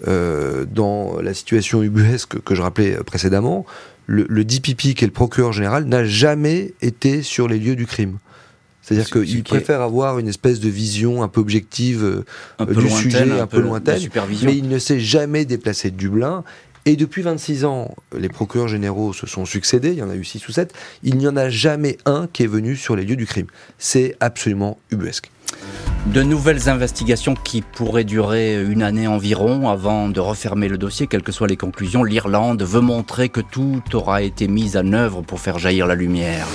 euh, 0.07 0.65
dans 0.65 1.19
la 1.23 1.33
situation 1.33 1.81
ubuesque 1.81 2.39
que 2.39 2.53
je 2.53 2.61
rappelais 2.61 2.97
précédemment, 3.03 3.65
le, 4.05 4.27
le 4.29 4.45
DPP, 4.45 4.93
qui 4.93 5.03
est 5.03 5.07
le 5.07 5.09
procureur 5.09 5.53
général, 5.53 5.85
n'a 5.85 6.05
jamais 6.05 6.75
été 6.83 7.23
sur 7.23 7.47
les 7.47 7.57
lieux 7.57 7.75
du 7.75 7.87
crime. 7.87 8.19
C'est-à-dire 8.83 9.09
qu'il 9.09 9.43
préfère 9.43 9.81
avoir 9.81 10.19
une 10.19 10.27
espèce 10.27 10.59
de 10.59 10.69
vision 10.69 11.23
un 11.23 11.27
peu 11.27 11.39
objective 11.39 12.03
euh, 12.03 12.25
peu 12.57 12.75
du 12.75 12.81
lointaine, 12.81 12.97
sujet, 12.97 13.31
un, 13.31 13.39
un 13.39 13.47
peu, 13.47 13.57
peu 13.57 13.63
lointaine, 13.63 14.01
mais 14.43 14.55
il 14.55 14.69
ne 14.69 14.77
s'est 14.77 14.99
jamais 14.99 15.45
déplacé 15.45 15.89
de 15.89 15.97
Dublin. 15.97 16.43
Et 16.85 16.95
depuis 16.95 17.21
26 17.21 17.65
ans, 17.65 17.93
les 18.17 18.29
procureurs 18.29 18.67
généraux 18.67 19.13
se 19.13 19.27
sont 19.27 19.45
succédés, 19.45 19.91
il 19.91 19.99
y 19.99 20.03
en 20.03 20.09
a 20.09 20.15
eu 20.15 20.23
6 20.23 20.47
ou 20.47 20.51
7, 20.51 20.73
il 21.03 21.17
n'y 21.17 21.27
en 21.27 21.37
a 21.37 21.49
jamais 21.49 21.97
un 22.05 22.27
qui 22.31 22.43
est 22.43 22.47
venu 22.47 22.75
sur 22.75 22.95
les 22.95 23.05
lieux 23.05 23.15
du 23.15 23.27
crime. 23.27 23.45
C'est 23.77 24.15
absolument 24.19 24.79
ubuesque. 24.89 25.29
De 26.07 26.23
nouvelles 26.23 26.69
investigations 26.69 27.35
qui 27.35 27.61
pourraient 27.61 28.03
durer 28.03 28.59
une 28.63 28.81
année 28.81 29.07
environ 29.07 29.69
avant 29.69 30.09
de 30.09 30.19
refermer 30.19 30.67
le 30.67 30.79
dossier, 30.79 31.05
quelles 31.05 31.21
que 31.21 31.31
soient 31.31 31.47
les 31.47 31.57
conclusions. 31.57 32.03
L'Irlande 32.03 32.63
veut 32.63 32.81
montrer 32.81 33.29
que 33.29 33.41
tout 33.41 33.83
aura 33.93 34.23
été 34.23 34.47
mis 34.47 34.75
en 34.75 34.93
œuvre 34.93 35.21
pour 35.21 35.39
faire 35.39 35.59
jaillir 35.59 35.85
la 35.85 35.93
lumière. 35.93 36.47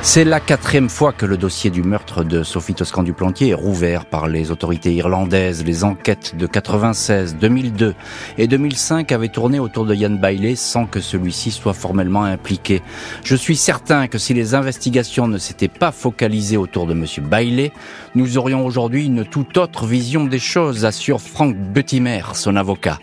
C'est 0.00 0.24
la 0.24 0.38
quatrième 0.38 0.88
fois 0.88 1.12
que 1.12 1.26
le 1.26 1.36
dossier 1.36 1.70
du 1.70 1.82
meurtre 1.82 2.22
de 2.22 2.42
Sophie 2.44 2.72
Toscan 2.72 3.02
du 3.02 3.12
Plantier 3.12 3.48
est 3.48 3.54
rouvert 3.54 4.06
par 4.06 4.28
les 4.28 4.52
autorités 4.52 4.94
irlandaises. 4.94 5.64
Les 5.64 5.82
enquêtes 5.82 6.36
de 6.36 6.46
96, 6.46 7.36
2002 7.36 7.94
et 8.38 8.46
2005 8.46 9.10
avaient 9.10 9.28
tourné 9.28 9.58
autour 9.58 9.84
de 9.84 9.94
Yann 9.94 10.16
Bailey 10.16 10.54
sans 10.54 10.86
que 10.86 11.00
celui-ci 11.00 11.50
soit 11.50 11.74
formellement 11.74 12.22
impliqué. 12.22 12.80
Je 13.24 13.34
suis 13.34 13.56
certain 13.56 14.06
que 14.06 14.18
si 14.18 14.34
les 14.34 14.54
investigations 14.54 15.26
ne 15.26 15.36
s'étaient 15.36 15.68
pas 15.68 15.90
focalisées 15.90 16.56
autour 16.56 16.86
de 16.86 16.94
monsieur 16.94 17.22
Bailey, 17.22 17.72
nous 18.18 18.36
aurions 18.36 18.66
aujourd'hui 18.66 19.06
une 19.06 19.24
toute 19.24 19.56
autre 19.58 19.86
vision 19.86 20.24
des 20.24 20.40
choses, 20.40 20.84
assure 20.84 21.20
Frank 21.20 21.56
Buttimer, 21.56 22.22
son 22.34 22.56
avocat. 22.56 22.98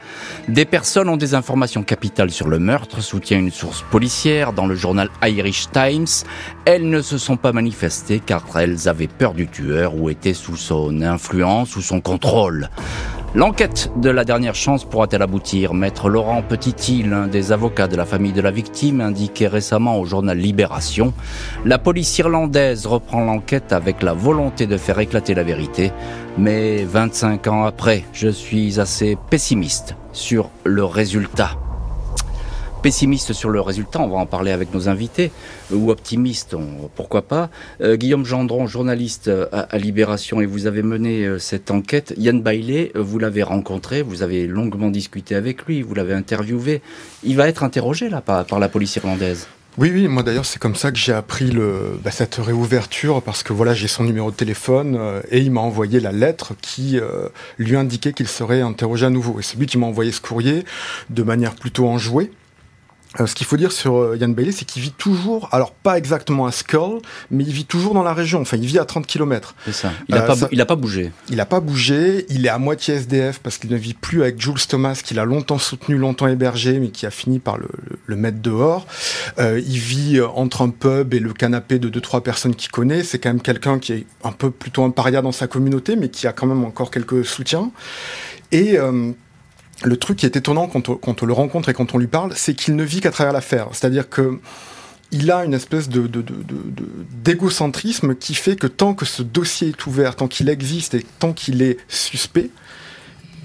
Des 0.49 0.65
personnes 0.65 1.07
ont 1.07 1.15
des 1.15 1.35
informations 1.35 1.83
capitales 1.83 2.31
sur 2.31 2.49
le 2.49 2.59
meurtre, 2.59 2.99
soutient 2.99 3.39
une 3.39 3.49
source 3.49 3.81
policière 3.81 4.51
dans 4.51 4.67
le 4.67 4.75
journal 4.75 5.09
Irish 5.23 5.67
Times. 5.71 6.27
Elles 6.65 6.89
ne 6.89 7.01
se 7.01 7.17
sont 7.17 7.37
pas 7.37 7.53
manifestées 7.53 8.19
car 8.19 8.43
elles 8.59 8.89
avaient 8.89 9.07
peur 9.07 9.33
du 9.33 9.47
tueur 9.47 9.95
ou 9.95 10.09
étaient 10.09 10.33
sous 10.33 10.57
son 10.57 11.01
influence 11.01 11.77
ou 11.77 11.81
son 11.81 12.01
contrôle. 12.01 12.69
L'enquête 13.35 13.91
de 13.97 14.09
la 14.09 14.23
dernière 14.23 14.55
chance 14.55 14.85
pourra-t-elle 14.85 15.21
aboutir? 15.21 15.73
Maître 15.73 16.07
Laurent 16.07 16.41
Petit, 16.41 17.03
l'un 17.03 17.27
des 17.27 17.51
avocats 17.51 17.89
de 17.89 17.97
la 17.97 18.05
famille 18.05 18.31
de 18.31 18.39
la 18.39 18.49
victime, 18.49 19.01
indiquait 19.01 19.49
récemment 19.49 19.99
au 19.99 20.05
journal 20.05 20.37
Libération. 20.37 21.13
La 21.65 21.77
police 21.77 22.17
irlandaise 22.17 22.85
reprend 22.85 23.25
l'enquête 23.25 23.73
avec 23.73 24.03
la 24.03 24.13
volonté 24.13 24.67
de 24.67 24.77
faire 24.77 24.99
éclater 24.99 25.33
la 25.33 25.43
vérité. 25.43 25.91
Mais 26.37 26.85
25 26.85 27.47
ans 27.47 27.65
après, 27.65 28.05
je 28.13 28.29
suis 28.29 28.79
assez 28.79 29.17
pessimiste 29.29 29.95
sur 30.13 30.49
le 30.63 30.85
résultat 30.85 31.57
pessimiste 32.85 33.33
sur 33.33 33.49
le 33.49 33.61
résultat, 33.61 33.99
on 33.99 34.09
va 34.09 34.17
en 34.17 34.27
parler 34.27 34.51
avec 34.51 34.71
nos 34.71 34.89
invités, 34.89 35.31
ou 35.71 35.89
optimiste, 35.89 36.55
pourquoi 36.93 37.23
pas. 37.23 37.49
Euh, 37.81 37.95
Guillaume 37.95 38.25
Gendron, 38.25 38.67
journaliste 38.67 39.27
à, 39.27 39.61
à, 39.61 39.77
Libération, 39.79 40.39
et 40.39 40.45
vous 40.45 40.67
avez 40.67 40.83
mené 40.83 41.25
euh, 41.25 41.39
cette 41.39 41.71
enquête. 41.71 42.13
Yann 42.15 42.43
Bailey, 42.43 42.91
euh, 42.95 43.01
vous 43.01 43.17
l'avez 43.17 43.41
rencontré, 43.41 44.03
vous 44.03 44.21
avez 44.21 44.45
longuement 44.45 44.91
discuté 44.91 45.33
avec 45.33 45.65
lui, 45.65 45.81
vous 45.81 45.95
l'avez 45.95 46.13
interviewé. 46.13 46.83
Il 47.23 47.35
va 47.37 47.47
être 47.47 47.63
interrogé 47.63 48.07
là 48.07 48.21
par, 48.21 48.45
par 48.45 48.59
la 48.59 48.69
police 48.69 48.95
irlandaise. 48.97 49.47
Oui, 49.77 49.91
oui, 49.93 50.07
moi 50.07 50.23
d'ailleurs 50.23 50.45
c'est 50.45 50.57
comme 50.57 50.75
ça 50.75 50.89
que 50.89 50.97
j'ai 50.97 51.11
appris 51.11 51.51
le, 51.51 51.99
bah, 52.01 52.09
cette 52.09 52.35
réouverture 52.35 53.21
parce 53.21 53.43
que 53.43 53.51
voilà 53.51 53.73
j'ai 53.73 53.89
son 53.89 54.05
numéro 54.05 54.31
de 54.31 54.35
téléphone 54.35 54.95
euh, 54.97 55.21
et 55.31 55.39
il 55.39 55.51
m'a 55.51 55.59
envoyé 55.59 55.99
la 55.99 56.13
lettre 56.13 56.53
qui 56.61 56.97
euh, 56.97 57.27
lui 57.57 57.75
indiquait 57.75 58.13
qu'il 58.13 58.29
serait 58.29 58.61
interrogé 58.61 59.05
à 59.05 59.09
nouveau. 59.09 59.37
Et 59.37 59.43
c'est 59.43 59.57
lui 59.57 59.65
qui 59.65 59.77
m'a 59.77 59.85
envoyé 59.85 60.13
ce 60.13 60.21
courrier 60.21 60.63
de 61.09 61.23
manière 61.23 61.55
plutôt 61.55 61.89
enjouée. 61.89 62.31
Euh, 63.19 63.25
ce 63.27 63.35
qu'il 63.35 63.45
faut 63.45 63.57
dire 63.57 63.71
sur 63.71 63.97
euh, 63.97 64.17
Yann 64.17 64.33
Bailey, 64.33 64.51
c'est 64.51 64.65
qu'il 64.65 64.81
vit 64.81 64.91
toujours, 64.91 65.49
alors 65.51 65.71
pas 65.71 65.97
exactement 65.97 66.45
à 66.45 66.51
Skull, 66.51 66.99
mais 67.31 67.43
il 67.43 67.53
vit 67.53 67.65
toujours 67.65 67.93
dans 67.93 68.03
la 68.03 68.13
région. 68.13 68.41
Enfin, 68.41 68.57
il 68.57 68.65
vit 68.65 68.79
à 68.79 68.85
30 68.85 69.07
km. 69.07 69.55
C'est 69.65 69.71
ça. 69.71 69.91
Il 70.09 70.15
n'a 70.15 70.23
euh, 70.23 70.27
pas, 70.27 70.35
ça, 70.35 70.65
pas 70.65 70.75
bougé. 70.75 71.11
Il 71.29 71.37
n'a 71.37 71.45
pas 71.45 71.59
bougé. 71.59 72.25
Il 72.29 72.45
est 72.45 72.49
à 72.49 72.57
moitié 72.57 72.95
SDF 72.95 73.39
parce 73.39 73.57
qu'il 73.57 73.71
ne 73.71 73.77
vit 73.77 73.93
plus 73.93 74.21
avec 74.21 74.41
Jules 74.41 74.65
Thomas, 74.67 74.99
qu'il 75.03 75.19
a 75.19 75.25
longtemps 75.25 75.57
soutenu, 75.57 75.97
longtemps 75.97 76.27
hébergé, 76.27 76.79
mais 76.79 76.89
qui 76.89 77.05
a 77.05 77.11
fini 77.11 77.39
par 77.39 77.57
le, 77.57 77.67
le, 77.83 77.97
le 78.05 78.15
mettre 78.15 78.39
dehors. 78.39 78.85
Euh, 79.39 79.61
il 79.65 79.77
vit 79.77 80.19
entre 80.21 80.61
un 80.61 80.69
pub 80.69 81.13
et 81.13 81.19
le 81.19 81.33
canapé 81.33 81.79
de 81.79 81.89
deux 81.89 82.01
trois 82.01 82.21
personnes 82.21 82.55
qu'il 82.55 82.71
connaît. 82.71 83.03
C'est 83.03 83.19
quand 83.19 83.29
même 83.29 83.41
quelqu'un 83.41 83.79
qui 83.79 83.93
est 83.93 84.05
un 84.23 84.31
peu 84.31 84.51
plutôt 84.51 84.83
un 84.83 84.89
paria 84.89 85.21
dans 85.21 85.31
sa 85.31 85.47
communauté, 85.47 85.95
mais 85.95 86.09
qui 86.09 86.27
a 86.27 86.33
quand 86.33 86.47
même 86.47 86.63
encore 86.63 86.91
quelques 86.91 87.25
soutiens. 87.25 87.71
Et 88.51 88.77
euh, 88.77 89.11
le 89.83 89.97
truc 89.97 90.17
qui 90.17 90.25
est 90.25 90.35
étonnant 90.35 90.67
quand 90.67 90.89
on, 90.89 91.25
le 91.25 91.33
rencontre 91.33 91.69
et 91.69 91.73
quand 91.73 91.93
on 91.93 91.97
lui 91.97 92.07
parle, 92.07 92.33
c'est 92.35 92.53
qu'il 92.53 92.75
ne 92.75 92.83
vit 92.83 93.01
qu'à 93.01 93.11
travers 93.11 93.33
l'affaire. 93.33 93.67
C'est-à-dire 93.71 94.09
que 94.09 94.39
il 95.11 95.31
a 95.31 95.45
une 95.45 95.53
espèce 95.53 95.87
de, 95.87 96.09
d'égocentrisme 97.23 98.15
qui 98.15 98.33
fait 98.33 98.55
que 98.55 98.67
tant 98.67 98.93
que 98.93 99.05
ce 99.05 99.21
dossier 99.21 99.69
est 99.69 99.85
ouvert, 99.85 100.15
tant 100.15 100.27
qu'il 100.27 100.49
existe 100.49 100.93
et 100.93 101.05
tant 101.19 101.31
qu'il 101.31 101.61
est 101.61 101.77
suspect, 101.87 102.49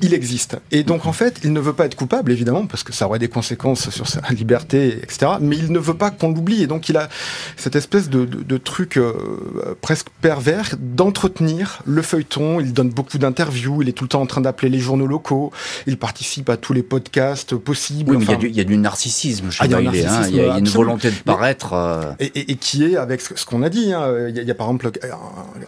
il 0.02 0.14
existe. 0.14 0.56
Et 0.70 0.82
donc 0.82 1.06
en 1.06 1.12
fait, 1.12 1.40
il 1.44 1.52
ne 1.52 1.60
veut 1.60 1.72
pas 1.72 1.86
être 1.86 1.94
coupable, 1.94 2.32
évidemment, 2.32 2.66
parce 2.66 2.82
que 2.82 2.92
ça 2.92 3.06
aurait 3.06 3.18
des 3.18 3.28
conséquences 3.28 3.90
sur 3.90 4.08
sa 4.08 4.20
liberté, 4.30 4.98
etc. 5.02 5.32
Mais 5.40 5.56
il 5.56 5.72
ne 5.72 5.78
veut 5.78 5.94
pas 5.94 6.10
qu'on 6.10 6.32
l'oublie. 6.32 6.62
Et 6.62 6.66
donc 6.66 6.88
il 6.88 6.96
a 6.96 7.08
cette 7.56 7.76
espèce 7.76 8.08
de, 8.08 8.24
de, 8.24 8.56
truc 8.58 8.96
euh, 8.96 9.76
presque 9.80 10.08
pervers 10.20 10.74
d'entretenir 10.78 11.80
le 11.84 12.02
feuilleton. 12.02 12.60
Il 12.60 12.72
donne 12.72 12.90
beaucoup 12.90 13.18
d'interviews, 13.18 13.82
il 13.82 13.88
est 13.88 13.92
tout 13.92 14.04
le 14.04 14.08
temps 14.08 14.22
en 14.22 14.26
train 14.26 14.40
d'appeler 14.40 14.70
les 14.70 14.78
journaux 14.78 15.06
locaux, 15.06 15.52
il 15.86 15.98
participe 15.98 16.48
à 16.50 16.56
tous 16.56 16.72
les 16.72 16.82
podcasts 16.82 17.54
possibles. 17.54 18.16
Oui, 18.16 18.24
mais 18.26 18.38
il 18.42 18.56
y, 18.56 18.60
a 18.60 18.64
du 18.64 18.76
narcissisme 18.76 19.50
chez 19.50 19.62
ah, 19.62 19.66
il, 19.66 19.72
y 19.72 20.04
a, 20.04 20.12
hein. 20.12 20.26
il 20.28 20.36
y 20.36 20.40
a 20.40 20.58
une 20.58 20.68
volonté 20.68 21.10
de 21.10 21.16
paraître. 21.16 21.72
Euh, 21.72 22.12
et, 22.18 22.52
et, 22.52 22.56
qui 22.56 22.84
est 22.84 22.96
avec 22.96 23.20
ce, 23.20 23.44
qu'on 23.44 23.62
a 23.62 23.68
dit. 23.68 23.92
Hein. 23.92 24.28
Il, 24.28 24.42
y 24.42 24.50
a, 24.50 24.54
par 24.54 24.68
exemple 24.68 24.90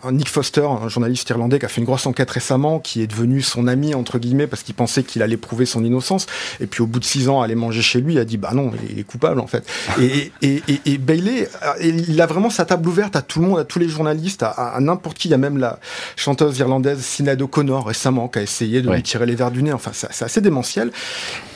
un, 0.03 0.13
Nick 0.13 0.29
Foster, 0.29 0.67
un 0.67 0.89
journaliste 0.89 1.29
irlandais, 1.31 1.59
qui 1.59 1.65
a 1.65 1.69
fait 1.69 1.81
une 1.81 1.87
grosse 1.87 2.07
enquête 2.07 2.31
récemment, 2.31 2.81
qui 2.81 3.03
est 3.03 3.07
devenu 3.07 3.43
son 3.43 3.67
ami 3.67 3.95
entre 3.95 4.19
guillemets 4.23 4.47
parce 4.47 4.63
qu'il 4.63 4.75
pensait 4.75 5.03
qu'il 5.03 5.23
allait 5.23 5.37
prouver 5.37 5.67
son 5.67 5.85
innocence. 5.85 6.27
Et 6.61 6.67
puis 6.67 6.83
au 6.83 6.87
bout 6.87 7.01
de 7.01 7.05
six 7.05 7.29
ans, 7.29 7.43
aller 7.43 7.55
manger 7.55 7.83
chez 7.83 8.01
lui, 8.01 8.15
il 8.15 8.19
a 8.19 8.25
dit 8.25 8.37
bah 8.37 8.53
non, 8.55 8.73
il 8.91 8.99
est 8.99 9.05
coupable 9.05 9.41
en 9.41 9.47
fait. 9.47 9.65
et, 10.01 10.33
et, 10.43 10.63
et, 10.87 10.99
Bailey, 10.99 11.49
euh, 11.63 11.73
il 11.81 12.21
a 12.21 12.27
vraiment 12.27 12.51
sa 12.51 12.65
table 12.65 12.89
ouverte 12.89 13.17
à 13.17 13.23
tout 13.23 13.41
le 13.41 13.49
monde, 13.49 13.59
à 13.59 13.65
tous 13.65 13.79
les 13.79 13.89
journalistes, 13.89 14.43
à, 14.43 14.77
n'importe 14.81 15.19
qui. 15.19 15.29
Il 15.29 15.31
y 15.31 15.35
a 15.35 15.39
même 15.39 15.57
la 15.59 15.79
chanteuse 16.17 16.59
irlandaise 16.59 17.01
Sinead 17.01 17.41
O'Connor 17.41 17.87
récemment 17.87 18.29
qui 18.29 18.39
a 18.39 18.43
essayé 18.43 18.83
de 18.83 18.91
lui 18.91 19.03
tirer 19.03 19.27
les 19.27 19.35
verres 19.35 19.51
du 19.51 19.63
nez. 19.63 19.73
Enfin, 19.73 19.93
c'est 19.93 20.25
assez 20.25 20.41
démentiel. 20.41 20.91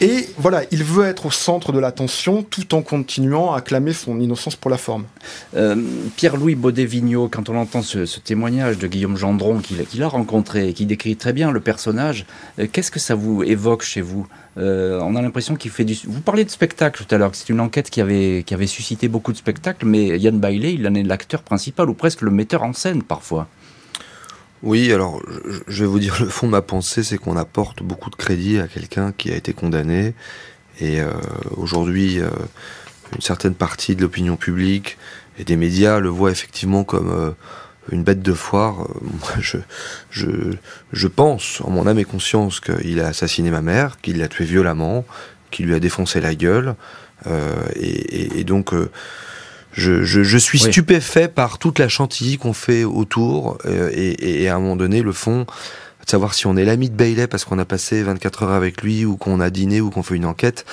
Et 0.01 0.29
voilà, 0.39 0.63
il 0.71 0.85
veut 0.85 1.07
être 1.07 1.27
au 1.27 1.31
centre 1.31 1.73
de 1.73 1.79
l'attention 1.79 2.43
tout 2.43 2.75
en 2.75 2.83
continuant 2.83 3.53
à 3.53 3.61
clamer 3.61 3.93
son 3.93 4.21
innocence 4.21 4.57
pour 4.57 4.71
la 4.71 4.79
forme. 4.79 5.05
Euh, 5.57 5.77
Pierre-Louis 6.17 6.55
Baudet-Vigneault, 6.55 7.29
quand 7.29 7.49
on 7.49 7.57
entend 7.57 7.83
ce, 7.83 8.07
témoignage 8.21 8.79
de 8.79 8.87
Guillaume 8.87 9.17
Gendron 9.17 9.61
qu'il 9.61 10.03
a 10.03 10.09
rencontré 10.09 10.69
et 10.69 10.73
qui 10.73 10.87
décrit 10.87 11.17
très 11.17 11.33
bien 11.33 11.51
le 11.51 11.61
personnage, 11.61 12.27
qu'est-ce 12.73 12.91
que 12.91 12.99
ça 12.99 13.15
vous 13.15 13.43
évoque 13.43 13.83
chez 13.83 14.01
vous 14.01 14.27
euh, 14.59 15.01
On 15.03 15.17
a 15.17 15.23
l'impression 15.23 15.57
qu'il 15.57 15.71
fait 15.71 15.85
du... 15.85 15.97
Vous 16.07 16.21
parliez 16.21 16.45
de 16.45 16.51
spectacle 16.51 17.05
tout 17.05 17.15
à 17.15 17.19
l'heure, 17.19 17.35
c'est 17.35 17.49
une 17.49 17.61
enquête 17.61 17.91
qui 17.91 18.01
avait, 18.01 18.43
qui 18.47 18.55
avait 18.55 18.67
suscité 18.67 19.09
beaucoup 19.09 19.33
de 19.33 19.37
spectacles, 19.37 19.87
mais 19.87 20.19
Yann 20.19 20.39
Bailey, 20.39 20.75
il 20.75 20.87
en 20.87 20.95
est 20.95 21.03
l'acteur 21.03 21.43
principal 21.43 21.89
ou 21.91 21.95
presque 21.95 22.23
le 22.23 22.31
metteur 22.31 22.63
en 22.63 22.73
scène 22.73 23.03
parfois. 23.03 23.49
Oui, 24.63 24.93
alors 24.93 25.23
je 25.69 25.85
vais 25.85 25.89
vous 25.89 25.99
dire 25.99 26.17
le 26.21 26.29
fond 26.29 26.47
de 26.47 26.53
ma 26.53 26.63
pensée, 26.63 27.03
c'est 27.03 27.19
qu'on 27.19 27.37
apporte 27.37 27.83
beaucoup 27.83 28.11
de 28.11 28.17
crédit 28.17 28.59
à 28.59 28.69
quelqu'un 28.69 29.13
qui 29.13 29.31
a 29.31 29.37
été 29.37 29.53
condamné. 29.53 30.15
Et 30.81 31.01
euh, 31.01 31.13
aujourd'hui, 31.57 32.21
euh, 32.21 32.29
une 33.15 33.21
certaine 33.21 33.55
partie 33.55 33.97
de 33.97 34.03
l'opinion 34.03 34.37
publique 34.37 34.99
et 35.39 35.45
des 35.45 35.57
médias 35.57 36.01
le 36.01 36.09
voient 36.09 36.31
effectivement 36.31 36.85
comme 36.85 37.11
euh, 37.11 37.31
une 37.93 38.03
bête 38.03 38.23
de 38.23 38.33
foire. 38.33 38.89
Moi, 39.03 39.33
je, 39.41 39.59
je, 40.11 40.27
je 40.93 41.09
pense, 41.09 41.61
en 41.63 41.71
mon 41.71 41.87
âme 41.87 41.99
et 41.99 42.05
conscience, 42.05 42.61
qu'il 42.61 43.01
a 43.01 43.09
assassiné 43.09 43.51
ma 43.51 43.63
mère, 43.63 43.99
qu'il 44.01 44.19
l'a 44.19 44.29
tué 44.29 44.45
violemment, 44.45 45.05
qu'il 45.51 45.67
lui 45.67 45.75
a 45.75 45.81
défoncé 45.81 46.21
la 46.21 46.35
gueule. 46.35 46.75
Et, 47.75 48.41
et, 48.41 48.45
donc 48.45 48.73
je, 49.77 50.05
je, 50.05 50.23
je, 50.23 50.39
suis 50.39 50.59
stupéfait 50.59 51.29
par 51.29 51.59
toute 51.59 51.79
la 51.79 51.89
chantilly 51.89 52.39
qu'on 52.39 52.55
fait 52.55 52.85
autour 52.85 53.59
euh, 53.67 53.91
et, 53.93 54.43
et, 54.43 54.49
à 54.49 54.57
un 54.57 54.59
moment 54.59 54.77
donné, 54.77 55.03
le 55.03 55.13
fond, 55.13 55.41
de 55.43 56.11
savoir 56.11 56.35
si 56.35 56.47
on 56.47 56.57
est 56.57 56.65
l'ami 56.65 56.89
de 56.89 56.95
Bailey 56.95 57.27
parce 57.27 57.45
qu'on 57.45 57.59
a 57.59 57.67
passé 57.67 58.03
24 58.03 58.45
heures 58.45 58.53
avec 58.53 58.83
lui 58.83 59.05
ou 59.05 59.17
qu'on 59.17 59.39
a 59.39 59.51
dîné 59.51 59.83
ou 59.83 59.91
qu'on 59.91 60.03
fait 60.03 60.17
une 60.17 60.25
enquête, 60.25 60.65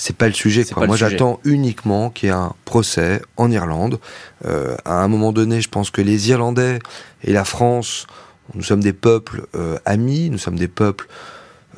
c'est 0.00 0.16
pas 0.16 0.28
le 0.28 0.32
sujet. 0.32 0.64
Quoi. 0.64 0.86
Moi, 0.86 0.96
j'attends 0.96 1.40
uniquement 1.44 2.08
qu'il 2.08 2.28
y 2.28 2.32
ait 2.32 2.34
un 2.34 2.54
procès 2.64 3.20
en 3.36 3.50
Irlande. 3.50 4.00
Euh, 4.46 4.74
à 4.86 5.02
un 5.02 5.08
moment 5.08 5.30
donné, 5.30 5.60
je 5.60 5.68
pense 5.68 5.90
que 5.90 6.00
les 6.00 6.30
Irlandais 6.30 6.78
et 7.22 7.34
la 7.34 7.44
France, 7.44 8.06
nous 8.54 8.62
sommes 8.62 8.82
des 8.82 8.94
peuples 8.94 9.46
euh, 9.54 9.76
amis, 9.84 10.30
nous 10.30 10.38
sommes 10.38 10.58
des 10.58 10.68
peuples 10.68 11.06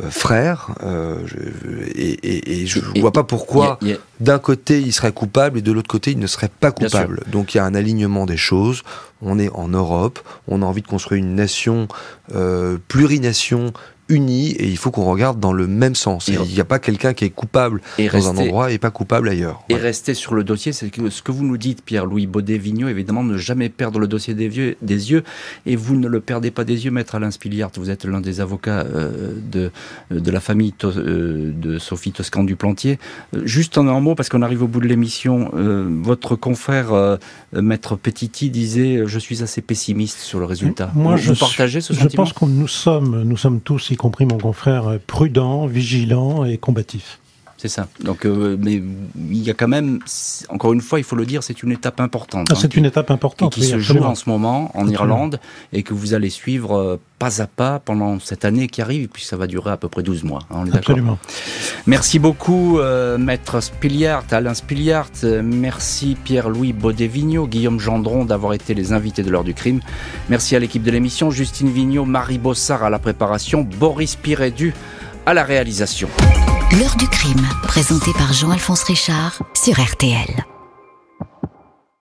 euh, 0.00 0.08
frère, 0.08 0.70
euh, 0.84 1.26
et, 1.94 2.64
je 2.64 2.78
ne 2.78 3.00
vois 3.00 3.12
pas 3.12 3.24
pourquoi 3.24 3.78
d'un 4.20 4.38
côté 4.38 4.80
il 4.80 4.92
serait 4.92 5.12
coupable 5.12 5.58
et 5.58 5.62
de 5.62 5.72
l'autre 5.72 5.88
côté 5.88 6.12
il 6.12 6.18
ne 6.18 6.26
serait 6.28 6.48
pas 6.48 6.70
coupable. 6.70 7.24
Donc 7.26 7.54
il 7.54 7.58
y 7.58 7.60
a 7.60 7.64
un 7.64 7.74
alignement 7.74 8.24
des 8.24 8.36
choses. 8.36 8.84
On 9.22 9.38
est 9.38 9.50
en 9.50 9.68
Europe, 9.68 10.18
on 10.48 10.62
a 10.62 10.66
envie 10.66 10.82
de 10.82 10.88
construire 10.88 11.22
une 11.22 11.34
nation 11.34 11.88
euh, 12.34 12.78
plurination 12.88 13.72
unis 14.08 14.50
et 14.52 14.68
il 14.68 14.76
faut 14.76 14.90
qu'on 14.90 15.04
regarde 15.04 15.40
dans 15.40 15.52
le 15.52 15.66
même 15.66 15.94
sens. 15.94 16.28
il 16.28 16.40
n'y 16.40 16.60
a 16.60 16.64
pas 16.64 16.78
quelqu'un 16.78 17.14
qui 17.14 17.24
est 17.24 17.30
coupable 17.30 17.80
dans 17.98 18.28
un 18.28 18.36
endroit 18.36 18.70
et 18.70 18.78
pas 18.78 18.90
coupable 18.90 19.28
ailleurs. 19.28 19.62
Et 19.68 19.76
rester 19.76 20.14
sur 20.14 20.34
le 20.34 20.44
dossier, 20.44 20.72
c'est 20.72 20.90
ce 21.08 21.22
que 21.22 21.32
vous 21.32 21.44
nous 21.44 21.56
dites, 21.56 21.82
Pierre-Louis 21.84 22.26
Baudet-Vigneault, 22.26 22.88
évidemment, 22.88 23.24
ne 23.24 23.38
jamais 23.38 23.68
perdre 23.68 23.98
le 23.98 24.06
dossier 24.06 24.34
des, 24.34 24.48
vieux, 24.48 24.76
des 24.82 25.12
yeux. 25.12 25.24
Et 25.66 25.76
vous 25.76 25.96
ne 25.96 26.08
le 26.08 26.20
perdez 26.20 26.50
pas 26.50 26.64
des 26.64 26.84
yeux, 26.84 26.90
maître 26.90 27.14
Alain 27.14 27.30
Spiliart. 27.30 27.70
Vous 27.76 27.90
êtes 27.90 28.04
l'un 28.04 28.20
des 28.20 28.40
avocats 28.40 28.80
euh, 28.80 29.32
de, 29.50 29.70
de 30.10 30.30
la 30.30 30.40
famille 30.40 30.74
euh, 30.84 31.52
de 31.54 31.78
Sophie 31.78 32.12
Toscan 32.12 32.44
du 32.44 32.56
Plantier. 32.56 32.98
Juste 33.44 33.78
en 33.78 33.86
un 33.88 34.00
mot, 34.00 34.14
parce 34.14 34.28
qu'on 34.28 34.42
arrive 34.42 34.62
au 34.62 34.68
bout 34.68 34.80
de 34.80 34.88
l'émission, 34.88 35.50
votre 35.52 36.36
confrère, 36.36 37.18
maître 37.52 37.96
Petiti, 37.96 38.50
disait 38.50 39.06
Je 39.12 39.18
suis 39.18 39.42
assez 39.42 39.60
pessimiste 39.60 40.20
sur 40.20 40.38
le 40.38 40.46
résultat. 40.46 40.90
Moi, 40.94 41.16
je 41.16 41.34
partagez 41.34 41.82
ce 41.82 41.92
sentiment 41.92 42.08
Je 42.10 42.16
pense 42.16 42.32
que 42.32 42.46
nous 42.46 42.66
sommes, 42.66 43.24
nous 43.24 43.36
sommes 43.36 43.60
tous, 43.60 43.90
y 43.90 43.96
compris 43.96 44.24
mon 44.24 44.38
confrère, 44.38 44.98
prudent, 45.06 45.66
vigilant 45.66 46.46
et 46.46 46.56
combatif. 46.56 47.18
C'est 47.62 47.68
ça. 47.68 47.86
Donc, 48.02 48.26
euh, 48.26 48.56
mais 48.60 48.82
il 49.30 49.40
y 49.40 49.48
a 49.48 49.54
quand 49.54 49.68
même, 49.68 50.00
encore 50.48 50.72
une 50.72 50.80
fois, 50.80 50.98
il 50.98 51.04
faut 51.04 51.14
le 51.14 51.24
dire, 51.24 51.44
c'est 51.44 51.62
une 51.62 51.70
étape 51.70 52.00
importante. 52.00 52.48
Ah, 52.50 52.56
c'est 52.56 52.66
hein, 52.66 52.70
une 52.78 52.86
étape 52.86 53.12
importante. 53.12 53.54
Qui, 53.54 53.62
se 53.62 53.78
joue 53.78 54.02
en 54.02 54.16
ce 54.16 54.28
moment 54.28 54.76
en 54.76 54.88
Irlande 54.88 55.38
et 55.72 55.84
que 55.84 55.94
vous 55.94 56.12
allez 56.12 56.28
suivre 56.28 56.76
euh, 56.76 57.00
pas 57.20 57.40
à 57.40 57.46
pas 57.46 57.78
pendant 57.78 58.18
cette 58.18 58.44
année 58.44 58.66
qui 58.66 58.82
arrive, 58.82 59.04
et 59.04 59.06
puis 59.06 59.22
ça 59.22 59.36
va 59.36 59.46
durer 59.46 59.70
à 59.70 59.76
peu 59.76 59.88
près 59.88 60.02
12 60.02 60.24
mois. 60.24 60.40
Hein, 60.50 60.64
Absolument. 60.72 61.20
Merci 61.86 62.18
beaucoup, 62.18 62.80
euh, 62.80 63.16
maître 63.16 63.60
Spiliart, 63.60 64.24
Alain 64.32 64.54
Spiliart. 64.54 65.12
Merci 65.22 66.16
Pierre-Louis 66.24 66.72
Baudévigno, 66.72 67.46
Guillaume 67.46 67.78
Gendron 67.78 68.24
d'avoir 68.24 68.54
été 68.54 68.74
les 68.74 68.92
invités 68.92 69.22
de 69.22 69.30
l'heure 69.30 69.44
du 69.44 69.54
crime. 69.54 69.78
Merci 70.28 70.56
à 70.56 70.58
l'équipe 70.58 70.82
de 70.82 70.90
l'émission, 70.90 71.30
Justine 71.30 71.70
Vigneault, 71.70 72.06
Marie 72.06 72.38
Bossard 72.38 72.82
à 72.82 72.90
la 72.90 72.98
préparation, 72.98 73.62
Boris 73.62 74.16
Pirédu 74.16 74.74
à 75.26 75.34
la 75.34 75.44
réalisation. 75.44 76.08
L'heure 76.78 76.96
du 76.96 77.06
crime, 77.08 77.46
présenté 77.64 78.12
par 78.14 78.32
Jean-Alphonse 78.32 78.82
Richard 78.84 79.42
sur 79.54 79.80
RTL. 79.80 80.44